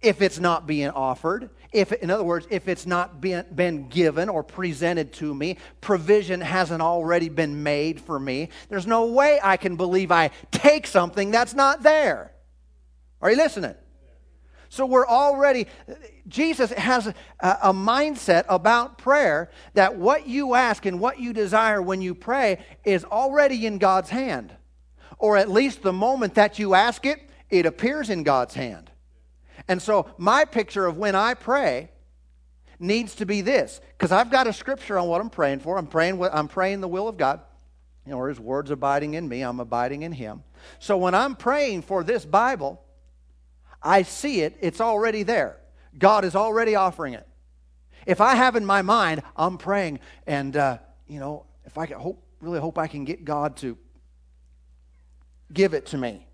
if 0.00 0.22
it's 0.22 0.38
not 0.38 0.66
being 0.66 0.90
offered. 0.90 1.50
If, 1.72 1.92
in 1.92 2.10
other 2.10 2.24
words, 2.24 2.46
if 2.50 2.66
it's 2.66 2.86
not 2.86 3.20
been, 3.20 3.44
been 3.54 3.88
given 3.88 4.28
or 4.28 4.42
presented 4.42 5.12
to 5.14 5.34
me, 5.34 5.58
provision 5.80 6.40
hasn't 6.40 6.80
already 6.80 7.28
been 7.28 7.62
made 7.62 8.00
for 8.00 8.18
me. 8.18 8.48
There's 8.70 8.86
no 8.86 9.06
way 9.06 9.38
I 9.42 9.58
can 9.58 9.76
believe 9.76 10.10
I 10.10 10.30
take 10.50 10.86
something 10.86 11.30
that's 11.30 11.54
not 11.54 11.82
there. 11.82 12.32
Are 13.20 13.30
you 13.30 13.36
listening? 13.36 13.74
So 14.70 14.84
we're 14.86 15.06
already, 15.06 15.66
Jesus 16.26 16.70
has 16.72 17.06
a, 17.06 17.14
a, 17.40 17.72
mindset 17.72 18.44
about 18.48 18.98
prayer 18.98 19.50
that 19.74 19.96
what 19.96 20.28
you 20.28 20.54
ask 20.54 20.84
and 20.84 21.00
what 21.00 21.18
you 21.18 21.32
desire 21.32 21.80
when 21.80 22.02
you 22.02 22.14
pray 22.14 22.58
is 22.84 23.04
already 23.04 23.66
in 23.66 23.78
God's 23.78 24.10
hand. 24.10 24.54
Or 25.18 25.36
at 25.36 25.50
least 25.50 25.82
the 25.82 25.92
moment 25.92 26.34
that 26.34 26.58
you 26.58 26.74
ask 26.74 27.06
it, 27.06 27.18
it 27.48 27.64
appears 27.64 28.10
in 28.10 28.24
God's 28.24 28.54
hand. 28.54 28.90
And 29.68 29.80
so 29.80 30.10
my 30.16 30.44
picture 30.44 30.86
of 30.86 30.96
when 30.96 31.14
I 31.14 31.34
pray 31.34 31.90
needs 32.78 33.14
to 33.16 33.26
be 33.26 33.40
this 33.42 33.80
because 33.96 34.12
I've 34.12 34.30
got 34.30 34.46
a 34.46 34.52
scripture 34.52 34.98
on 34.98 35.08
what 35.08 35.20
I'm 35.20 35.30
praying 35.30 35.60
for. 35.60 35.76
I'm 35.76 35.86
praying, 35.86 36.22
I'm 36.32 36.48
praying 36.48 36.80
the 36.80 36.88
will 36.88 37.08
of 37.08 37.16
God. 37.16 37.40
You 38.06 38.12
know, 38.12 38.20
or 38.20 38.30
his 38.30 38.40
words 38.40 38.70
abiding 38.70 39.12
in 39.14 39.28
me, 39.28 39.42
I'm 39.42 39.60
abiding 39.60 40.00
in 40.00 40.12
him. 40.12 40.42
So 40.78 40.96
when 40.96 41.14
I'm 41.14 41.36
praying 41.36 41.82
for 41.82 42.02
this 42.02 42.24
Bible, 42.24 42.82
I 43.82 44.02
see 44.02 44.40
it, 44.40 44.56
it's 44.60 44.80
already 44.80 45.24
there. 45.24 45.58
God 45.98 46.24
is 46.24 46.34
already 46.34 46.74
offering 46.74 47.12
it. 47.12 47.26
If 48.06 48.22
I 48.22 48.34
have 48.34 48.56
in 48.56 48.64
my 48.64 48.80
mind, 48.80 49.22
I'm 49.36 49.58
praying, 49.58 50.00
and, 50.26 50.56
uh, 50.56 50.78
you 51.06 51.20
know, 51.20 51.44
if 51.66 51.76
I 51.76 51.84
can 51.84 51.98
hope, 51.98 52.22
really 52.40 52.60
hope 52.60 52.78
I 52.78 52.86
can 52.86 53.04
get 53.04 53.26
God 53.26 53.58
to 53.58 53.76
give 55.52 55.74
it 55.74 55.86
to 55.86 55.98
me. 55.98 56.26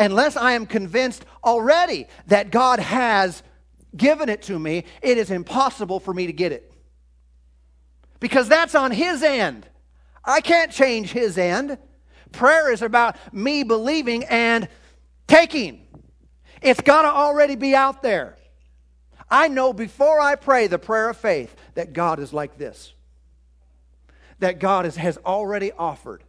Unless 0.00 0.38
I 0.38 0.52
am 0.52 0.64
convinced 0.64 1.26
already 1.44 2.06
that 2.28 2.50
God 2.50 2.80
has 2.80 3.42
given 3.94 4.30
it 4.30 4.40
to 4.42 4.58
me, 4.58 4.84
it 5.02 5.18
is 5.18 5.30
impossible 5.30 6.00
for 6.00 6.14
me 6.14 6.26
to 6.26 6.32
get 6.32 6.52
it. 6.52 6.72
Because 8.18 8.48
that's 8.48 8.74
on 8.74 8.92
His 8.92 9.22
end. 9.22 9.68
I 10.24 10.40
can't 10.40 10.72
change 10.72 11.12
His 11.12 11.36
end. 11.36 11.76
Prayer 12.32 12.72
is 12.72 12.80
about 12.80 13.16
me 13.30 13.62
believing 13.62 14.24
and 14.24 14.68
taking. 15.28 15.86
It's 16.62 16.80
got 16.80 17.02
to 17.02 17.08
already 17.08 17.56
be 17.56 17.74
out 17.74 18.00
there. 18.00 18.36
I 19.30 19.48
know 19.48 19.74
before 19.74 20.18
I 20.18 20.34
pray 20.34 20.66
the 20.66 20.78
prayer 20.78 21.10
of 21.10 21.18
faith 21.18 21.54
that 21.74 21.92
God 21.92 22.20
is 22.20 22.32
like 22.32 22.56
this, 22.56 22.94
that 24.38 24.60
God 24.60 24.86
is, 24.86 24.96
has 24.96 25.18
already 25.18 25.72
offered. 25.72 26.24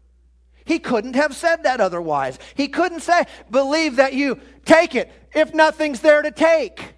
He 0.65 0.79
couldn't 0.79 1.15
have 1.15 1.35
said 1.35 1.63
that 1.63 1.81
otherwise. 1.81 2.39
He 2.55 2.67
couldn't 2.67 3.01
say, 3.01 3.25
believe 3.49 3.97
that 3.97 4.13
you 4.13 4.39
take 4.65 4.95
it 4.95 5.11
if 5.33 5.53
nothing's 5.53 6.01
there 6.01 6.21
to 6.21 6.31
take. 6.31 6.95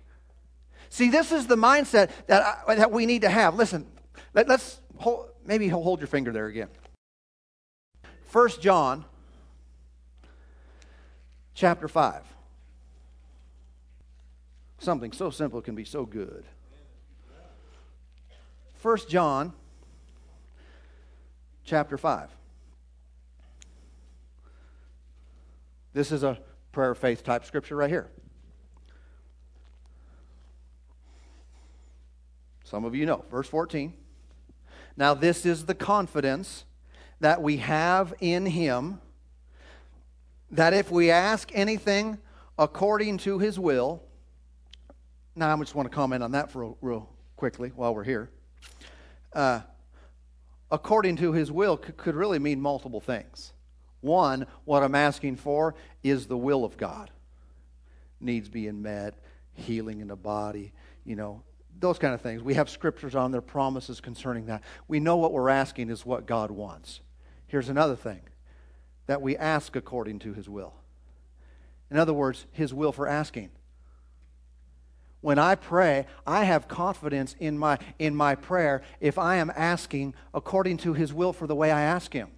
See, 0.89 1.09
this 1.09 1.32
is 1.32 1.47
the 1.47 1.55
mindset 1.55 2.11
that, 2.28 2.59
I, 2.68 2.76
that 2.76 2.91
we 2.91 3.05
need 3.05 3.22
to 3.22 3.30
have. 3.30 3.55
Listen, 3.55 3.88
let, 4.34 4.49
us 4.49 4.80
hold, 4.97 5.30
maybe 5.45 5.68
hold 5.68 5.99
your 5.99 6.07
finger 6.07 6.32
there 6.32 6.47
again. 6.47 6.70
First 8.26 8.61
John 8.61 9.05
chapter 11.53 11.88
5. 11.88 12.24
Something 14.80 15.14
so 15.14 15.30
simple 15.30 15.61
can 15.61 15.76
be 15.76 15.86
so 15.86 16.05
good. 16.05 16.43
First 18.76 19.07
John 19.09 19.53
chapter 21.64 21.97
5. 21.97 22.30
This 25.93 26.11
is 26.11 26.23
a 26.23 26.39
prayer 26.71 26.91
of 26.91 26.97
faith 26.97 27.23
type 27.23 27.45
scripture 27.45 27.75
right 27.75 27.89
here. 27.89 28.09
Some 32.63 32.85
of 32.85 32.95
you 32.95 33.05
know. 33.05 33.23
Verse 33.29 33.47
14. 33.47 33.93
Now, 34.97 35.13
this 35.13 35.45
is 35.45 35.65
the 35.65 35.75
confidence 35.75 36.65
that 37.19 37.41
we 37.41 37.57
have 37.57 38.13
in 38.19 38.45
Him 38.45 38.99
that 40.51 40.73
if 40.73 40.91
we 40.91 41.09
ask 41.09 41.49
anything 41.53 42.17
according 42.57 43.17
to 43.19 43.39
His 43.39 43.59
will, 43.59 44.03
now, 45.35 45.51
I 45.51 45.59
just 45.59 45.73
want 45.73 45.89
to 45.89 45.95
comment 45.95 46.21
on 46.21 46.31
that 46.33 46.51
for 46.51 46.75
real 46.81 47.09
quickly 47.35 47.69
while 47.69 47.95
we're 47.95 48.03
here. 48.03 48.29
Uh, 49.33 49.61
according 50.69 51.15
to 51.17 51.33
his 51.33 51.51
will 51.51 51.75
could, 51.75 51.97
could 51.97 52.13
really 52.13 52.37
mean 52.37 52.61
multiple 52.61 53.01
things. 53.01 53.53
One, 54.04 54.45
what 54.66 54.84
I'm 54.84 54.95
asking 54.95 55.38
for 55.38 55.76
is 56.04 56.28
the 56.28 56.38
will 56.38 56.64
of 56.66 56.78
God. 56.78 57.10
Needs 58.20 58.49
being 58.49 58.82
met, 58.82 59.16
healing 59.54 59.99
in 59.99 60.10
the 60.10 60.16
body, 60.16 60.74
you 61.06 61.16
know, 61.16 61.41
those 61.80 61.97
kind 61.97 62.14
of 62.14 62.22
things. 62.22 62.43
We 62.43 62.54
have 62.54 62.70
scriptures 62.70 63.16
on 63.16 63.32
their 63.32 63.41
promises 63.41 63.99
concerning 63.99 64.45
that. 64.45 64.64
We 64.88 64.99
know 64.99 65.18
what 65.18 65.34
we're 65.34 65.49
asking 65.49 65.89
is 65.89 66.06
what 66.06 66.26
God 66.26 66.51
wants. 66.51 67.01
Here's 67.47 67.70
another 67.70 67.95
thing 67.95 68.22
that 69.08 69.22
we 69.22 69.36
ask 69.36 69.76
according 69.76 70.20
to 70.20 70.34
his 70.34 70.47
will. 70.47 70.74
In 71.89 71.97
other 71.97 72.14
words, 72.14 72.45
his 72.51 72.74
will 72.74 72.91
for 72.91 73.08
asking 73.08 73.49
when 75.24 75.39
I 75.39 75.56
pray, 75.56 76.06
I 76.28 76.43
have 76.43 76.68
confidence 76.68 77.34
in 77.39 77.58
my, 77.58 77.80
in 77.97 78.14
my 78.14 78.36
prayer 78.36 78.82
if 78.99 79.18
I 79.18 79.38
am 79.38 79.54
asking 79.56 80.16
according 80.34 80.78
to 80.80 80.91
His 80.91 81.14
will 81.14 81.32
for 81.32 81.47
the 81.47 81.56
way 81.56 81.72
I 81.72 81.80
ask 81.80 82.12
Him. 82.12 82.30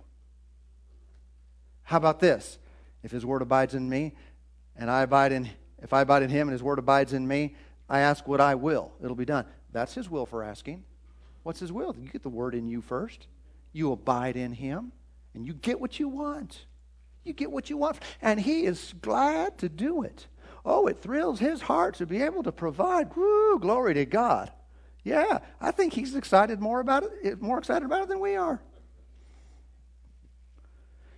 How 1.86 1.98
about 1.98 2.20
this? 2.20 2.60
If 3.04 3.12
His 3.12 3.26
word 3.26 3.42
abides 3.42 3.74
in 3.74 3.90
me, 3.90 4.14
and 4.76 4.92
I 4.92 5.04
abide 5.04 5.32
in, 5.32 5.50
if 5.82 5.94
I 5.94 6.02
abide 6.02 6.24
in 6.24 6.30
Him 6.30 6.48
and 6.48 6.52
His 6.52 6.62
word 6.62 6.80
abides 6.80 7.14
in 7.14 7.28
me, 7.28 7.56
I 7.90 8.00
ask 8.00 8.28
what 8.28 8.42
I 8.42 8.56
will. 8.56 8.92
It'll 9.04 9.16
be 9.16 9.26
done. 9.26 9.46
That's 9.72 9.94
His 9.94 10.10
will 10.10 10.26
for 10.26 10.44
asking. 10.44 10.84
What's 11.44 11.60
His 11.60 11.72
will? 11.72 11.96
You 12.00 12.10
get 12.10 12.24
the 12.24 12.30
word 12.30 12.54
in 12.54 12.68
you 12.68 12.82
first. 12.82 13.28
You 13.72 13.92
abide 13.92 14.36
in 14.36 14.52
Him, 14.54 14.92
and 15.34 15.46
you 15.46 15.54
get 15.54 15.80
what 15.80 16.00
you 16.00 16.08
want. 16.08 16.66
You 17.24 17.34
get 17.34 17.52
what 17.52 17.70
you 17.70 17.78
want, 17.78 18.00
and 18.22 18.40
He 18.40 18.66
is 18.66 18.94
glad 19.02 19.58
to 19.60 19.70
do 19.70 20.04
it. 20.04 20.28
Oh, 20.66 20.88
it 20.88 21.00
thrills 21.00 21.40
his 21.40 21.62
heart 21.62 21.96
to 21.96 22.08
be 22.08 22.24
able 22.24 22.42
to 22.44 22.52
provide. 22.52 23.16
Woo, 23.16 23.60
glory 23.60 23.94
to 23.94 24.06
God. 24.06 24.52
Yeah, 25.04 25.40
I 25.62 25.70
think 25.70 25.94
he's 25.94 26.16
excited 26.16 26.60
more 26.60 26.80
about 26.80 27.04
it, 27.22 27.40
more 27.40 27.60
excited 27.60 27.86
about 27.86 28.04
it 28.04 28.10
than 28.10 28.20
we 28.20 28.36
are. 28.36 28.60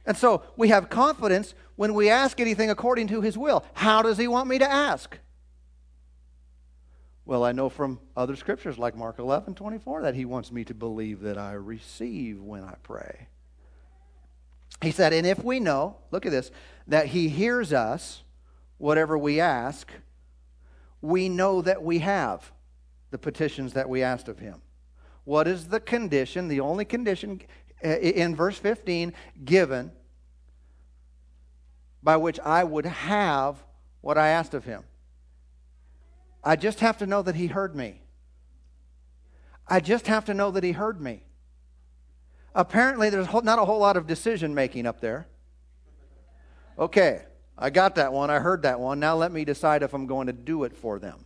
And 0.08 0.16
so 0.18 0.42
we 0.56 0.70
have 0.70 0.90
confidence 0.90 1.54
when 1.76 1.94
we 1.94 2.10
ask 2.10 2.40
anything 2.40 2.70
according 2.70 3.08
to 3.10 3.22
his 3.22 3.38
will. 3.38 3.66
How 3.74 4.02
does 4.02 4.18
he 4.18 4.28
want 4.28 4.48
me 4.48 4.58
to 4.58 4.70
ask? 4.70 5.20
Well, 7.26 7.44
I 7.44 7.52
know 7.52 7.68
from 7.68 8.00
other 8.16 8.38
scriptures 8.38 8.80
like 8.80 8.96
Mark 8.96 9.20
11, 9.20 9.54
24 9.54 10.04
that 10.04 10.16
he 10.16 10.24
wants 10.24 10.50
me 10.50 10.64
to 10.64 10.74
believe 10.74 11.20
that 11.22 11.38
I 11.38 11.52
receive 11.52 12.42
when 12.42 12.64
I 12.64 12.76
pray. 12.84 13.28
He 14.82 14.92
said, 14.92 15.12
and 15.12 15.28
if 15.28 15.44
we 15.44 15.60
know, 15.60 15.98
look 16.10 16.26
at 16.26 16.32
this, 16.32 16.52
that 16.88 17.08
he 17.08 17.28
hears 17.28 17.74
us 17.74 18.24
whatever 18.78 19.18
we 19.18 19.42
ask, 19.42 19.92
we 21.02 21.28
know 21.28 21.62
that 21.62 21.84
we 21.84 22.00
have 22.00 22.54
the 23.12 23.18
petitions 23.18 23.74
that 23.74 23.90
we 23.90 24.04
asked 24.04 24.30
of 24.30 24.40
him. 24.40 24.62
What 25.26 25.50
is 25.50 25.68
the 25.68 25.82
condition, 25.82 26.48
the 26.48 26.62
only 26.62 26.86
condition 26.86 27.42
uh, 27.84 27.90
in 27.90 28.36
verse 28.36 28.58
15 28.58 29.14
given 29.44 29.92
by 32.02 32.18
which 32.18 32.40
I 32.40 32.64
would 32.64 32.86
have 32.86 33.64
what 34.02 34.18
I 34.18 34.30
asked 34.30 34.54
of 34.54 34.66
him? 34.66 34.84
I 36.44 36.56
just 36.56 36.80
have 36.80 36.98
to 37.00 37.06
know 37.06 37.22
that 37.22 37.36
he 37.36 37.48
heard 37.48 37.76
me. 37.76 38.02
I 39.68 39.80
just 39.80 40.08
have 40.08 40.26
to 40.26 40.34
know 40.34 40.52
that 40.52 40.64
he 40.64 40.72
heard 40.72 41.02
me. 41.02 41.24
Apparently, 42.56 43.10
there's 43.10 43.32
not 43.44 43.60
a 43.60 43.66
whole 43.66 43.80
lot 43.80 43.98
of 43.98 44.08
decision 44.08 44.56
making 44.56 44.86
up 44.86 45.02
there. 45.02 45.28
Okay, 46.80 47.24
I 47.58 47.70
got 47.70 47.96
that 47.96 48.14
one. 48.14 48.30
I 48.30 48.40
heard 48.40 48.62
that 48.64 48.80
one. 48.80 49.00
Now 49.00 49.16
let 49.16 49.32
me 49.32 49.44
decide 49.44 49.84
if 49.84 49.94
I'm 49.94 50.08
going 50.08 50.28
to 50.28 50.34
do 50.34 50.64
it 50.64 50.76
for 50.76 51.00
them. 51.00 51.26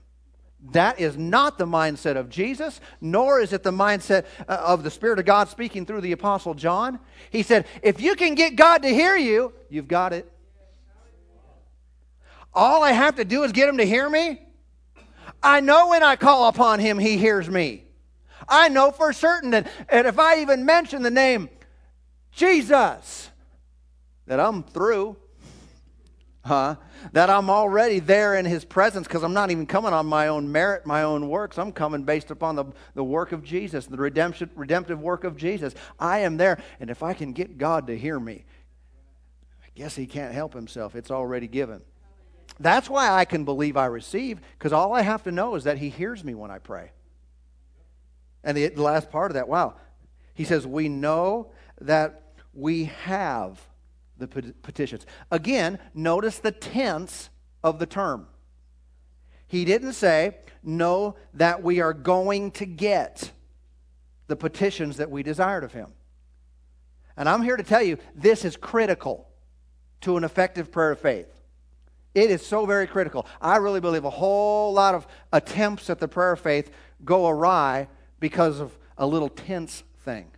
That 0.71 0.99
is 0.99 1.17
not 1.17 1.57
the 1.57 1.65
mindset 1.65 2.17
of 2.17 2.29
Jesus, 2.29 2.79
nor 2.99 3.39
is 3.39 3.51
it 3.51 3.63
the 3.63 3.71
mindset 3.71 4.25
uh, 4.47 4.61
of 4.63 4.83
the 4.83 4.91
Spirit 4.91 5.17
of 5.19 5.25
God 5.25 5.49
speaking 5.49 5.85
through 5.85 6.01
the 6.01 6.11
Apostle 6.11 6.53
John. 6.53 6.99
He 7.31 7.41
said, 7.41 7.65
If 7.81 7.99
you 7.99 8.15
can 8.15 8.35
get 8.35 8.55
God 8.55 8.83
to 8.83 8.89
hear 8.89 9.15
you, 9.15 9.53
you've 9.69 9.87
got 9.87 10.13
it. 10.13 10.31
All 12.53 12.83
I 12.83 12.91
have 12.91 13.15
to 13.15 13.25
do 13.25 13.43
is 13.43 13.51
get 13.51 13.69
him 13.69 13.77
to 13.77 13.85
hear 13.85 14.09
me. 14.09 14.41
I 15.41 15.59
know 15.59 15.89
when 15.89 16.03
I 16.03 16.15
call 16.15 16.47
upon 16.47 16.79
him, 16.79 16.99
he 16.99 17.17
hears 17.17 17.49
me. 17.49 17.85
I 18.47 18.69
know 18.69 18.91
for 18.91 19.13
certain 19.13 19.51
that 19.51 19.67
and 19.89 20.05
if 20.05 20.19
I 20.19 20.41
even 20.41 20.65
mention 20.65 21.03
the 21.03 21.11
name 21.11 21.49
Jesus, 22.31 23.29
that 24.25 24.39
I'm 24.39 24.63
through. 24.63 25.17
Huh? 26.43 26.75
That 27.13 27.29
I'm 27.29 27.51
already 27.51 27.99
there 27.99 28.35
in 28.35 28.45
his 28.45 28.65
presence 28.65 29.07
because 29.07 29.23
I'm 29.23 29.33
not 29.33 29.51
even 29.51 29.67
coming 29.67 29.93
on 29.93 30.07
my 30.07 30.27
own 30.27 30.51
merit, 30.51 30.87
my 30.87 31.03
own 31.03 31.29
works. 31.29 31.59
I'm 31.59 31.71
coming 31.71 32.03
based 32.03 32.31
upon 32.31 32.55
the, 32.55 32.65
the 32.95 33.03
work 33.03 33.31
of 33.31 33.43
Jesus, 33.43 33.85
the 33.85 33.97
redemption, 33.97 34.49
redemptive 34.55 34.99
work 34.99 35.23
of 35.23 35.37
Jesus. 35.37 35.75
I 35.99 36.19
am 36.19 36.37
there. 36.37 36.57
And 36.79 36.89
if 36.89 37.03
I 37.03 37.13
can 37.13 37.33
get 37.33 37.59
God 37.59 37.87
to 37.87 37.97
hear 37.97 38.19
me, 38.19 38.45
I 39.63 39.67
guess 39.75 39.95
he 39.95 40.07
can't 40.07 40.33
help 40.33 40.53
himself. 40.53 40.95
It's 40.95 41.11
already 41.11 41.47
given. 41.47 41.81
That's 42.61 42.89
why 42.89 43.09
I 43.09 43.25
can 43.25 43.43
believe 43.43 43.75
I 43.75 43.87
receive 43.87 44.39
because 44.57 44.71
all 44.71 44.93
I 44.93 45.01
have 45.01 45.23
to 45.23 45.31
know 45.31 45.55
is 45.55 45.63
that 45.63 45.79
he 45.79 45.89
hears 45.89 46.23
me 46.23 46.35
when 46.35 46.51
I 46.51 46.59
pray. 46.59 46.91
And 48.43 48.55
the, 48.55 48.69
last 48.75 49.11
part 49.11 49.31
of 49.31 49.35
that, 49.35 49.47
wow. 49.47 49.75
He 50.33 50.43
says, 50.43 50.65
We 50.65 50.87
know 50.87 51.51
that 51.79 52.23
we 52.53 52.85
have 52.85 53.59
the 54.17 54.27
petitions. 54.27 55.05
Again, 55.31 55.79
notice 55.93 56.39
the 56.39 56.51
tense 56.51 57.29
of 57.63 57.79
the 57.79 57.85
term. 57.85 58.27
He 59.47 59.65
didn't 59.65 59.93
say, 59.93 60.37
know 60.63 61.15
that 61.33 61.63
we 61.63 61.81
are 61.81 61.93
going 61.93 62.51
to 62.51 62.65
get 62.65 63.31
the 64.27 64.35
petitions 64.35 64.97
that 64.97 65.09
we 65.09 65.23
desired 65.23 65.63
of 65.63 65.73
him. 65.73 65.87
And 67.17 67.27
I'm 67.27 67.41
here 67.41 67.57
to 67.57 67.63
tell 67.63 67.81
you, 67.81 67.97
this 68.15 68.45
is 68.45 68.55
critical 68.55 69.27
to 70.01 70.17
an 70.17 70.23
effective 70.23 70.71
prayer 70.71 70.91
of 70.91 70.99
faith. 70.99 71.27
It 72.13 72.29
is 72.29 72.45
so 72.45 72.65
very 72.65 72.87
critical. 72.87 73.25
I 73.41 73.57
really 73.57 73.79
believe 73.79 74.03
a 74.03 74.09
whole 74.09 74.73
lot 74.73 74.95
of 74.95 75.07
attempts 75.31 75.89
at 75.89 75.99
the 75.99 76.07
prayer 76.07 76.35
faith 76.35 76.71
go 77.05 77.27
awry 77.27 77.87
because 78.19 78.59
of 78.59 78.77
a 78.97 79.07
little 79.07 79.29
tense 79.29 79.83
thing. 80.03 80.29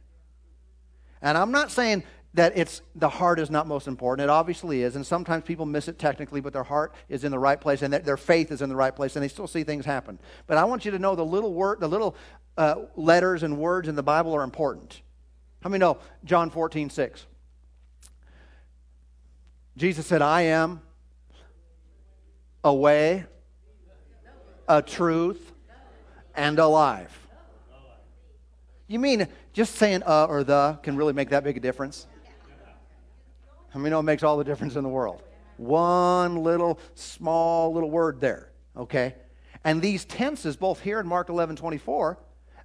And 1.22 1.38
I'm 1.38 1.52
not 1.52 1.72
saying 1.72 2.04
that 2.36 2.58
it's 2.58 2.82
the 2.96 3.10
heart 3.10 3.40
is 3.40 3.50
not 3.50 3.68
most 3.68 3.88
important. 3.88 4.24
It 4.24 4.30
obviously 4.30 4.82
is, 4.82 4.96
and 4.96 5.06
sometimes 5.06 5.44
people 5.44 5.66
miss 5.66 5.88
it 5.88 6.00
technically, 6.00 6.42
but 6.42 6.54
their 6.54 6.64
heart 6.64 6.94
is 7.08 7.24
in 7.24 7.32
the 7.32 7.40
right 7.40 7.60
place 7.60 7.82
and 7.82 7.94
their 7.94 8.18
faith 8.18 8.52
is 8.52 8.62
in 8.62 8.70
the 8.70 8.76
right 8.76 8.96
place, 8.96 9.16
and 9.16 9.24
they 9.24 9.28
still 9.28 9.48
see 9.48 9.64
things 9.64 9.86
happen. 9.86 10.20
But 10.48 10.58
I 10.58 10.64
want 10.66 10.86
you 10.86 10.92
to 10.92 11.00
know 11.00 11.16
the 11.16 11.26
little 11.26 11.54
word, 11.54 11.80
the 11.80 11.88
little 11.88 12.16
uh, 12.58 12.76
letters 12.96 13.44
and 13.44 13.58
words 13.58 13.88
in 13.88 13.96
the 13.96 14.04
Bible 14.04 14.34
are 14.36 14.44
important. 14.44 15.02
How 15.62 15.70
many 15.70 15.80
know 15.80 15.98
John 16.24 16.50
14, 16.50 16.90
6? 16.90 17.26
Jesus 19.78 20.06
said, 20.06 20.22
I 20.22 20.42
am 20.42 20.82
a 22.64 22.74
way, 22.74 23.26
a 24.68 24.82
truth, 24.82 25.52
and 26.36 26.60
a 26.60 26.68
life. 26.68 27.28
You 28.88 29.00
mean 29.00 29.28
just 29.54 29.76
saying 29.76 30.04
uh 30.06 30.26
or 30.26 30.44
the 30.44 30.80
can 30.84 30.96
really 30.96 31.14
make 31.14 31.30
that 31.30 31.44
big 31.44 31.58
a 31.58 31.60
difference? 31.60 32.08
I 33.74 33.80
mean, 33.80 33.92
it 33.92 34.02
makes 34.04 34.22
all 34.22 34.38
the 34.38 34.44
difference 34.44 34.76
in 34.76 34.84
the 34.84 34.90
world. 34.90 35.24
One 35.58 36.38
little, 36.38 36.80
small 36.94 37.74
little 37.74 37.90
word 37.90 38.22
there, 38.22 38.52
okay? 38.78 39.16
And 39.64 39.82
these 39.82 40.06
tenses, 40.06 40.56
both 40.56 40.80
here 40.82 41.00
in 41.00 41.08
Mark 41.08 41.30
11 41.30 41.56
24, 41.56 42.20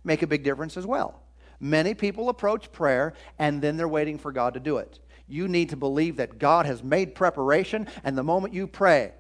make 0.05 0.23
a 0.23 0.27
big 0.27 0.43
difference 0.43 0.77
as 0.77 0.87
well. 0.87 1.23
Many 1.61 1.95
people 1.95 2.29
approach 2.29 2.71
prayer 2.73 3.15
and 3.39 3.63
then 3.63 3.77
they're 3.77 3.89
waiting 3.89 4.19
for 4.19 4.33
God 4.33 4.55
to 4.55 4.61
do 4.61 4.79
it. 4.79 4.99
You 5.27 5.49
need 5.49 5.71
to 5.71 5.77
believe 5.77 6.17
that 6.17 6.39
God 6.39 6.65
has 6.67 6.83
made 6.83 7.15
preparation, 7.15 7.87
and 8.03 8.17
the 8.17 8.23
moment 8.23 8.55
you 8.55 8.67
pray, 8.67 9.13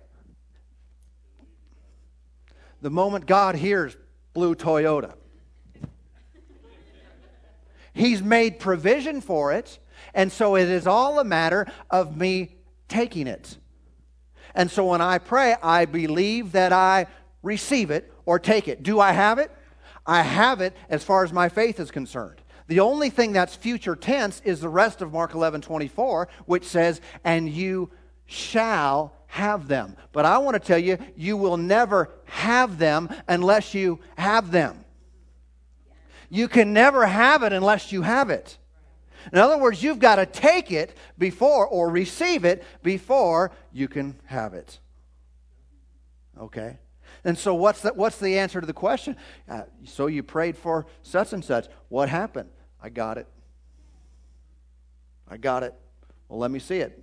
the 2.81 2.91
moment 2.91 3.26
God 3.26 3.55
hears 3.55 3.97
blue 4.35 4.55
Toyota, 4.55 5.14
He's 7.93 8.22
made 8.22 8.61
provision 8.61 9.20
for 9.20 9.53
it, 9.53 9.81
and 10.14 10.31
so 10.31 10.55
it 10.55 10.68
is 10.68 10.87
all 10.87 11.18
a 11.18 11.24
matter 11.24 11.66
of 11.91 12.16
me 12.16 12.55
taking 12.87 13.26
it. 13.26 13.57
And 14.55 14.70
so 14.70 14.87
when 14.87 15.01
I 15.01 15.18
pray, 15.18 15.57
I 15.62 15.85
believe 15.85 16.53
that 16.53 16.72
I 16.72 17.07
receive 17.43 17.91
it 17.91 18.12
or 18.24 18.39
take 18.39 18.68
it. 18.68 18.83
Do 18.83 19.01
I 19.01 19.12
have 19.12 19.39
it? 19.39 19.51
I 20.07 20.22
have 20.22 20.61
it 20.61 20.76
as 20.89 21.03
far 21.03 21.24
as 21.24 21.33
my 21.33 21.49
faith 21.49 21.81
is 21.81 21.91
concerned. 21.91 22.41
The 22.68 22.81
only 22.81 23.11
thing 23.11 23.33
that's 23.33 23.57
future 23.57 23.97
tense 23.97 24.43
is 24.45 24.61
the 24.61 24.68
rest 24.68 25.03
of 25.03 25.12
Mark 25.12 25.35
11 25.35 25.62
24, 25.62 26.29
which 26.47 26.64
says, 26.64 27.01
And 27.24 27.49
you 27.49 27.91
shall 28.26 29.12
have 29.29 29.68
them. 29.68 29.97
But 30.12 30.24
I 30.24 30.39
want 30.39 30.55
to 30.55 30.61
tell 30.61 30.79
you, 30.79 30.99
you 31.16 31.37
will 31.37 31.57
never 31.57 32.11
have 32.24 32.79
them 32.79 33.09
unless 33.29 33.74
you 33.74 34.01
have 34.16 34.51
them. 34.51 34.85
You 36.31 36.49
can 36.49 36.72
never 36.72 37.07
have 37.07 37.43
it 37.43 37.53
unless 37.53 37.93
you 37.93 38.03
have 38.03 38.31
it. 38.31 38.59
In 39.33 39.39
other 39.39 39.59
words, 39.59 39.83
you've 39.83 39.99
got 39.99 40.16
to 40.16 40.26
take 40.26 40.70
it 40.72 40.97
before 41.16 41.66
or 41.66 41.91
receive 41.91 42.45
it 42.45 42.64
before 42.83 43.53
you 43.72 43.89
can 43.89 44.18
have 44.26 44.55
it. 44.55 44.79
Okay? 46.39 46.79
And 47.24 47.37
so, 47.37 47.55
what's 47.55 47.83
the, 47.83 47.93
what's 47.93 48.18
the 48.18 48.39
answer 48.39 48.61
to 48.61 48.66
the 48.66 48.72
question? 48.72 49.16
Uh, 49.49 49.62
so, 49.85 50.07
you 50.07 50.22
prayed 50.22 50.57
for 50.57 50.87
such 51.03 51.33
and 51.33 51.45
such. 51.45 51.66
What 51.89 52.09
happened? 52.09 52.49
I 52.81 52.89
got 52.91 53.18
it. 53.18 53.26
I 55.29 55.37
got 55.37 55.62
it. 55.62 55.74
Well, 56.29 56.39
let 56.39 56.51
me 56.51 56.59
see 56.59 56.79
it. 56.79 57.03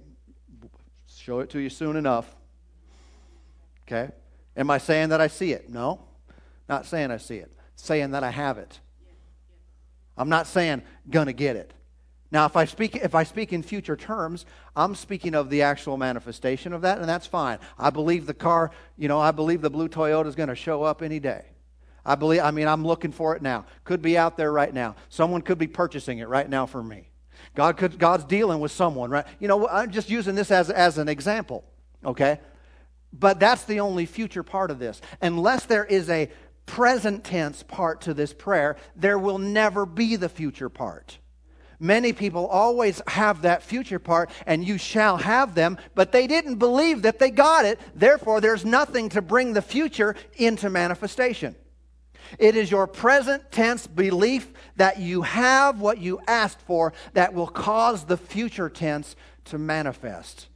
Show 1.26 1.40
it 1.40 1.50
to 1.50 1.60
you 1.60 1.72
soon 1.72 1.96
enough. 1.96 2.36
Okay? 3.88 4.12
Am 4.56 4.70
I 4.70 4.78
saying 4.78 5.10
that 5.10 5.20
I 5.20 5.26
see 5.26 5.54
it? 5.54 5.72
No. 5.72 6.02
Not 6.70 6.86
saying 6.86 7.10
I 7.10 7.18
see 7.18 7.38
it. 7.38 7.52
Saying 7.76 8.12
that 8.12 8.24
I 8.24 8.30
have 8.30 8.60
it. 8.60 8.80
I'm 10.16 10.30
not 10.30 10.46
saying 10.46 10.84
gonna 11.10 11.34
get 11.34 11.56
it. 11.56 11.74
Now, 12.30 12.46
if 12.46 12.56
I 12.56 12.66
speak 12.66 12.98
if 12.98 13.16
I 13.16 13.24
speak 13.24 13.54
in 13.54 13.64
future 13.64 13.96
terms, 13.96 14.46
I'm 14.76 14.94
speaking 14.94 15.34
of 15.34 15.50
the 15.50 15.64
actual 15.64 15.98
manifestation 15.98 16.74
of 16.74 16.84
that, 16.84 17.00
and 17.00 17.10
that's 17.10 17.26
fine. 17.26 17.58
I 17.80 17.90
believe 17.90 18.28
the 18.28 18.36
car, 18.36 18.70
you 18.96 19.08
know, 19.08 19.20
I 19.20 19.32
believe 19.32 19.62
the 19.62 19.72
blue 19.72 19.90
Toyota 19.90 20.28
is 20.28 20.36
going 20.36 20.50
to 20.50 20.56
show 20.56 20.84
up 20.84 21.02
any 21.02 21.20
day. 21.20 21.46
I 22.06 22.14
believe. 22.14 22.42
I 22.42 22.52
mean, 22.52 22.68
I'm 22.68 22.86
looking 22.86 23.12
for 23.12 23.36
it 23.36 23.42
now. 23.42 23.66
Could 23.84 24.04
be 24.04 24.16
out 24.16 24.38
there 24.38 24.52
right 24.52 24.72
now. 24.72 24.96
Someone 25.10 25.42
could 25.42 25.58
be 25.58 25.66
purchasing 25.66 26.20
it 26.20 26.28
right 26.28 26.48
now 26.48 26.68
for 26.68 26.84
me. 26.84 27.10
God 27.54 27.78
could. 27.78 27.98
God's 28.00 28.26
dealing 28.26 28.60
with 28.60 28.72
someone, 28.72 29.10
right? 29.10 29.26
You 29.40 29.48
know, 29.48 29.68
I'm 29.68 29.92
just 29.92 30.10
using 30.10 30.36
this 30.36 30.52
as 30.52 30.70
as 30.70 30.98
an 30.98 31.08
example. 31.08 31.64
Okay, 32.04 32.40
but 33.12 33.40
that's 33.40 33.64
the 33.64 33.80
only 33.80 34.06
future 34.06 34.44
part 34.44 34.72
of 34.72 34.80
this. 34.80 35.02
Unless 35.22 35.66
there 35.66 35.86
is 35.86 36.10
a 36.10 36.30
present 36.66 37.24
tense 37.24 37.64
part 37.64 38.02
to 38.02 38.14
this 38.14 38.34
prayer, 38.34 38.76
there 38.96 39.20
will 39.20 39.38
never 39.38 39.86
be 39.86 40.16
the 40.16 40.30
future 40.30 40.70
part. 40.70 41.20
Many 41.80 42.14
people 42.14 42.48
always 42.48 43.02
have 43.08 43.42
that 43.42 43.62
future 43.62 44.00
part, 44.00 44.30
and 44.46 44.66
you 44.66 44.78
shall 44.78 45.18
have 45.18 45.56
them, 45.56 45.78
but 45.94 46.12
they 46.12 46.26
didn't 46.26 46.56
believe 46.56 47.02
that 47.02 47.20
they 47.20 47.30
got 47.30 47.66
it. 47.66 47.80
Therefore, 47.94 48.40
there's 48.40 48.64
nothing 48.64 49.10
to 49.10 49.22
bring 49.22 49.54
the 49.54 49.62
future 49.62 50.16
into 50.38 50.70
manifestation. 50.70 51.56
It 52.40 52.56
is 52.56 52.72
your 52.72 52.88
present 52.88 53.52
tense 53.52 53.88
belief 53.88 54.52
that 54.76 55.00
you 55.00 55.22
have 55.24 55.80
what 55.80 56.00
you 56.00 56.20
asked 56.28 56.62
for 56.62 56.94
that 57.14 57.34
will 57.34 57.48
cause 57.48 58.06
the 58.06 58.18
future 58.18 58.70
tense 58.70 59.16
to 59.46 59.58
manifest 59.58 60.48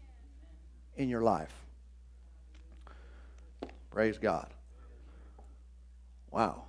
in 0.96 1.10
your 1.10 1.22
life. 1.22 1.54
Praise 3.92 4.18
God. 4.18 4.48
Wow. 6.32 6.64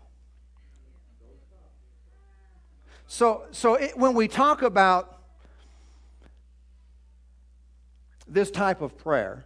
So, 3.07 3.43
so 3.51 3.75
it, 3.75 3.97
when 3.99 4.15
we 4.15 4.29
talk 4.29 4.63
about 4.63 5.19
this 8.29 8.51
type 8.51 8.81
of 8.81 8.97
prayer, 8.97 9.45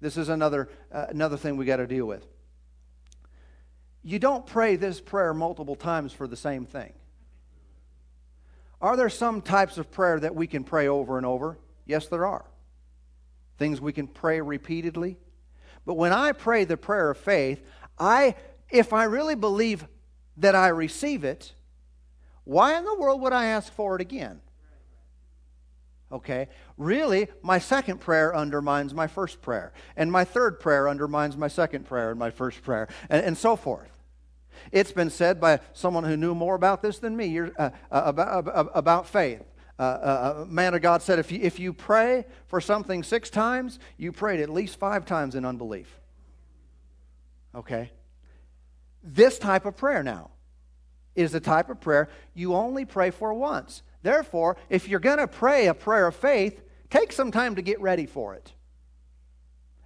this 0.00 0.16
is 0.16 0.28
another, 0.28 0.70
uh, 0.90 1.06
another 1.10 1.36
thing 1.36 1.56
we 1.56 1.66
got 1.66 1.76
to 1.76 1.86
deal 1.86 2.06
with. 2.06 2.26
You 4.02 4.18
don't 4.18 4.46
pray 4.46 4.76
this 4.76 5.00
prayer 5.00 5.32
multiple 5.32 5.76
times 5.76 6.12
for 6.12 6.26
the 6.26 6.36
same 6.36 6.66
thing. 6.66 6.92
Are 8.80 8.96
there 8.96 9.08
some 9.08 9.40
types 9.42 9.78
of 9.78 9.92
prayer 9.92 10.18
that 10.18 10.34
we 10.34 10.48
can 10.48 10.64
pray 10.64 10.88
over 10.88 11.16
and 11.16 11.24
over? 11.24 11.56
Yes, 11.86 12.08
there 12.08 12.26
are. 12.26 12.44
Things 13.58 13.80
we 13.80 13.92
can 13.92 14.08
pray 14.08 14.40
repeatedly. 14.40 15.18
But 15.86 15.94
when 15.94 16.12
I 16.12 16.32
pray 16.32 16.64
the 16.64 16.76
prayer 16.76 17.10
of 17.10 17.18
faith, 17.18 17.62
I 17.98 18.34
if 18.70 18.92
I 18.92 19.04
really 19.04 19.34
believe 19.34 19.86
that 20.38 20.54
I 20.54 20.68
receive 20.68 21.24
it, 21.24 21.52
why 22.44 22.76
in 22.76 22.84
the 22.84 22.94
world 22.94 23.20
would 23.20 23.32
I 23.32 23.44
ask 23.44 23.72
for 23.72 23.94
it 23.94 24.00
again? 24.00 24.40
Okay, 26.10 26.48
really, 26.76 27.28
my 27.42 27.58
second 27.58 28.00
prayer 28.00 28.34
undermines 28.34 28.92
my 28.92 29.06
first 29.06 29.40
prayer, 29.40 29.72
and 29.96 30.10
my 30.10 30.24
third 30.24 30.60
prayer 30.60 30.88
undermines 30.88 31.36
my 31.36 31.48
second 31.48 31.86
prayer 31.86 32.10
and 32.10 32.18
my 32.18 32.30
first 32.30 32.62
prayer, 32.62 32.88
and, 33.08 33.24
and 33.24 33.38
so 33.38 33.56
forth. 33.56 33.91
It's 34.70 34.92
been 34.92 35.10
said 35.10 35.40
by 35.40 35.60
someone 35.72 36.04
who 36.04 36.16
knew 36.16 36.34
more 36.34 36.54
about 36.54 36.82
this 36.82 36.98
than 36.98 37.16
me 37.16 37.38
uh, 37.38 37.46
uh, 37.58 37.70
about, 37.90 38.48
uh, 38.48 38.64
about 38.74 39.08
faith. 39.08 39.42
Uh, 39.78 39.82
uh, 39.82 40.34
a 40.42 40.46
man 40.46 40.74
of 40.74 40.82
God 40.82 41.02
said, 41.02 41.18
if 41.18 41.32
you, 41.32 41.40
if 41.42 41.58
you 41.58 41.72
pray 41.72 42.24
for 42.46 42.60
something 42.60 43.02
six 43.02 43.30
times, 43.30 43.78
you 43.96 44.12
prayed 44.12 44.40
at 44.40 44.48
least 44.48 44.78
five 44.78 45.04
times 45.04 45.34
in 45.34 45.44
unbelief. 45.44 45.98
Okay? 47.54 47.90
This 49.02 49.38
type 49.38 49.66
of 49.66 49.76
prayer 49.76 50.02
now 50.02 50.30
is 51.14 51.32
the 51.32 51.40
type 51.40 51.68
of 51.68 51.80
prayer 51.80 52.08
you 52.34 52.54
only 52.54 52.84
pray 52.84 53.10
for 53.10 53.34
once. 53.34 53.82
Therefore, 54.02 54.56
if 54.68 54.88
you're 54.88 55.00
going 55.00 55.18
to 55.18 55.26
pray 55.26 55.66
a 55.66 55.74
prayer 55.74 56.06
of 56.06 56.14
faith, 56.14 56.62
take 56.90 57.12
some 57.12 57.30
time 57.30 57.56
to 57.56 57.62
get 57.62 57.80
ready 57.80 58.06
for 58.06 58.34
it. 58.34 58.52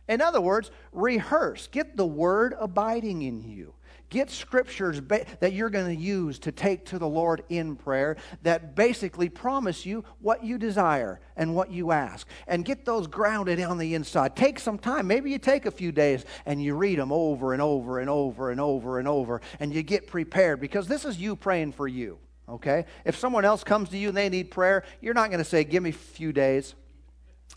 In 0.09 0.20
other 0.20 0.41
words, 0.41 0.70
rehearse. 0.93 1.68
Get 1.68 1.97
the 1.97 2.07
word 2.07 2.55
abiding 2.59 3.22
in 3.22 3.43
you. 3.43 3.74
Get 4.09 4.30
scriptures 4.30 5.00
that 5.40 5.52
you're 5.52 5.70
going 5.70 5.94
to 5.94 6.00
use 6.00 6.38
to 6.40 6.52
take 6.52 6.84
to 6.86 6.98
the 6.98 7.09
Lord 7.09 7.42
in 7.48 7.74
prayer 7.74 8.16
that 8.42 8.76
basically 8.76 9.28
promise 9.28 9.84
you 9.84 10.04
what 10.20 10.44
you 10.44 10.59
desire 10.59 11.20
and 11.36 11.57
what 11.57 11.72
you 11.72 11.90
ask. 11.90 12.28
And 12.46 12.64
get 12.64 12.84
those 12.84 13.09
grounded 13.09 13.61
on 13.61 13.78
the 13.78 13.94
inside. 13.94 14.36
Take 14.36 14.61
some 14.61 14.78
time. 14.78 15.09
Maybe 15.09 15.32
you 15.32 15.38
take 15.38 15.66
a 15.66 15.72
few 15.72 15.90
days 15.90 16.24
and 16.46 16.62
you 16.62 16.76
read 16.76 17.00
them 17.00 17.11
over 17.11 17.52
and 17.52 17.61
over 17.61 17.98
and 17.98 18.09
over 18.09 18.50
and 18.52 18.61
over 18.61 19.00
and 19.00 19.09
over 19.09 19.40
and 19.59 19.74
you 19.74 19.82
get 19.82 20.07
prepared 20.07 20.61
because 20.61 20.86
this 20.86 21.04
is 21.04 21.18
you 21.18 21.34
praying 21.34 21.72
for 21.72 21.88
you. 21.88 22.18
Okay? 22.48 22.84
If 23.04 23.18
someone 23.18 23.44
else 23.44 23.64
comes 23.64 23.88
to 23.88 23.98
you 23.98 24.09
and 24.09 24.16
they 24.16 24.28
need 24.28 24.52
prayer, 24.52 24.84
you're 25.00 25.14
not 25.14 25.30
going 25.30 25.38
to 25.38 25.44
say, 25.44 25.64
Give 25.64 25.82
me 25.82 25.90
a 25.90 25.92
few 25.92 26.32
days. 26.32 26.74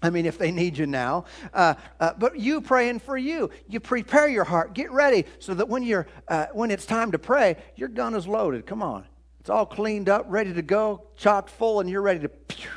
I 0.02 0.10
mean, 0.10 0.26
if 0.26 0.38
they 0.38 0.52
need 0.52 0.78
you 0.78 0.86
now. 0.86 1.26
Uh, 1.54 1.74
uh, 2.00 2.14
but 2.18 2.40
you 2.40 2.62
praying 2.62 3.00
for 3.00 3.18
you. 3.18 3.50
You 3.68 3.80
prepare 3.80 4.30
your 4.30 4.46
heart. 4.46 4.74
Get 4.74 4.92
ready 4.92 5.26
so 5.40 5.54
that 5.54 5.68
when, 5.68 5.84
you're, 5.84 6.08
uh, 6.28 6.48
when 6.54 6.72
it's 6.72 6.86
time 6.86 7.12
to 7.12 7.20
pray, 7.20 7.58
your 7.76 7.90
gun 7.90 8.16
is 8.16 8.26
loaded. 8.26 8.66
Come 8.66 8.82
on. 8.82 9.06
It's 9.42 9.50
all 9.50 9.66
cleaned 9.66 10.10
up, 10.10 10.26
ready 10.28 10.54
to 10.54 10.62
go, 10.62 11.04
chocked 11.16 11.50
full, 11.50 11.80
and 11.80 11.90
you're 11.90 12.02
ready 12.02 12.20
to 12.22 12.30
pew, 12.30 12.70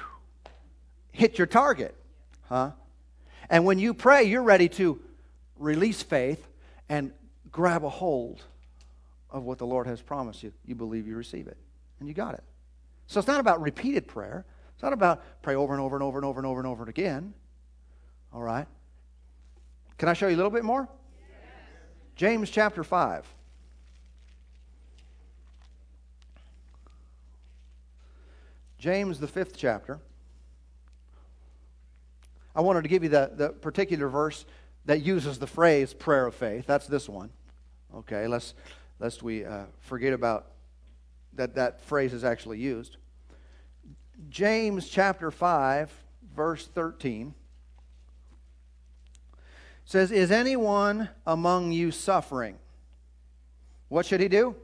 hit 1.11 1.39
your 1.39 1.47
target. 1.47 1.95
Huh? 2.49 2.73
And 3.51 3.65
when 3.65 3.79
you 3.79 3.95
pray, 3.95 4.25
you're 4.25 4.43
ready 4.43 4.69
to 4.71 5.01
release 5.59 6.03
faith 6.03 6.45
and 6.89 7.13
grab 7.51 7.85
a 7.85 7.89
hold 7.89 8.43
of 9.31 9.45
what 9.45 9.59
the 9.59 9.67
Lord 9.67 9.87
has 9.87 10.01
promised 10.01 10.43
you. 10.43 10.53
You 10.65 10.75
believe 10.75 11.07
you 11.07 11.17
receive 11.17 11.47
it, 11.49 11.57
and 11.99 12.09
you 12.09 12.15
got 12.15 12.35
it. 12.35 12.45
So 13.07 13.19
it's 13.19 13.29
not 13.29 13.41
about 13.41 13.61
repeated 13.61 14.07
prayer. 14.07 14.45
It's 14.83 14.85
not 14.85 14.95
about 14.95 15.23
pray 15.43 15.55
over 15.55 15.75
and 15.75 15.81
over 15.81 15.95
and 15.95 16.03
over 16.03 16.19
and 16.19 16.25
over 16.27 16.41
and 16.41 16.47
over 16.49 16.59
and 16.59 16.67
over 16.67 16.91
again. 16.91 17.35
All 18.35 18.43
right? 18.43 18.67
Can 19.97 20.09
I 20.09 20.13
show 20.13 20.27
you 20.27 20.35
a 20.35 20.39
little 20.39 20.51
bit 20.51 20.65
more? 20.65 20.89
Yes. 21.21 21.29
James 22.17 22.51
chapter 22.51 22.83
5. 22.83 23.25
James, 28.77 29.21
the 29.21 29.29
fifth 29.29 29.57
chapter. 29.57 30.01
I 32.57 32.61
wanted 32.61 32.83
to 32.83 32.89
give 32.89 33.05
you 33.05 33.09
the, 33.09 33.31
the 33.37 33.51
particular 33.51 34.09
verse 34.09 34.45
that 34.87 35.01
uses 35.01 35.39
the 35.39 35.47
phrase 35.47 35.95
prayer 35.95 36.27
of 36.27 36.35
faith. 36.35 36.67
That's 36.67 36.89
this 36.89 37.09
one. 37.09 37.31
Okay, 37.95 38.27
lest, 38.27 38.57
lest 38.99 39.23
we 39.23 39.45
uh, 39.45 39.67
forget 39.79 40.13
about 40.13 40.47
that 41.35 41.55
that 41.55 41.83
phrase 41.83 42.13
is 42.13 42.25
actually 42.25 42.59
used. 42.59 42.97
James 44.29 44.89
chapter 44.89 45.31
5, 45.31 45.93
verse 46.35 46.67
13 46.67 47.35
says, 49.85 50.11
Is 50.11 50.31
anyone 50.31 51.09
among 51.27 51.73
you 51.73 51.91
suffering? 51.91 52.57
What 53.89 54.07
should 54.07 54.21
he 54.21 54.29
do? 54.29 54.57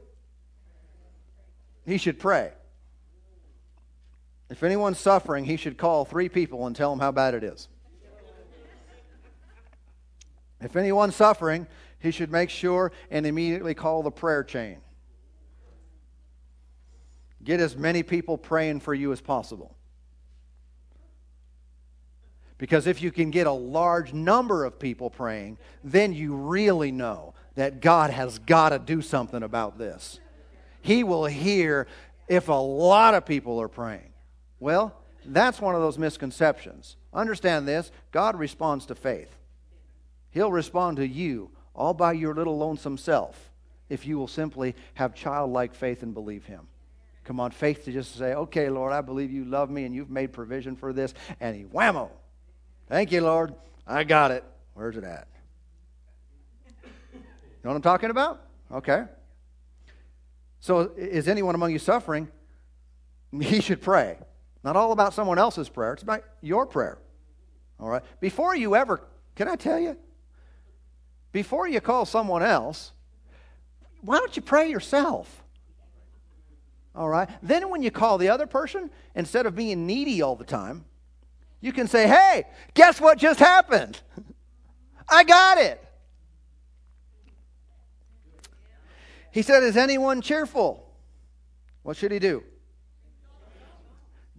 He 1.85 1.97
should 1.97 2.19
pray. 2.19 2.51
If 4.49 4.63
anyone's 4.63 4.99
suffering, 4.99 5.45
he 5.45 5.57
should 5.57 5.77
call 5.77 6.05
three 6.05 6.29
people 6.29 6.65
and 6.65 6.75
tell 6.75 6.89
them 6.89 6.99
how 6.99 7.11
bad 7.11 7.35
it 7.35 7.43
is. 7.43 7.67
If 10.61 10.75
anyone's 10.75 11.15
suffering, 11.15 11.67
he 11.99 12.11
should 12.11 12.31
make 12.31 12.49
sure 12.49 12.91
and 13.11 13.25
immediately 13.25 13.73
call 13.73 14.03
the 14.03 14.11
prayer 14.11 14.43
chain. 14.43 14.77
Get 17.43 17.59
as 17.59 17.75
many 17.75 18.03
people 18.03 18.37
praying 18.37 18.81
for 18.81 18.93
you 18.93 19.11
as 19.11 19.21
possible. 19.21 19.75
Because 22.57 22.87
if 22.87 23.01
you 23.01 23.11
can 23.11 23.31
get 23.31 23.47
a 23.47 23.51
large 23.51 24.13
number 24.13 24.65
of 24.65 24.79
people 24.79 25.09
praying, 25.09 25.57
then 25.83 26.13
you 26.13 26.35
really 26.35 26.91
know 26.91 27.33
that 27.55 27.79
God 27.81 28.11
has 28.11 28.37
got 28.39 28.69
to 28.69 28.79
do 28.79 29.01
something 29.01 29.43
about 29.43 29.77
this. 29.77 30.19
He 30.81 31.03
will 31.03 31.25
hear 31.25 31.87
if 32.27 32.49
a 32.49 32.53
lot 32.53 33.13
of 33.13 33.25
people 33.25 33.59
are 33.61 33.69
praying. 33.69 34.13
Well, 34.59 34.93
that's 35.25 35.61
one 35.61 35.75
of 35.75 35.81
those 35.81 35.97
misconceptions. 35.97 36.97
Understand 37.13 37.67
this 37.67 37.91
God 38.11 38.37
responds 38.37 38.85
to 38.87 38.95
faith, 38.95 39.35
He'll 40.31 40.51
respond 40.51 40.97
to 40.97 41.07
you 41.07 41.51
all 41.73 41.93
by 41.93 42.13
your 42.13 42.33
little 42.33 42.57
lonesome 42.57 42.97
self 42.97 43.51
if 43.89 44.05
you 44.05 44.17
will 44.17 44.27
simply 44.27 44.75
have 44.93 45.15
childlike 45.15 45.73
faith 45.73 46.03
and 46.03 46.13
believe 46.13 46.45
Him. 46.45 46.68
Come 47.29 47.39
on, 47.39 47.51
faith 47.51 47.85
to 47.85 47.91
just 47.91 48.17
say, 48.17 48.33
okay, 48.33 48.71
Lord, 48.71 48.91
I 48.91 49.01
believe 49.01 49.31
you 49.31 49.45
love 49.45 49.69
me 49.69 49.83
and 49.83 49.93
you've 49.93 50.09
made 50.09 50.33
provision 50.33 50.75
for 50.75 50.93
this. 50.93 51.13
And 51.39 51.55
he 51.55 51.63
whammo. 51.63 52.09
Thank 52.87 53.11
you, 53.11 53.21
Lord. 53.21 53.53
I 53.85 54.03
got 54.03 54.31
it. 54.31 54.43
Where's 54.73 54.97
it 54.97 55.03
at? 55.03 55.27
You 56.65 57.19
know 57.63 57.69
what 57.69 57.75
I'm 57.75 57.83
talking 57.83 58.09
about? 58.09 58.41
Okay. 58.71 59.03
So, 60.59 60.91
is 60.97 61.27
anyone 61.27 61.53
among 61.53 61.71
you 61.71 61.77
suffering? 61.77 62.29
He 63.39 63.61
should 63.61 63.83
pray. 63.83 64.17
Not 64.63 64.75
all 64.75 64.91
about 64.91 65.13
someone 65.13 65.37
else's 65.37 65.69
prayer, 65.69 65.93
it's 65.93 66.01
about 66.01 66.23
your 66.41 66.65
prayer. 66.65 66.97
All 67.79 67.89
right? 67.89 68.01
Before 68.19 68.55
you 68.55 68.75
ever, 68.75 69.01
can 69.35 69.47
I 69.47 69.55
tell 69.55 69.77
you? 69.77 69.97
Before 71.31 71.67
you 71.67 71.79
call 71.79 72.07
someone 72.07 72.41
else, 72.41 72.91
why 74.01 74.17
don't 74.17 74.35
you 74.35 74.41
pray 74.41 74.71
yourself? 74.71 75.43
All 76.99 77.07
right? 77.07 77.29
Then 77.41 77.69
when 77.69 77.81
you 77.81 77.91
call 77.91 78.17
the 78.17 78.27
other 78.27 78.45
person, 78.45 78.91
instead 79.15 79.45
of 79.45 79.55
being 79.55 79.87
needy 79.87 80.21
all 80.21 80.35
the 80.35 80.43
time, 80.43 80.83
you 81.61 81.71
can 81.71 81.87
say, 81.87 82.09
hey, 82.09 82.43
guess 82.73 82.99
what 82.99 83.17
just 83.17 83.39
happened? 83.39 84.01
I 85.09 85.23
got 85.23 85.57
it. 85.57 85.81
He 89.31 89.41
said, 89.41 89.63
Is 89.63 89.77
anyone 89.77 90.21
cheerful? 90.21 90.91
What 91.83 91.95
should 91.95 92.11
he 92.11 92.19
do? 92.19 92.43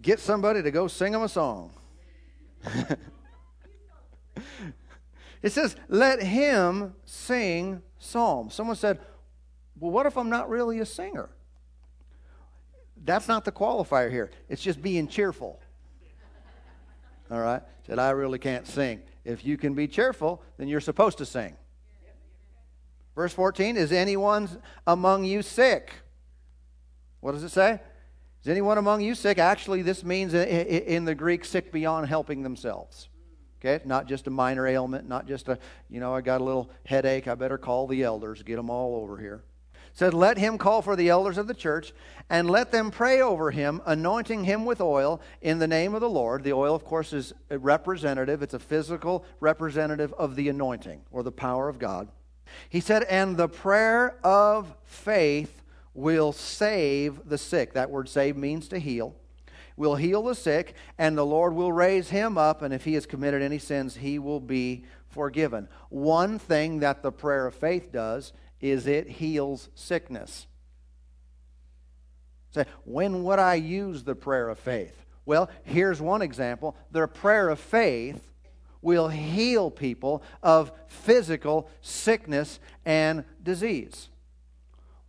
Get 0.02 0.20
somebody 0.20 0.62
to 0.62 0.70
go 0.70 0.86
sing 0.86 1.14
him 1.14 1.22
a 1.22 1.28
song. 1.28 1.72
it 5.42 5.50
says, 5.50 5.76
Let 5.88 6.22
him 6.22 6.94
sing 7.06 7.80
psalms. 7.98 8.54
Someone 8.54 8.76
said, 8.76 8.98
Well, 9.78 9.92
what 9.92 10.06
if 10.06 10.18
I'm 10.18 10.28
not 10.28 10.50
really 10.50 10.80
a 10.80 10.86
singer? 10.86 11.30
That's 13.04 13.28
not 13.28 13.44
the 13.44 13.52
qualifier 13.52 14.10
here. 14.10 14.30
It's 14.48 14.62
just 14.62 14.82
being 14.82 15.08
cheerful. 15.08 15.60
All 17.30 17.40
right? 17.40 17.62
Said, 17.86 17.98
I 17.98 18.10
really 18.10 18.38
can't 18.38 18.66
sing. 18.66 19.02
If 19.24 19.44
you 19.44 19.56
can 19.56 19.74
be 19.74 19.88
cheerful, 19.88 20.42
then 20.58 20.68
you're 20.68 20.80
supposed 20.80 21.18
to 21.18 21.26
sing. 21.26 21.56
Verse 23.14 23.32
14 23.32 23.76
Is 23.76 23.92
anyone 23.92 24.48
among 24.86 25.24
you 25.24 25.42
sick? 25.42 25.92
What 27.20 27.32
does 27.32 27.44
it 27.44 27.50
say? 27.50 27.80
Is 28.42 28.48
anyone 28.48 28.78
among 28.78 29.02
you 29.02 29.14
sick? 29.14 29.38
Actually, 29.38 29.82
this 29.82 30.02
means 30.02 30.32
in 30.32 31.04
the 31.04 31.14
Greek, 31.14 31.44
sick 31.44 31.70
beyond 31.70 32.06
helping 32.06 32.42
themselves. 32.42 33.08
Okay? 33.60 33.84
Not 33.84 34.06
just 34.06 34.26
a 34.26 34.30
minor 34.30 34.66
ailment, 34.66 35.06
not 35.06 35.26
just 35.26 35.48
a, 35.48 35.58
you 35.90 36.00
know, 36.00 36.14
I 36.14 36.22
got 36.22 36.40
a 36.40 36.44
little 36.44 36.70
headache, 36.86 37.28
I 37.28 37.34
better 37.34 37.58
call 37.58 37.86
the 37.86 38.02
elders, 38.02 38.42
get 38.42 38.56
them 38.56 38.70
all 38.70 38.96
over 38.96 39.18
here 39.18 39.44
said, 39.92 40.14
Let 40.14 40.38
him 40.38 40.58
call 40.58 40.82
for 40.82 40.96
the 40.96 41.08
elders 41.08 41.38
of 41.38 41.46
the 41.46 41.54
church 41.54 41.92
and 42.28 42.48
let 42.48 42.70
them 42.70 42.90
pray 42.90 43.20
over 43.20 43.50
him, 43.50 43.82
anointing 43.86 44.44
him 44.44 44.64
with 44.64 44.80
oil 44.80 45.20
in 45.42 45.58
the 45.58 45.66
name 45.66 45.94
of 45.94 46.00
the 46.00 46.08
Lord. 46.08 46.44
The 46.44 46.52
oil, 46.52 46.74
of 46.74 46.84
course, 46.84 47.12
is 47.12 47.32
a 47.50 47.58
representative, 47.58 48.42
it's 48.42 48.54
a 48.54 48.58
physical 48.58 49.24
representative 49.40 50.12
of 50.14 50.36
the 50.36 50.48
anointing 50.48 51.02
or 51.10 51.22
the 51.22 51.32
power 51.32 51.68
of 51.68 51.78
God. 51.78 52.08
He 52.68 52.80
said, 52.80 53.02
And 53.04 53.36
the 53.36 53.48
prayer 53.48 54.16
of 54.24 54.74
faith 54.84 55.62
will 55.94 56.32
save 56.32 57.28
the 57.28 57.38
sick. 57.38 57.74
That 57.74 57.90
word 57.90 58.08
save 58.08 58.36
means 58.36 58.68
to 58.68 58.78
heal. 58.78 59.16
Will 59.76 59.96
heal 59.96 60.22
the 60.22 60.34
sick, 60.34 60.74
and 60.98 61.16
the 61.16 61.24
Lord 61.24 61.54
will 61.54 61.72
raise 61.72 62.10
him 62.10 62.36
up, 62.36 62.62
and 62.62 62.74
if 62.74 62.84
he 62.84 62.94
has 62.94 63.06
committed 63.06 63.40
any 63.40 63.58
sins, 63.58 63.96
he 63.96 64.18
will 64.18 64.40
be 64.40 64.84
forgiven. 65.08 65.68
One 65.88 66.38
thing 66.38 66.80
that 66.80 67.02
the 67.02 67.12
prayer 67.12 67.46
of 67.46 67.54
faith 67.54 67.90
does 67.90 68.32
is 68.60 68.86
it 68.86 69.08
heals 69.08 69.68
sickness. 69.74 70.46
Say, 72.52 72.64
when 72.84 73.22
would 73.24 73.38
I 73.38 73.54
use 73.54 74.02
the 74.02 74.14
prayer 74.14 74.48
of 74.48 74.58
faith? 74.58 75.06
Well, 75.24 75.48
here's 75.64 76.00
one 76.00 76.22
example. 76.22 76.76
The 76.90 77.06
prayer 77.06 77.48
of 77.48 77.60
faith 77.60 78.20
will 78.82 79.08
heal 79.08 79.70
people 79.70 80.22
of 80.42 80.72
physical 80.88 81.70
sickness 81.80 82.58
and 82.84 83.24
disease. 83.42 84.08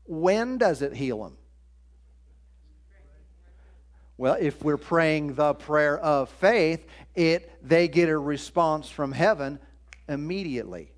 When 0.05 0.57
does 0.57 0.81
it 0.81 0.93
heal 0.93 1.23
them? 1.23 1.37
Well, 4.17 4.37
if 4.39 4.63
we're 4.63 4.77
praying 4.77 5.33
the 5.33 5.55
prayer 5.55 5.97
of 5.97 6.29
faith, 6.29 6.85
it 7.15 7.51
they 7.63 7.87
get 7.87 8.07
a 8.07 8.17
response 8.17 8.87
from 8.87 9.11
heaven 9.11 9.57
immediately. 10.07 10.91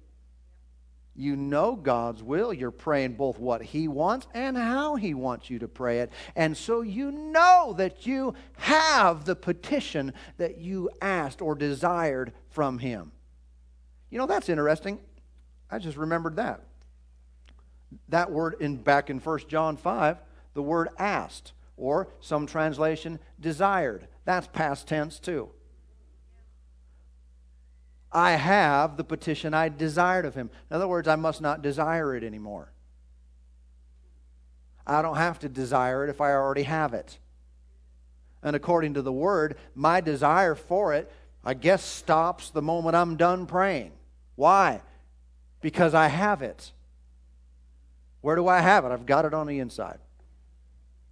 You 1.16 1.36
know 1.36 1.76
God's 1.76 2.24
will. 2.24 2.52
You're 2.52 2.72
praying 2.72 3.14
both 3.14 3.38
what 3.38 3.62
He 3.62 3.88
wants 3.88 4.28
and 4.34 4.58
how 4.58 4.96
He 4.96 5.14
wants 5.14 5.50
you 5.50 5.60
to 5.60 5.68
pray 5.68 6.00
it. 6.00 6.12
And 6.36 6.58
so 6.58 6.82
you 6.82 7.12
know 7.12 7.76
that 7.78 8.08
you 8.08 8.34
have 8.58 9.26
the 9.26 9.36
petition 9.36 10.14
that 10.38 10.58
you 10.58 10.90
asked 11.02 11.42
or 11.42 11.54
desired 11.54 12.34
from 12.50 12.80
Him. 12.80 13.12
You 14.10 14.18
know, 14.18 14.26
that's 14.26 14.50
interesting. 14.50 15.00
I 15.70 15.80
just 15.80 15.98
remembered 15.98 16.36
that. 16.38 16.62
That 18.10 18.32
word 18.32 18.56
in 18.60 18.78
back 18.78 19.10
in 19.10 19.20
1 19.20 19.40
John 19.48 19.78
5, 19.78 20.18
the 20.56 20.62
word 20.62 20.90
asked, 20.98 21.54
or 21.78 22.10
some 22.20 22.48
translation 22.48 23.20
desired. 23.40 24.08
That's 24.26 24.48
past 24.48 24.88
tense 24.88 25.20
too. 25.20 25.50
I 28.14 28.32
have 28.32 28.96
the 28.96 29.04
petition 29.04 29.54
I 29.54 29.70
desired 29.70 30.26
of 30.26 30.36
him. 30.36 30.52
In 30.70 30.76
other 30.76 30.88
words, 30.88 31.08
I 31.08 31.16
must 31.16 31.42
not 31.42 31.62
desire 31.62 32.16
it 32.16 32.24
anymore. 32.24 32.72
I 34.86 35.02
don't 35.02 35.18
have 35.18 35.40
to 35.40 35.50
desire 35.50 36.04
it 36.04 36.10
if 36.10 36.22
I 36.22 36.32
already 36.32 36.64
have 36.64 36.94
it. 36.94 37.18
And 38.44 38.56
according 38.56 38.96
to 38.96 39.02
the 39.02 39.12
word, 39.12 39.58
my 39.74 40.02
desire 40.02 40.54
for 40.54 40.94
it, 40.94 41.12
I 41.44 41.54
guess, 41.54 41.84
stops 41.84 42.50
the 42.50 42.62
moment 42.62 42.96
I'm 42.96 43.16
done 43.16 43.46
praying. 43.46 43.94
Why? 44.36 44.82
Because 45.62 45.94
I 45.94 46.08
have 46.08 46.42
it. 46.42 46.72
Where 48.22 48.36
do 48.36 48.48
I 48.48 48.60
have 48.60 48.86
it? 48.86 48.92
I've 48.92 49.06
got 49.06 49.26
it 49.26 49.34
on 49.34 49.48
the 49.48 49.60
inside. 49.60 50.00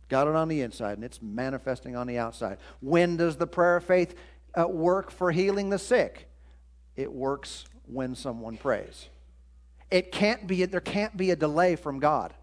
Got 0.08 0.28
it 0.28 0.36
on 0.36 0.50
the 0.50 0.62
inside, 0.62 0.98
and 0.98 1.04
it's 1.04 1.22
manifesting 1.22 1.96
on 1.96 2.06
the 2.06 2.18
outside. 2.18 2.58
When 2.82 3.16
does 3.16 3.38
the 3.38 3.48
prayer 3.48 3.78
of 3.78 3.86
faith 3.86 4.14
uh, 4.54 4.68
work 4.68 5.10
for 5.10 5.32
healing 5.32 5.70
the 5.70 5.80
sick? 5.80 6.28
It 6.96 7.12
works 7.12 7.66
when 7.86 8.16
someone 8.16 8.58
prays. 8.58 9.10
It 9.90 10.12
can't 10.12 10.48
be, 10.48 10.66
there 10.66 10.80
can't 10.80 11.16
be 11.16 11.32
a 11.32 11.36
delay 11.36 11.76
from 11.76 12.00
God. 12.00 12.34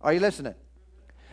Are 0.00 0.12
you 0.12 0.20
listening? 0.20 0.54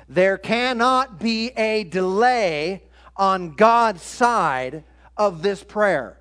There 0.10 0.38
cannot 0.38 1.20
be 1.20 1.50
a 1.50 1.86
delay 1.86 2.84
on 3.16 3.56
God's 3.56 4.04
side 4.04 4.84
of 5.16 5.42
this 5.42 5.64
prayer. 5.64 6.18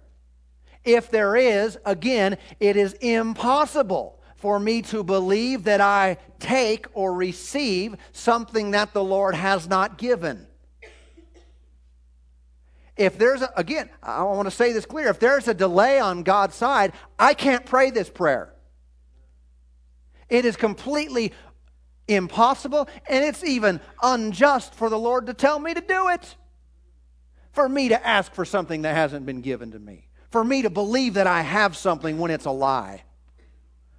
If 0.85 1.11
there 1.11 1.37
is, 1.37 1.79
again, 1.85 2.39
it 2.61 2.77
is 2.77 2.93
impossible 2.95 4.21
for 4.37 4.59
me 4.59 4.83
to 4.83 5.05
believe 5.05 5.65
that 5.65 5.81
I 5.81 6.17
take 6.41 6.87
or 6.95 7.15
receive 7.15 7.97
something 8.13 8.73
that 8.73 8.93
the 8.93 9.03
Lord 9.03 9.35
has 9.35 9.69
not 9.69 9.99
given. 9.99 10.47
If 12.97 13.19
there's 13.19 13.43
a, 13.43 13.51
again, 13.57 13.89
I 14.03 14.23
want 14.23 14.47
to 14.47 14.51
say 14.51 14.73
this 14.73 14.85
clear. 14.85 15.09
If 15.09 15.19
there's 15.19 15.49
a 15.49 15.55
delay 15.55 15.99
on 15.99 16.23
God's 16.23 16.55
side, 16.55 16.93
I 17.19 17.35
can't 17.35 17.65
pray 17.65 17.91
this 17.91 18.11
prayer. 18.11 18.53
It 20.29 20.45
is 20.45 20.57
completely 20.57 21.33
impossible, 22.09 22.89
and 23.09 23.25
it's 23.25 23.45
even 23.45 23.81
unjust 24.03 24.75
for 24.75 24.89
the 24.89 24.99
Lord 24.99 25.27
to 25.27 25.35
tell 25.35 25.59
me 25.59 25.73
to 25.75 25.81
do 25.81 26.09
it. 26.09 26.37
For 27.53 27.69
me 27.69 27.89
to 27.91 28.07
ask 28.07 28.33
for 28.35 28.45
something 28.45 28.83
that 28.83 28.95
hasn't 28.95 29.27
been 29.27 29.43
given 29.43 29.73
to 29.73 29.79
me. 29.79 30.09
For 30.31 30.43
me 30.43 30.63
to 30.63 30.71
believe 30.71 31.15
that 31.15 31.27
I 31.27 31.43
have 31.43 31.77
something 31.77 32.19
when 32.19 32.31
it's 32.31 32.47
a 32.47 32.51
lie. 32.51 33.05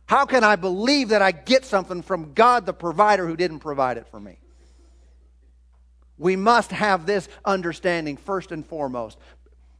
How 0.05 0.25
can 0.25 0.43
I 0.43 0.55
believe 0.55 1.09
that 1.09 1.21
I 1.21 1.31
get 1.31 1.65
something 1.65 2.01
from 2.01 2.33
God, 2.33 2.65
the 2.65 2.73
provider, 2.73 3.27
who 3.27 3.37
didn't 3.37 3.59
provide 3.59 3.97
it 3.97 4.07
for 4.09 4.19
me? 4.19 4.39
We 6.17 6.35
must 6.35 6.71
have 6.71 7.05
this 7.05 7.27
understanding 7.43 8.17
first 8.17 8.51
and 8.51 8.65
foremost 8.65 9.17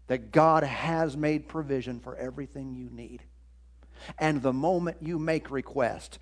that 0.07 0.31
God 0.31 0.63
has 0.63 1.15
made 1.15 1.47
provision 1.47 1.99
for 1.99 2.15
everything 2.15 2.73
you 2.73 2.89
need. 2.91 3.23
And 4.19 4.41
the 4.41 4.53
moment 4.53 4.97
you 5.01 5.17
make 5.17 5.51
request, 5.51 6.19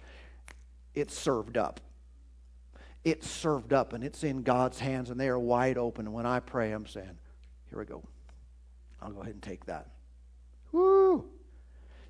it's 0.94 1.18
served 1.18 1.58
up. 1.58 1.80
It's 3.04 3.28
served 3.28 3.74
up 3.74 3.94
and 3.94 4.04
it's 4.04 4.24
in 4.24 4.44
God's 4.44 4.80
hands 4.80 5.10
and 5.10 5.20
they 5.20 5.28
are 5.30 5.40
wide 5.40 5.78
open. 5.78 6.06
And 6.06 6.14
when 6.14 6.26
I 6.26 6.40
pray, 6.40 6.72
I'm 6.72 6.86
saying, 6.86 7.18
Here 7.70 7.80
we 7.80 7.86
go. 7.86 8.04
I'll 9.02 9.12
go 9.12 9.22
ahead 9.22 9.34
and 9.34 9.42
take 9.42 9.66
that. 9.66 9.88
Woo! 10.72 11.26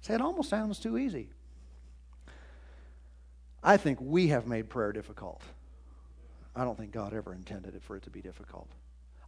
Say, 0.01 0.15
it 0.15 0.21
almost 0.21 0.49
sounds 0.49 0.79
too 0.79 0.97
easy. 0.97 1.29
I 3.63 3.77
think 3.77 3.99
we 4.01 4.27
have 4.27 4.47
made 4.47 4.69
prayer 4.69 4.91
difficult. 4.91 5.41
I 6.55 6.63
don't 6.63 6.77
think 6.77 6.91
God 6.91 7.13
ever 7.13 7.33
intended 7.33 7.75
it 7.75 7.83
for 7.83 7.95
it 7.95 8.03
to 8.03 8.09
be 8.09 8.21
difficult. 8.21 8.69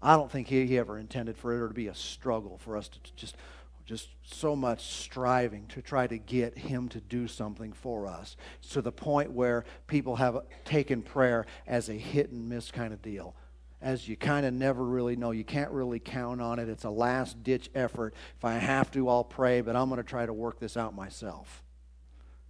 I 0.01 0.15
don't 0.15 0.31
think 0.31 0.47
He, 0.47 0.65
he 0.65 0.77
ever 0.77 0.97
intended 0.97 1.37
for 1.37 1.53
it 1.53 1.67
to 1.67 1.73
be 1.73 1.87
a 1.87 1.95
struggle 1.95 2.57
for 2.57 2.75
us 2.77 2.89
to 2.89 2.99
just 3.15 3.37
just 3.85 4.09
so 4.23 4.55
much 4.55 4.93
striving 4.93 5.67
to 5.67 5.81
try 5.81 6.07
to 6.07 6.17
get 6.17 6.57
him 6.57 6.87
to 6.89 7.01
do 7.01 7.27
something 7.27 7.73
for 7.73 8.07
us 8.07 8.37
to 8.71 8.81
the 8.81 8.91
point 8.91 9.31
where 9.31 9.65
people 9.87 10.15
have 10.15 10.37
taken 10.63 11.01
prayer 11.01 11.45
as 11.67 11.89
a 11.89 11.93
hit 11.93 12.31
and 12.31 12.47
miss 12.47 12.71
kind 12.71 12.93
of 12.93 13.01
deal. 13.01 13.35
As 13.81 14.07
you 14.07 14.15
kind 14.15 14.45
of 14.45 14.53
never 14.53 14.85
really 14.85 15.17
know 15.17 15.31
you 15.31 15.43
can't 15.43 15.71
really 15.71 15.99
count 15.99 16.39
on 16.39 16.59
it. 16.59 16.69
It's 16.69 16.85
a 16.85 16.89
last 16.89 17.43
ditch 17.43 17.69
effort. 17.75 18.13
If 18.37 18.45
i 18.45 18.53
have 18.53 18.89
to 18.91 19.09
i'll 19.09 19.25
pray 19.25 19.59
but 19.61 19.75
i'm 19.75 19.89
going 19.89 20.01
to 20.01 20.07
try 20.07 20.25
to 20.25 20.33
work 20.33 20.59
this 20.59 20.77
out 20.77 20.95
myself. 20.95 21.61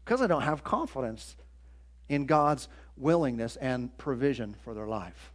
Because 0.05 0.21
i 0.21 0.27
don't 0.27 0.43
have 0.43 0.63
confidence 0.63 1.35
in 2.09 2.25
God's 2.25 2.67
willingness 2.97 3.55
and 3.57 3.95
provision 3.97 4.55
for 4.63 4.73
their 4.73 4.87
life. 4.87 5.31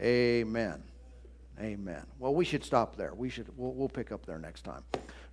Amen. 0.00 0.82
Amen. 1.60 2.02
Well, 2.18 2.34
we 2.34 2.44
should 2.44 2.64
stop 2.64 2.96
there. 2.96 3.14
We 3.14 3.28
should 3.28 3.46
we'll, 3.56 3.72
we'll 3.72 3.88
pick 3.88 4.10
up 4.10 4.26
there 4.26 4.38
next 4.38 4.62
time. 4.62 4.82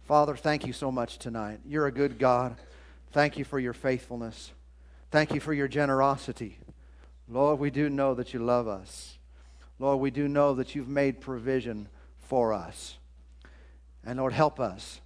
Father, 0.03 0.35
thank 0.35 0.65
you 0.65 0.73
so 0.73 0.91
much 0.91 1.17
tonight. 1.17 1.59
You're 1.65 1.87
a 1.87 1.91
good 1.91 2.19
God. 2.19 2.55
Thank 3.11 3.37
you 3.37 3.45
for 3.45 3.59
your 3.59 3.73
faithfulness. 3.73 4.51
Thank 5.11 5.33
you 5.33 5.39
for 5.39 5.53
your 5.53 5.67
generosity. 5.67 6.59
Lord, 7.27 7.59
we 7.59 7.71
do 7.71 7.89
know 7.89 8.13
that 8.15 8.33
you 8.33 8.39
love 8.39 8.67
us. 8.67 9.17
Lord, 9.79 9.99
we 9.99 10.11
do 10.11 10.27
know 10.27 10.53
that 10.55 10.75
you've 10.75 10.89
made 10.89 11.21
provision 11.21 11.87
for 12.19 12.53
us. 12.53 12.97
And 14.05 14.19
Lord, 14.19 14.33
help 14.33 14.59
us. 14.59 15.01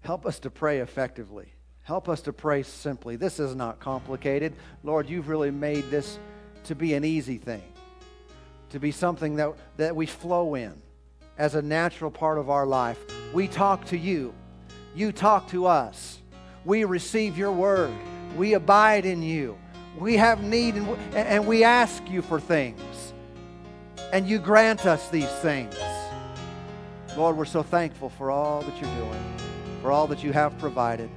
Help 0.00 0.24
us 0.24 0.38
to 0.40 0.50
pray 0.50 0.78
effectively. 0.78 1.52
Help 1.86 2.08
us 2.08 2.20
to 2.22 2.32
pray 2.32 2.64
simply. 2.64 3.14
This 3.14 3.38
is 3.38 3.54
not 3.54 3.78
complicated. 3.78 4.54
Lord, 4.82 5.08
you've 5.08 5.28
really 5.28 5.52
made 5.52 5.88
this 5.88 6.18
to 6.64 6.74
be 6.74 6.94
an 6.94 7.04
easy 7.04 7.38
thing, 7.38 7.62
to 8.70 8.80
be 8.80 8.90
something 8.90 9.36
that, 9.36 9.52
that 9.76 9.94
we 9.94 10.04
flow 10.04 10.56
in 10.56 10.82
as 11.38 11.54
a 11.54 11.62
natural 11.62 12.10
part 12.10 12.38
of 12.38 12.50
our 12.50 12.66
life. 12.66 12.98
We 13.32 13.46
talk 13.46 13.84
to 13.84 13.96
you, 13.96 14.34
you 14.96 15.12
talk 15.12 15.46
to 15.50 15.66
us. 15.66 16.18
We 16.64 16.82
receive 16.82 17.38
your 17.38 17.52
word, 17.52 17.94
we 18.36 18.54
abide 18.54 19.06
in 19.06 19.22
you. 19.22 19.56
We 19.96 20.16
have 20.16 20.42
need 20.42 20.74
and, 20.74 20.88
and 21.14 21.46
we 21.46 21.62
ask 21.62 22.02
you 22.10 22.20
for 22.20 22.40
things, 22.40 23.12
and 24.12 24.26
you 24.26 24.40
grant 24.40 24.86
us 24.86 25.08
these 25.08 25.30
things. 25.36 25.76
Lord, 27.16 27.36
we're 27.36 27.44
so 27.44 27.62
thankful 27.62 28.08
for 28.08 28.32
all 28.32 28.62
that 28.62 28.76
you're 28.82 28.96
doing, 28.96 29.24
for 29.82 29.92
all 29.92 30.08
that 30.08 30.24
you 30.24 30.32
have 30.32 30.58
provided. 30.58 31.10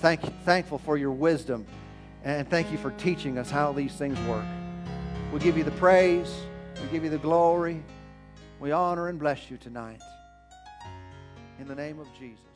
Thank, 0.00 0.20
thankful 0.44 0.78
for 0.78 0.96
your 0.96 1.10
wisdom, 1.10 1.66
and 2.22 2.48
thank 2.48 2.70
you 2.70 2.78
for 2.78 2.92
teaching 2.92 3.36
us 3.36 3.50
how 3.50 3.72
these 3.72 3.92
things 3.94 4.16
work. 4.28 4.44
We 5.32 5.40
give 5.40 5.58
you 5.58 5.64
the 5.64 5.72
praise, 5.72 6.32
we 6.80 6.88
give 6.92 7.02
you 7.02 7.10
the 7.10 7.18
glory, 7.18 7.82
we 8.60 8.70
honor 8.70 9.08
and 9.08 9.18
bless 9.18 9.50
you 9.50 9.56
tonight. 9.56 10.00
In 11.58 11.66
the 11.66 11.74
name 11.74 11.98
of 11.98 12.06
Jesus. 12.16 12.47